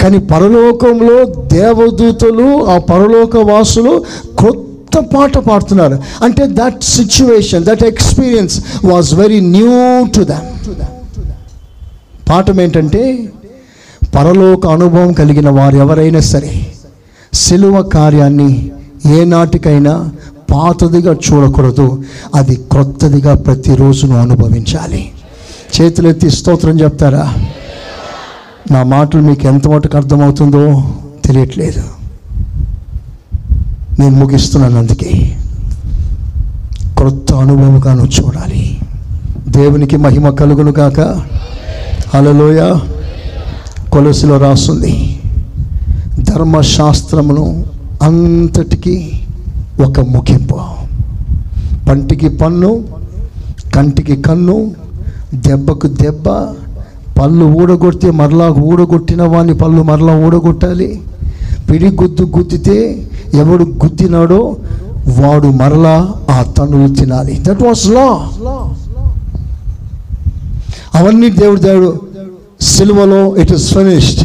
కానీ 0.00 0.18
పరలోకంలో 0.18 1.24
దేవదూతలు 1.24 2.66
ఆ 2.66 2.78
పరలోక 2.78 3.36
వాసులు 3.36 4.04
కొత్త 4.38 4.98
పాట 4.98 5.38
పాడుతున్నారు. 5.38 5.98
అంటే 6.22 6.46
that 6.46 6.84
situation 6.84 7.64
that 7.64 7.82
experience 7.82 8.60
was 8.84 9.14
very 9.14 9.40
new 9.40 10.06
to 10.16 10.22
them 10.24 10.64
పాఠం 12.32 12.60
ఏంటంటే 12.60 13.32
పరలోక 14.14 14.66
అనుభవం 14.66 15.12
కలిగిన 15.12 15.50
వారు 15.50 15.76
ఎవరైనా 15.76 16.20
సరే 16.20 16.66
సిలువ 17.34 17.82
కార్యాన్ని 17.82 18.70
ఏనాటికైనా 19.06 20.10
పాతదిగా 20.52 21.12
చూడకూడదు. 21.12 22.04
అది 22.34 22.56
క్రొత్తదిగా 22.56 23.34
ప్రతిరోజును 23.34 24.20
అనుభవించాలి. 24.20 25.10
చేతులెత్తి 25.80 26.30
స్తోత్రం 26.30 26.80
చెప్తారా? 26.80 27.34
నా 28.70 28.82
మాటలు 28.82 29.20
మీకు 29.20 29.46
ఎంత 29.46 29.68
మటుకు 29.68 29.96
అర్థమవుతుందో 29.96 30.84
తెలియట్లేదు. 31.24 31.82
నేను 33.98 34.16
ముగిస్తున్నాను 34.16 34.78
అందుకే. 34.78 35.38
క్రొత్త 36.98 37.32
అనుభవంగా 37.32 37.94
నువ్వు 37.94 38.22
చూడాలి. 38.22 38.80
దేవునికి 39.48 39.96
మహిమ 39.96 40.30
కలుగును 40.30 40.72
కాక 40.72 41.00
హలోయ 42.14 42.62
కొలసిలో 43.92 44.38
రాస్తుంది. 44.38 45.20
ధర్మశాస్త్రమును 46.20 47.44
అంతటికి 48.02 48.96
ఒక 49.86 50.00
ముగింపు. 50.00 50.58
పంటికి 51.88 52.28
పన్ను 52.28 52.84
కంటికి 53.74 54.16
కన్ను 54.22 54.56
దెబ్బకు 55.46 55.86
దెబ్బ 55.86 56.26
పళ్ళు 57.18 57.44
ఊడగొడితే 57.44 58.10
మరలా 58.20 58.48
ఊడగొట్టిన 58.48 59.22
వాడిని 59.22 59.54
పళ్ళు 59.54 59.82
మరలా 59.82 60.16
ఊడగొట్టాలి. 60.26 60.90
పిడి 61.70 61.90
గుద్దు 62.02 62.26
గుద్దితే 62.36 63.08
ఎవడు 63.34 63.64
గుద్దినాడో 63.84 64.42
వాడు 65.20 65.48
మరలా 65.62 65.96
ఆ 66.30 66.42
తనులు 66.42 66.94
తినాలి. 66.94 67.36
దట్ 67.48 67.62
వాస్ 67.62 67.86
లా 67.88 68.08
అవన్నీ 70.94 71.30
దేవుడు 71.30 71.60
దేవుడు 71.60 71.90
సిలువలో 72.60 73.36
ఇట్ 73.36 73.52
ఇస్ 73.52 73.66
ఫినిష్డ్ 73.74 74.22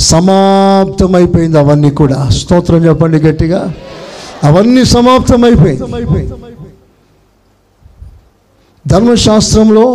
సమాప్తమైపోయింది 0.00 1.58
అవన్నీ 1.58 1.90
కూడా. 1.90 2.28
స్తోత్రం 2.28 2.80
చెప్పండి 2.86 3.18
గట్టిగా. 3.28 3.60
అవన్నీ 4.44 4.84
సమాప్తమైపోయింది 4.84 5.82
ధర్మశాస్త్రంలో 8.86 9.86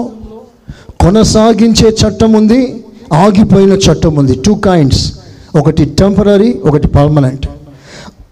కొనసాగించే 1.02 1.90
చట్టం 2.02 2.32
ఉంది 2.34 2.60
ఆగిపోయిన 3.14 3.74
చట్టం 3.86 4.16
ఉంది. 4.16 4.36
టూ 4.46 4.54
కైండ్స్ 4.54 5.04
ఒకటి 5.56 5.86
టెంపరీ 5.86 6.50
ఒకటి 6.70 6.88
పర్మనెంట్ 6.88 7.46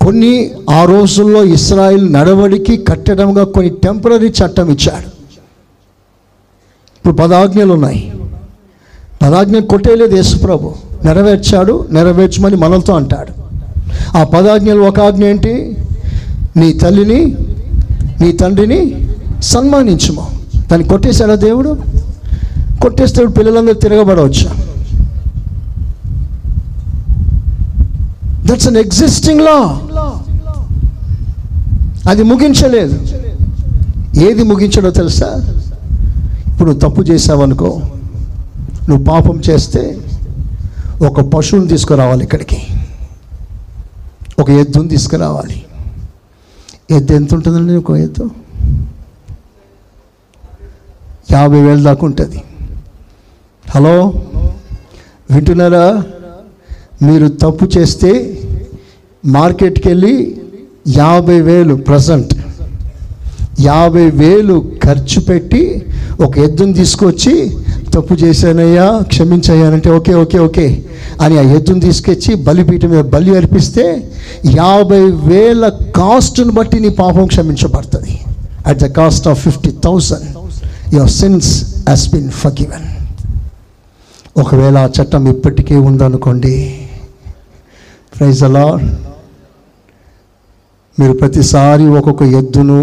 కొన్ని 0.04 0.52
ఆ 0.70 0.84
రోజుల్లో 0.84 1.44
ఇస్రాయిల్ 1.44 2.06
నడవడికి 2.14 2.78
కట్టడంగా 2.78 3.44
కొన్ని 3.44 3.72
టెంపరీ 3.84 4.30
చట్టం 4.40 4.68
ఇచ్చాడు. 4.72 5.10
ఇప్పుడు 7.04 7.28
పదాజ్ఞలు 7.28 7.74
ఉన్నాయి 7.74 8.14
పదాజ్ఞ 9.22 9.60
కొట్టేయలేదు 9.60 10.16
యేసుప్రభు. 10.16 10.74
నెరవేర్చాడు 11.06 11.88
నెరవేర్చమని 11.92 12.56
మనలతో 12.56 12.94
అంటాడు. 12.94 13.32
ఆ 14.18 14.24
పదాజ్ఞలు 14.24 14.82
ఒక 14.82 15.00
ఆజ్ఞ 15.00 15.26
ఏంటి? 15.26 15.78
నీ 16.58 16.74
తల్లిని 16.74 17.38
నీ 18.22 18.32
తండ్రిని 18.32 19.08
సన్మానించుము. 19.42 20.28
దాన్ని 20.72 20.88
కొట్టేశాడా 20.88 21.36
దేవుడు? 21.36 21.78
కొట్టేస్తే 22.82 23.26
పిల్లలందరూ 23.26 23.74
తిరగబడవచ్చు. 23.74 24.50
దట్స్ 28.48 28.68
అన్ 28.68 28.78
ఎగ్జిస్టింగ్ 28.78 29.42
లా 29.42 29.58
అది 32.10 32.24
ముగించలేదు. 32.24 33.00
ఏది 34.18 34.44
ముగించడో 34.44 34.90
తెలుసా? 34.90 35.53
ఇప్పుడు 36.64 36.76
నువ్వు 36.76 36.90
తప్పు 36.90 37.02
చేసావనుకో 37.02 37.82
నువ్వు 38.90 39.06
పాపం 39.06 39.42
చేస్తే 39.50 39.98
ఒక 41.08 41.22
పశువుని 41.22 41.68
తీసుకురావాలి 41.68 42.24
ఇక్కడికి. 42.24 42.62
ఒక 44.40 44.50
ఎద్దుని 44.50 44.90
తీసుకురావాలి. 44.90 45.66
ఎద్దు 46.92 47.14
ఎంత 47.14 47.34
ఉంటుందండి 47.34 47.76
ఒక 47.76 47.92
ఎద్దు? 47.92 48.30
యాభై 51.32 51.62
వేలు 51.62 51.84
దాకా 51.84 52.06
ఉంటుంది. 52.06 52.44
హలో? 53.70 54.14
వింటున్నారా? 55.32 56.04
మీరు 57.04 57.28
తప్పు 57.28 57.66
చేస్తే 57.78 58.42
మార్కెట్కి 59.26 59.88
వెళ్ళి 59.88 60.42
యాభై 60.88 61.42
వేలు 61.42 61.76
ప్రజెంట్ 61.76 62.34
యాభై 63.60 64.10
వేలు 64.10 64.72
ఖర్చు 64.84 65.22
పెట్టి 65.22 65.93
ఒక 66.22 66.38
ఎద్దుని 66.38 66.74
తీసుకొచ్చి 66.74 67.34
తప్పు 67.94 68.14
చేశానయ్యా 68.16 68.86
క్షమించయ్యానంటే 69.08 69.90
ఓకే 69.90 70.14
ఓకే 70.14 70.40
ఓకే. 70.40 70.66
అని 71.22 71.38
ఆ 71.38 71.44
ఎద్దుని 71.56 71.80
తీసుకొచ్చి 71.80 72.36
బలిపీఠం 72.46 72.90
మీద 72.90 73.02
బలి 73.06 73.38
అర్పిస్తే 73.38 73.86
యాభై 74.56 75.02
వేల 75.26 75.64
కాస్ట్ను 75.96 76.52
బట్టి 76.52 76.80
నీ 76.80 76.90
పాపం 77.00 77.28
క్షమించబడుతుంది. 77.28 78.14
At 78.66 78.80
the 78.80 78.90
cost 78.92 79.28
of 79.28 79.40
fifty 79.44 79.72
thousand 79.86 80.28
your 80.94 81.12
sins 81.12 81.50
has 81.88 82.08
been 82.10 82.30
forgiven 82.42 82.88
ఒకవేళ 84.38 84.78
ఆ 84.78 84.90
చట్టం 84.98 85.28
ఇప్పటికే 85.28 85.76
ఉందనుకోండి 85.76 86.54
ప్రైజ్ 88.14 88.44
అలా 88.44 88.66
మీరు 90.98 91.14
ప్రతిసారి 91.14 91.86
ఒక్కొక్క 91.98 92.24
ఎద్దును 92.40 92.78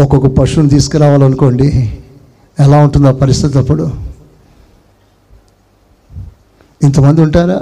ఒక్కొక్క 0.00 0.26
పశువుని 0.26 0.70
తీసుకురావాలనుకోండి 0.70 1.98
ఎలా 2.60 2.78
ఉంటుంది 2.78 3.08
ఆ 3.08 3.10
పరిస్థితి 3.10 3.58
అప్పుడు. 3.58 3.90
ఇంతమంది 6.82 7.20
ఉంటారా? 7.20 7.60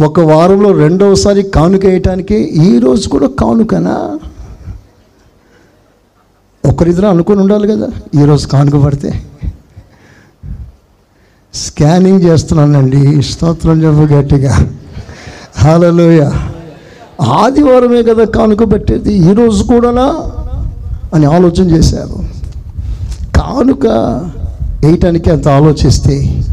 ఒక 0.00 0.20
వారంలో 0.20 0.72
రెండవసారి 0.72 1.42
కానుక 1.42 1.86
వేయటానికి 1.86 2.34
ఈరోజు 2.34 3.08
కూడా 3.08 3.26
కానుకనా? 3.26 4.18
ఒకరిద్దరు 6.64 7.06
అనుకుని 7.06 7.40
ఉండాలి 7.40 7.68
కదా 7.68 7.88
ఈరోజు 8.22 8.48
కానుక 8.48 8.84
పడితే. 8.84 9.26
స్కానింగ్ 11.54 12.22
చేస్తున్నానండి 12.22 13.22
స్తోత్రం 13.22 13.82
చెప్పు 13.82 14.14
గట్టిగా. 14.14 14.70
హాలలోయ. 15.56 16.30
ఆదివారమే 17.22 18.02
కదా 18.02 18.24
కానుక 18.24 18.72
పెట్టేది 18.72 19.12
ఈరోజు 19.12 19.62
కూడానా 19.62 20.12
అని 21.14 21.26
ఆలోచన 21.26 21.70
చేశారు. 21.70 22.24
కానుక 23.36 23.86
వేయటానికి 24.84 25.30
అంత 25.30 25.48
ఆలోచిస్తే 25.48 26.44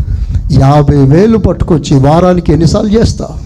యాభై 0.51 0.97
వేలు 0.97 1.37
పట్టుకొచ్చి 1.37 1.99
వారానికి 1.99 2.51
ఎన్నిసార్లు 2.51 2.99
చేస్తావు 2.99 3.45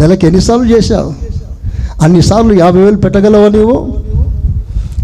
నెలకి 0.00 0.26
ఎన్నిసార్లు 0.26 0.64
చేశావు? 0.64 1.14
అన్నిసార్లు 2.02 2.54
యాభై 2.54 2.80
వేలు 2.80 2.96
పెట్టగలవా 2.96 3.48
నువ్వు 3.48 4.02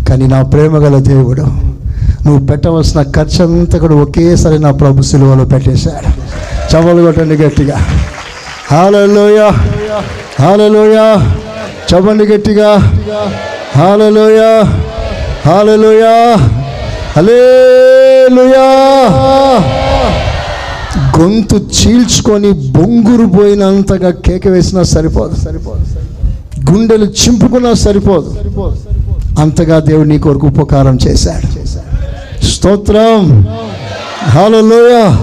కానీ 0.08 0.26
నా 0.26 0.42
ప్రేమ 0.42 0.78
గల 0.78 0.98
దేవుడు 0.98 1.42
నువ్వు 2.26 2.46
పెట్టవలసిన 2.46 3.02
ఖర్చు 3.02 3.58
అంతా 3.58 3.78
కూడా 3.78 3.94
ఒకేసారి 3.94 4.58
నా 4.58 4.70
ప్రభు 4.70 5.02
సిలువలో 5.02 5.44
పెట్టేశాడు. 5.44 6.10
చవలు 6.74 7.02
కొట్టండి 7.02 7.36
గట్టిగా. 7.36 7.76
హాలలోయ 8.72 9.50
హాలలోయ. 10.40 11.16
చవండి 11.94 12.26
గట్టిగా. 12.26 12.76
హాలలోయ. 13.76 14.62
హాలలోయ. 15.46 16.36
హలేలుయా 17.16 18.58
గొంతు 21.18 21.56
చీల్చుకొని 21.56 22.52
బొంగురు 22.52 23.26
పోయినంతగా 23.26 24.10
కేక 24.10 24.48
వేసినా 24.48 24.82
సరిపోదు. 24.82 25.40
సరిపోదు 25.40 25.84
గుండెలు 26.70 27.04
చింపుకున్నా 27.04 27.72
సరిపోదు. 27.72 28.38
అంతగా 29.40 29.78
దేవుడు 29.78 30.08
నీ 30.08 30.18
కొరకు 30.18 30.46
ఉపకారం 30.46 30.98
చేశాడు. 31.06 31.66
స్తోత్రం. 32.44 33.48
హాలలోయ. 34.28 35.16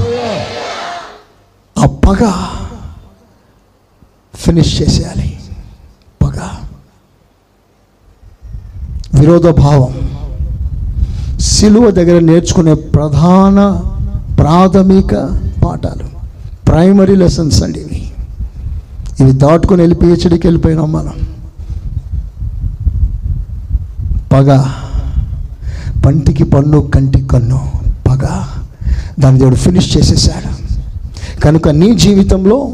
ఆ 1.84 1.86
పగ 1.86 2.32
ఫినిష్ 4.36 4.81
చేసేయాలి. 4.81 5.39
పగ. 6.23 6.39
విరోధ 9.19 9.47
భావం. 9.47 9.95
సిలువ 11.39 11.91
దగ్గర 11.91 12.19
నేర్చుకునే 12.19 12.73
ప్రధాన 12.73 13.81
ప్రాథమిక 14.36 15.15
పాఠాలు. 15.65 16.05
ప్రైమరీ 16.67 17.15
లెసన్స్ 17.15 17.63
అండి 17.63 17.79
ఇవి. 17.79 18.11
ఇవి 19.19 19.31
దాటుకొని 19.31 19.81
వెళ్ళి 19.81 19.95
పిహెచ్డికి 19.95 20.47
వెళ్ళిపోయినాం 20.47 20.91
మనం. 20.91 21.13
పగ. 24.33 24.65
పంటికి 26.05 26.43
పన్ను 26.43 26.81
కంటికి 26.81 27.27
కన్ను. 27.27 27.71
పగ. 28.07 28.45
దాన్ని 29.19 29.39
దేవుడు 29.39 29.55
ఫినిష్ 29.55 29.97
చేసేసాడు. 29.97 30.65
కనుక 31.41 31.69
నీ 31.69 31.95
జీవితంలో 31.95 32.71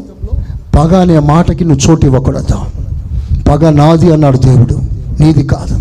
పగ 0.74 1.00
అనే 1.00 1.18
మాటకి 1.18 1.64
నువ్వు 1.64 1.90
చోటు 1.90 2.06
ఇవ్వకూడదు. 2.06 2.60
పగ 3.48 3.70
నాది 3.70 4.12
అన్నాడు 4.12 4.38
దేవుడు. 4.38 4.80
నీది 5.20 5.44
కాదు. 5.44 5.80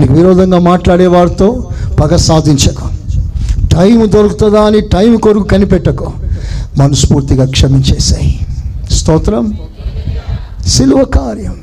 నీకు 0.00 0.12
విరోధంగా 0.12 0.58
మాట్లాడే 0.58 1.06
వారితో 1.06 1.68
పగ 2.00 2.16
సాధించకు. 2.16 2.88
టైం 3.66 4.10
దొరుకుతుందా 4.14 4.60
అని 4.60 4.80
టైం 4.80 5.16
కొరకు 5.16 5.42
కనిపెట్టకు. 5.42 6.12
మనస్ఫూర్తిగా 6.78 7.44
క్షమించేసాయి 7.50 8.46
స్తోత్రం. 8.90 9.52
సిలువ 10.66 11.04
కార్యం. 11.04 11.54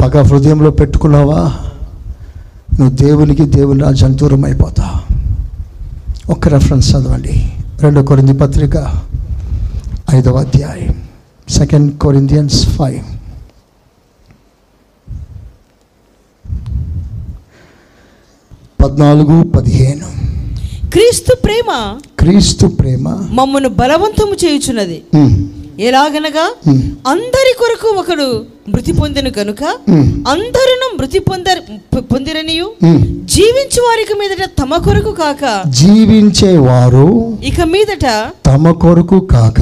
పగ 0.00 0.22
హృదయంలో 0.22 0.70
పెట్టుకున్నావా? 0.70 1.52
నువ్వు 2.80 2.96
దేవునికి 2.96 3.44
దేవుని 3.44 3.82
రాజ్యం 3.82 4.18
దూరం 4.18 4.44
అయిపోతావు 4.44 5.21
ఒక 6.32 6.48
రెఫరెన్స్ 6.48 6.88
చదవండి. 6.90 7.34
రెండో 7.82 8.00
కొరింది 8.08 8.34
పత్రిక 8.42 8.76
ఐదవ 10.14 10.36
అధ్యాయం 10.36 10.94
సెకండ్ 11.48 11.88
కొరిందియన్స్ 12.04 12.58
ఫైవ్ 12.76 13.02
పద్నాలుగు 18.82 19.36
పదిహేను. 19.56 20.08
క్రీస్తు 20.90 21.34
ప్రేమ 21.44 21.70
క్రీస్తు 22.18 22.66
ప్రేమ 22.80 23.08
మమ్మను 23.38 23.68
బలవంతము 23.82 24.36
చేయుచున్నది. 24.44 24.98
ఎలాగనగా 25.80 26.44
అందరి 27.06 27.52
కొరకు 27.58 27.88
ఒకడు 27.98 28.26
మృతి 28.68 28.92
పొందిన 28.92 29.28
కనుక 29.28 29.62
ఉమ్, 29.88 30.08
అందరూ 30.28 30.72
మృతి 30.98 31.18
పొందర 31.20 31.56
పొందిరనియు. 32.10 32.66
జీవించు 33.24 33.80
వారికి 33.82 34.14
మీదట 34.14 34.44
తమ 34.60 34.76
కొరకు 34.78 35.12
కాక. 35.12 35.42
జీవించేవారు 35.78 37.06
ఇక 37.44 37.60
మీదట 37.72 38.06
తమ 38.46 38.72
కొరకు 38.82 39.18
కాక 39.26 39.60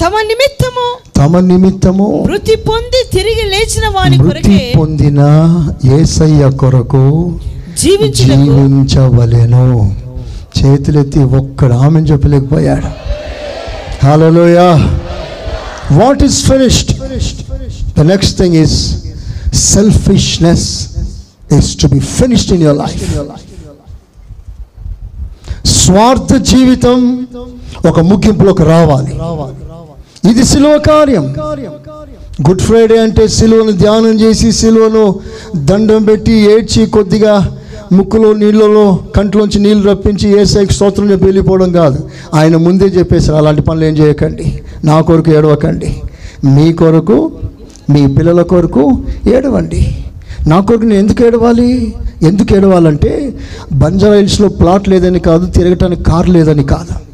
తమ 0.00 0.14
నిమిత్తము 0.22 0.86
తమ 1.16 1.40
నిమిత్తము 1.40 2.08
మృతి 2.26 2.56
పొంది 2.66 3.00
తిరిగి 3.12 3.44
లేచిన 3.48 3.86
మృతి 3.94 4.18
కొరకే 4.24 4.60
పొందిన 4.78 5.20
ఏసయ్య 5.96 6.50
కొరకు 6.56 7.04
జీవించవలెను. 7.82 9.64
చేతులెత్తి 10.58 11.20
ఒక్కడు 11.38 11.74
ఆమె 11.78 12.00
చెప్పలేకపోయాడు. 12.02 12.90
హలోయ 14.02 14.58
what 16.00 16.22
is 16.22 16.38
finished 16.50 16.92
the 17.98 18.06
next 18.12 18.38
thing 18.38 18.56
is 18.64 18.76
selfishness 19.74 20.66
is 21.58 21.70
to 21.82 21.86
be 21.86 22.00
finished 22.18 22.52
in 22.56 22.62
your 22.62 22.78
life 22.84 23.04
స్వార్థ 25.64 26.32
జీవితం 26.52 26.98
ఒక 27.88 28.00
ముగింపులోకి 28.00 28.64
రావాలి. 28.64 29.12
ఇది 30.30 30.44
సిలువ 30.44 30.78
కార్యం. 30.88 31.24
గుడ్ 32.46 32.62
ఫ్రైడే 32.62 32.96
అంటే 32.98 33.28
సిలువను 33.28 33.72
ధ్యానం 33.82 34.14
చేసి 34.20 34.48
సిలువను 34.52 35.04
దండం 35.68 36.04
పెట్టి 36.04 36.32
ఏడ్చి 36.54 36.86
కొద్దిగా 36.86 37.34
ముక్కులో 37.92 38.32
నీళ్ళలో 38.32 38.98
కంట్లోంచి 39.16 39.60
నీళ్ళు 39.60 39.90
రప్పించి 39.90 40.40
ఏసైకి 40.40 40.72
స్తోత్రం 40.72 41.10
చెప్పి 41.10 41.24
వెళ్ళిపోవడం 41.24 41.72
కాదు. 41.72 42.10
ఆయన 42.34 42.56
ముందే 42.56 42.84
చెప్పేసారు 42.84 43.36
అలాంటి 43.36 43.62
పనులు 43.62 43.84
ఏం 43.84 43.96
చేయకండి. 43.96 44.60
నా 44.84 45.00
కొరకు 45.00 45.30
ఏడవకండి. 45.30 45.96
మీ 46.44 46.72
కొరకు 46.72 47.32
మీ 47.90 48.06
పిల్లల 48.06 48.42
కొరకు 48.42 48.98
ఏడవండి. 49.34 50.04
నా 50.46 50.60
కొరకు 50.60 50.82
నేను 50.82 50.98
ఎందుకు 50.98 51.26
ఏడవాలి? 51.26 51.94
ఎందుకు 52.22 52.56
ఏడవాలంటే 52.56 53.34
బంజారా 53.72 54.14
హిల్స్లో 54.14 54.48
ప్లాట్ 54.48 54.88
లేదని 54.88 55.18
కాదు 55.18 55.46
తిరగటానికి 55.46 56.02
కారు 56.02 56.30
లేదని 56.30 56.64
కాదు. 56.64 57.06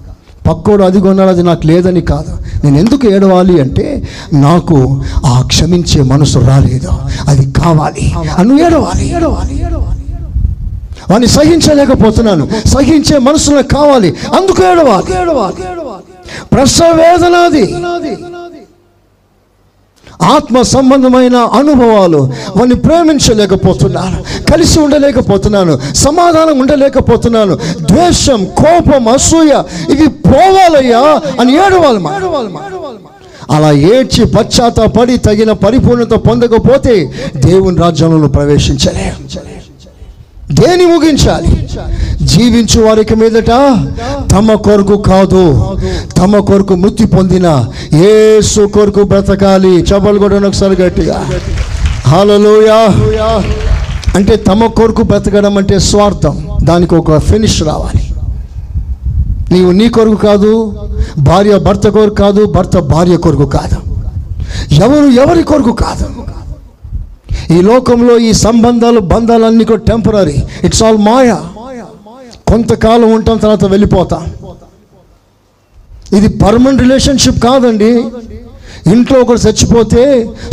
పక్కోడు 0.49 0.83
అది 0.83 1.01
కొన్నాడు 1.01 1.29
అది 1.29 1.43
నాకు 1.43 1.67
లేదని 1.67 2.01
కాదు. 2.01 2.65
నేను 2.65 2.79
ఎందుకు 2.79 3.07
ఏడవాలి 3.07 3.61
అంటే 3.61 4.09
నాకు 4.33 5.01
ఆ 5.27 5.43
క్షమించే 5.47 6.03
మనసు 6.03 6.39
రాలేదు. 6.39 6.89
అది 7.29 7.51
కావాలి. 7.51 8.13
అను 8.39 8.55
ఏడవాలి 8.55 9.17
ఏడవాలి. 9.17 9.65
వాడిని 11.11 11.27
సహించలేకపోతున్నాను. 11.27 12.49
సహించే 12.67 13.19
మనసు 13.19 13.51
నాకు 13.51 13.69
కావాలి. 13.69 14.17
అందుకు 14.35 14.65
ఏడవాలి? 14.65 15.13
ప్రసవ 16.53 16.87
వేదనాది. 16.87 17.79
ఆత్మ 20.23 20.63
సంబంధమైన 20.63 21.37
అనుభవాలు 21.37 22.33
వాడిని 22.57 22.75
ప్రేమించలేకపోతున్నాను. 22.75 24.23
కలిసి 24.53 24.81
ఉండలేకపోతున్నాను. 24.81 25.79
సమాధానం 25.95 26.59
ఉండలేకపోతున్నాను. 26.59 27.59
ద్వేషం 27.81 28.45
కోపం 28.45 29.09
అసూయ 29.09 29.63
ఇవి 29.91 30.07
పోవాలయ్యా 30.09 31.21
అని 31.41 31.57
ఏడవాలి 31.57 32.01
అలా 33.51 33.73
ఏడ్చి 33.73 34.25
పశ్చాత్తాపడి 34.25 35.17
తగిన 35.19 35.53
పరిపూర్ణత 35.53 36.11
పొందకపోతే 36.11 37.13
దేవుని 37.37 37.77
రాజ్యంలో 37.77 38.29
ప్రవేశించలే. 38.29 39.13
దేని 40.59 40.85
ముగించాలి? 40.87 41.51
జీవించు 42.23 42.81
వారికి 42.83 43.15
మీదట 43.15 43.51
తమ 44.33 44.55
కొరకు 44.67 44.97
కాదు 44.97 45.43
తమ 46.19 46.39
కొరకు 46.39 46.75
మృతి 46.75 47.07
పొందిన 47.07 47.49
ఏసు 47.95 48.61
కొరకు 48.75 49.03
బ్రతకాలి. 49.03 49.75
చపలు 49.81 50.19
కూడా 50.19 50.39
ఒకసారి 50.47 50.83
గట్టిగా. 50.83 51.19
హలోయా 52.07 52.81
అంటే 54.15 54.37
తమ 54.37 54.67
కొరకు 54.67 55.03
బ్రతకడం 55.03 55.59
అంటే 55.59 55.79
స్వార్థం. 55.79 56.37
దానికి 56.63 56.95
ఒక 56.95 57.19
ఫినిష్ 57.19 57.63
రావాలి. 57.63 58.05
నీవు 59.53 59.71
నీ 59.71 59.89
కొరకు 59.89 60.19
కాదు 60.27 60.53
భార్య 61.19 61.59
భర్త 61.59 61.89
కొరకు 61.89 62.15
కాదు 62.15 62.45
భర్త 62.57 62.79
భార్య 62.79 63.17
కొరకు 63.17 63.47
కాదు. 63.57 63.79
ఎవరు 64.75 65.09
ఎవరి 65.23 65.43
కొరకు 65.43 65.73
కాదు? 65.85 66.07
ఈ 67.57 67.59
లోకంలో 67.71 68.15
ఈ 68.29 68.33
సంబంధాలు 68.47 69.01
బంధాలన్నీ 69.13 69.65
కూడా 69.71 69.83
టెంపరీ 69.91 70.37
ఇట్స్ 70.67 70.83
ఆల్ 70.89 71.01
మాయా. 71.09 71.39
కొంతకాలం 72.51 73.09
ఉంటాం 73.17 73.37
తర్వాత 73.45 73.65
వెళ్ళిపోతాం. 73.75 74.25
ఇది 76.19 76.29
పర్మనెంట్ 76.43 76.83
రిలేషన్షిప్ 76.87 77.41
కాదండి. 77.49 77.93
ఇంట్లో 78.93 79.17
ఒకడు 79.23 79.41
చచ్చిపోతే 79.47 80.03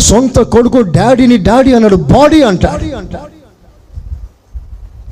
సొంత 0.07 0.39
కొడుకు 0.53 0.79
డాడీని 0.97 1.37
డాడీ 1.47 1.71
అన్నాడు 1.77 1.97
బాడీ 2.13 2.39
అంటాడు 2.49 2.85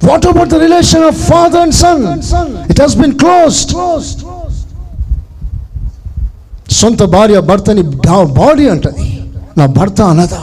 what 0.07 0.25
about 0.31 0.49
the 0.53 0.59
relation 0.65 1.05
of 1.11 1.19
father 1.29 1.61
and 1.61 1.75
son 1.83 2.03
it 2.71 2.81
has 2.81 2.97
been 3.03 3.15
closed 3.23 3.73
సొంత 6.79 7.03
భార్య 7.15 7.39
భర్తని 7.49 7.83
బాడీ 8.39 8.65
అంటది. 8.73 9.05
నా 9.57 9.65
భర్త 9.77 9.99
అన్నదా 10.01 10.41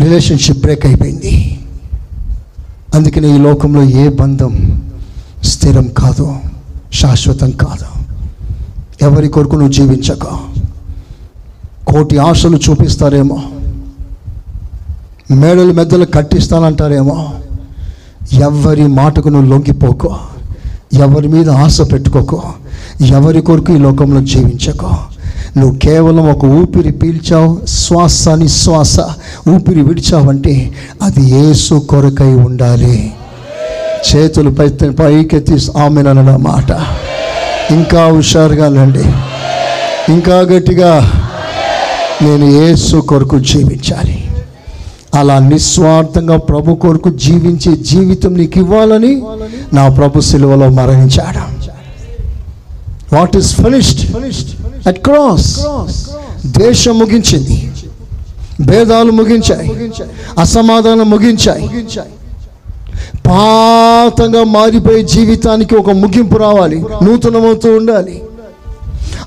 రిలేషన్షిప్ 0.00 0.58
బ్రేక్ 0.58 0.86
అయిపోయింది. 0.86 1.58
అందుకని 2.94 3.34
ఈ 3.34 3.38
లోకంలో 3.38 3.82
ఏ 3.82 4.08
బంధం 4.08 4.82
స్థిరం 5.44 5.88
కాదు 5.88 6.36
శాశ్వతం 6.92 7.50
కాదు. 7.50 8.04
ఎవరి 9.02 9.28
కొరకు 9.28 9.56
నువ్వు 9.56 9.72
జీవించక? 9.72 10.24
కోటి 11.86 12.18
ఆశలు 12.18 12.56
చూపిస్తారేమో. 12.56 13.42
మేడలు 15.30 15.72
మెద్దలు 15.72 16.04
కట్టిస్తానంటారేమో. 16.04 17.34
ఎవరి 18.32 18.86
మాటకు 18.86 19.28
నువ్వు 19.28 19.50
లొంగిపోకో. 19.50 20.18
ఎవరి 20.92 21.28
మీద 21.28 21.50
ఆశ 21.50 21.80
పెట్టుకోకో. 21.92 22.42
ఎవరి 23.06 23.40
కొరకు 23.40 23.72
ఈ 23.72 23.78
లోకంలో 23.78 24.22
జీవించకో? 24.22 24.90
నువ్వు 25.56 25.78
కేవలం 25.78 26.30
ఒక 26.30 26.44
ఊపిరి 26.44 26.92
పీల్చావు 26.92 27.60
శ్వాస 27.66 28.28
నిశ్వాస 28.28 29.00
ఊపిరి 29.48 29.82
విడిచావంటే 29.82 30.72
అది 31.02 31.50
ఏసు 31.50 31.74
కొరకై 31.74 32.32
ఉండాలి. 32.32 33.12
చేతులు 34.10 34.50
పై 34.50 34.68
పైకెత్తి 34.68 35.56
ఆమెనన్న 35.78 36.36
మాట. 36.36 36.70
ఇంకా 37.72 38.06
హుషారుగా 38.06 38.68
నండి 38.68 39.04
ఇంకా 40.12 40.38
గట్టిగా 40.40 41.10
నేను 42.22 42.44
ఏసు 42.44 42.96
కొరకు 42.96 43.38
జీవించాలి. 43.38 44.30
అలా 45.14 45.38
నిస్వార్థంగా 45.38 46.36
ప్రభు 46.36 46.74
కొరకు 46.74 47.10
జీవించే 47.10 47.76
జీవితం 47.76 48.34
నీకు 48.34 48.58
ఇవ్వాలని 48.58 49.22
నా 49.72 49.88
ప్రభు 49.88 50.20
సిలువలో 50.20 50.68
మరణించాడు. 50.68 51.44
What 53.14 53.36
is 53.36 53.54
finished 53.54 54.63
at 54.86 54.98
cross 54.98 55.66
దేశం 56.46 56.98
ముగించింది. 56.98 57.72
భేదాలు 58.60 59.12
ముగించాయి. 59.12 59.92
అసమాధానం 60.38 61.10
ముగించాయి. 61.10 61.70
పాతంగా 63.26 64.44
మారిపోయే 64.44 65.02
జీవితానికి 65.02 65.74
ఒక 65.74 65.90
ముగింపు 65.90 66.36
రావాలి. 66.36 66.84
నూతనమవుతూ 67.02 67.76
ఉండాలి. 67.76 68.22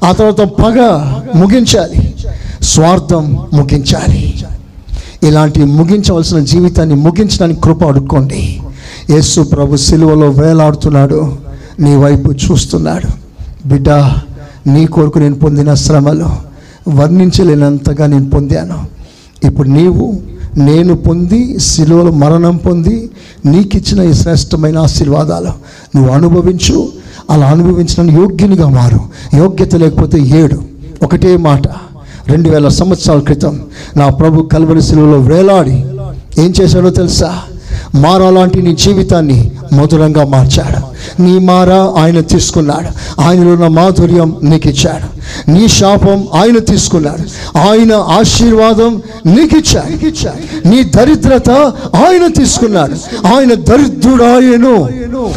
ఆ 0.03 0.11
తర్వాత 0.11 0.47
పగ 0.47 0.81
ముగించాలి. 1.35 2.15
స్వార్థం 2.61 3.47
ముగించాలి. 3.53 4.45
ఇలాంటి 5.23 5.63
ముగించవలసిన 5.63 6.39
జీవితాన్ని 6.39 6.95
ముగించడానికి 6.95 7.61
కృప 7.61 7.83
అడుక్కోండి. 7.83 8.61
యేసు 9.09 9.41
ప్రభు 9.41 9.75
సిలువలో 9.75 10.29
వేలాడుతున్నాడు. 10.29 11.37
నీ 11.79 11.95
వైపు 11.95 12.31
చూస్తున్నాడు. 12.31 13.07
బిడ్డ 13.67 13.89
నీ 14.67 14.85
కొరకు 14.85 15.19
నేను 15.19 15.35
పొందిన 15.35 15.73
శ్రమలు 15.73 16.25
వర్ణించలేనంతగా 16.89 18.05
నేను 18.05 18.29
పొందాను. 18.29 18.85
ఇప్పుడు 19.47 19.69
నీవు 19.69 20.15
నేను 20.57 20.95
పొంది 20.95 21.59
సిలువలో 21.59 22.11
మరణం 22.11 22.55
పొంది 22.55 23.09
నీకిచ్చిన 23.45 24.09
ఈ 24.09 24.13
శ్రేష్టమైన 24.13 24.77
ఆశీర్వాదాలు 24.77 25.47
నువ్వు 25.97 26.13
అనుభవించు. 26.13 26.89
అలా 27.29 27.47
అనుభవించిన 27.47 28.11
యోగ్యునిగా 28.11 28.69
మారు. 28.69 28.99
యోగ్యత 29.37 29.75
లేకపోతే 29.75 30.19
ఏడు. 30.19 30.61
ఒకటే 31.03 31.37
మాట. 31.37 31.67
రెండు 32.27 32.49
వేల 32.49 32.67
సంవత్సరాల 32.67 33.19
క్రితం 33.19 33.61
నా 33.97 34.09
ప్రభు 34.09 34.41
కల్వరి 34.41 34.81
శిలువలో 34.81 35.19
వేలాడి 35.19 35.85
ఏం 36.41 36.53
చేశాడో 36.61 36.89
తెలుసా? 36.89 37.39
మారాలాంటి 37.95 38.61
నీ 38.61 38.75
జీవితాన్ని 38.75 39.51
మధురంగా 39.73 40.25
మార్చాడు. 40.25 40.96
నీ 41.19 41.39
మారా 41.39 41.93
ఆయన 41.97 42.19
తీసుకున్నాడు. 42.19 43.21
ఆయనలో 43.21 43.53
ఉన్న 43.53 43.67
మాధుర్యం 43.67 44.37
నీకు 44.43 44.69
ఇచ్చాడు 44.69 45.17
నీ 45.51 45.67
శాపం 45.67 46.27
ఆయన 46.33 46.57
తీసుకున్నాడు. 46.57 47.57
ఆయన 47.57 47.93
ఆశీర్వాదం 47.93 49.01
నీకు 49.25 49.57
ఇచ్చాడు 49.57 50.67
నీ 50.67 50.83
దరిద్రత 50.83 51.49
ఆయన 51.95 52.27
తీసుకున్నాడు. 52.27 53.27
ఆయన 53.27 53.53
దరిద్రుడాయను. 53.53 54.89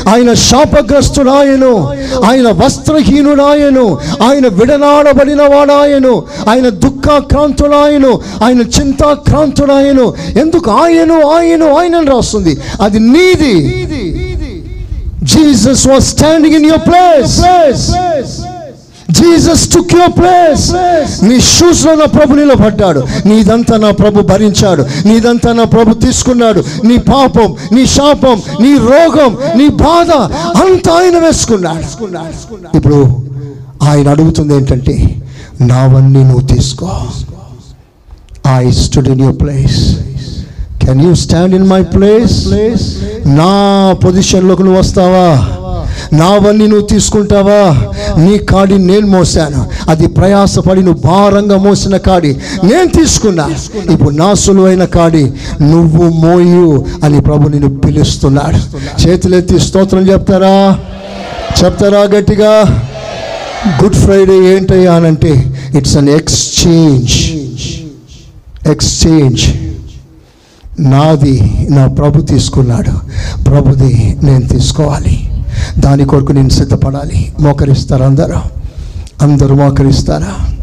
ఆయన 0.08 0.32
శాపగ్రస్తుడాయను. 0.32 1.88
ఆయన 2.24 2.48
వస్త్రహీనుడాయను. 2.50 3.98
ఆయన 4.22 4.48
విడనాడబడిన 4.48 5.42
వాడాయను 5.42 6.22
ఆయన 6.48 6.68
దుఃఖాక్రాంతుడాయను 6.68 8.20
ఆయన 8.44 8.60
చింతాక్రాంతుడాయను 8.60 10.14
ఎందుకు 10.40 10.70
ఆయను 10.70 11.30
ఆయను 11.30 11.74
ఆయన 11.78 12.00
రాస్తుంది? 12.00 12.58
అది 12.80 12.98
నీది. 12.98 13.54
Jesus 15.22 15.86
was 15.86 16.06
standing 16.06 16.54
in 16.54 16.66
your 16.66 16.86
place 16.88 17.34
Jesus 19.18 19.68
took 19.72 19.94
your 19.94 20.12
place 20.18 20.66
నీ 21.22 21.40
షూస్లో 21.40 21.94
నా 21.94 22.04
ప్రభు 22.04 22.34
నిలబడ్డాడు 22.34 23.00
నీదంతా 23.26 23.76
నా 23.76 23.90
ప్రభు 23.90 24.20
భరించాడు. 24.20 24.82
నీదంతా 25.06 25.52
నా 25.52 25.64
ప్రభు 25.64 25.94
తీసుకున్నాడు. 25.94 26.64
నీ 26.84 26.96
పాపం 26.98 27.56
నీ 27.72 27.86
శాపం 27.86 28.42
నీ 28.60 28.72
రోగం 28.90 29.58
నీ 29.58 29.68
బాధ 29.68 30.10
అంతా 30.62 30.92
ఆయన 30.92 31.18
వేసుకున్నాడు. 31.18 31.84
ఇప్పుడు 32.74 33.00
ఆయన 33.82 34.08
అడుగుతుంది 34.08 34.54
ఏంటంటే 34.54 34.94
నావన్నీ 35.60 36.22
నువ్వు 36.24 36.46
తీసుకో. 36.54 36.90
I 38.48 38.70
stood 38.70 39.08
in 39.08 39.20
your 39.20 39.40
place 39.40 39.80
can 40.84 41.00
you 41.00 41.14
stand 41.14 41.54
in 41.54 41.68
my 41.68 41.82
place 41.82 42.36
నా 43.26 43.52
పొజిషన్లోకి 44.04 44.62
నువ్వు 44.62 44.80
వస్తావా? 44.80 45.56
నావన్నీ 46.12 46.66
నువ్వు 46.66 46.86
తీసుకుంటావా? 46.86 47.62
నీ 48.18 48.38
కాడి 48.38 48.78
నేను 48.78 49.06
మోసాను. 49.06 49.66
అది 49.88 50.06
ప్రయాసపడి 50.06 50.82
నువ్వు 50.82 51.00
భారంగా 51.08 51.56
మోసిన 51.56 51.96
కాడి 51.96 52.36
నేను 52.64 52.88
తీసుకున్నా. 52.88 53.46
ఇప్పుడు 53.92 54.10
నా 54.10 54.34
సులువైన 54.34 54.84
కాడి 54.84 55.24
నువ్వు 55.62 56.04
మోయు 56.24 56.84
అని 57.04 57.20
ప్రభు 57.20 57.48
నిన్ను 57.48 57.80
పిలుస్తున్నాడు. 57.80 58.60
చేతులెత్తి 59.02 59.60
స్తోత్రం 59.60 60.08
చెప్తారా? 60.10 60.78
చెప్తారా 61.60 62.02
గట్టిగా? 62.02 62.52
గుడ్ 63.82 63.96
ఫ్రైడే 63.96 64.36
ఏంటయ్యా 64.52 64.92
అనంటే 64.92 65.32
ఇట్స్ 65.78 65.96
అన్ 65.96 66.08
ఎక్స్చేంజ్ 66.08 67.16
ఎక్స్చేంజ్ 68.70 69.44
నాది 70.80 71.66
నా 71.70 71.86
ప్రభు 71.86 72.20
తీసుకున్నాడు. 72.20 72.90
ప్రభుది 73.44 74.18
నేను 74.24 74.48
తీసుకోవాలి. 74.48 75.30
దాని 75.78 76.04
కొరకు 76.04 76.32
నేను 76.32 76.48
సిద్ధపడాలి. 76.48 77.34
మోకరిస్తారు 77.40 78.02
అందరూ. 78.02 78.40
అందరూ 79.20 79.54
మోకరిస్తారా? 79.54 80.56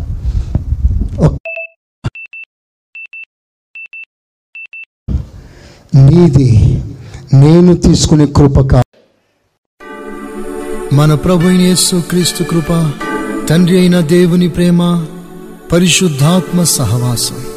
నీది 5.95 6.83
నేను 7.33 7.75
తీసుకునే 7.75 8.25
కృప 8.25 8.59
కా 8.59 8.83
మన 10.93 11.13
ప్రభు 11.13 11.49
యేసు 11.49 12.03
క్రీస్తు 12.09 12.43
కృప 12.43 12.91
తండ్రి 13.49 13.79
అయిన 13.79 13.99
దేవుని 13.99 14.49
ప్రేమ 14.49 15.05
పరిశుద్ధాత్మ 15.71 16.63
సహవాసం. 16.63 17.56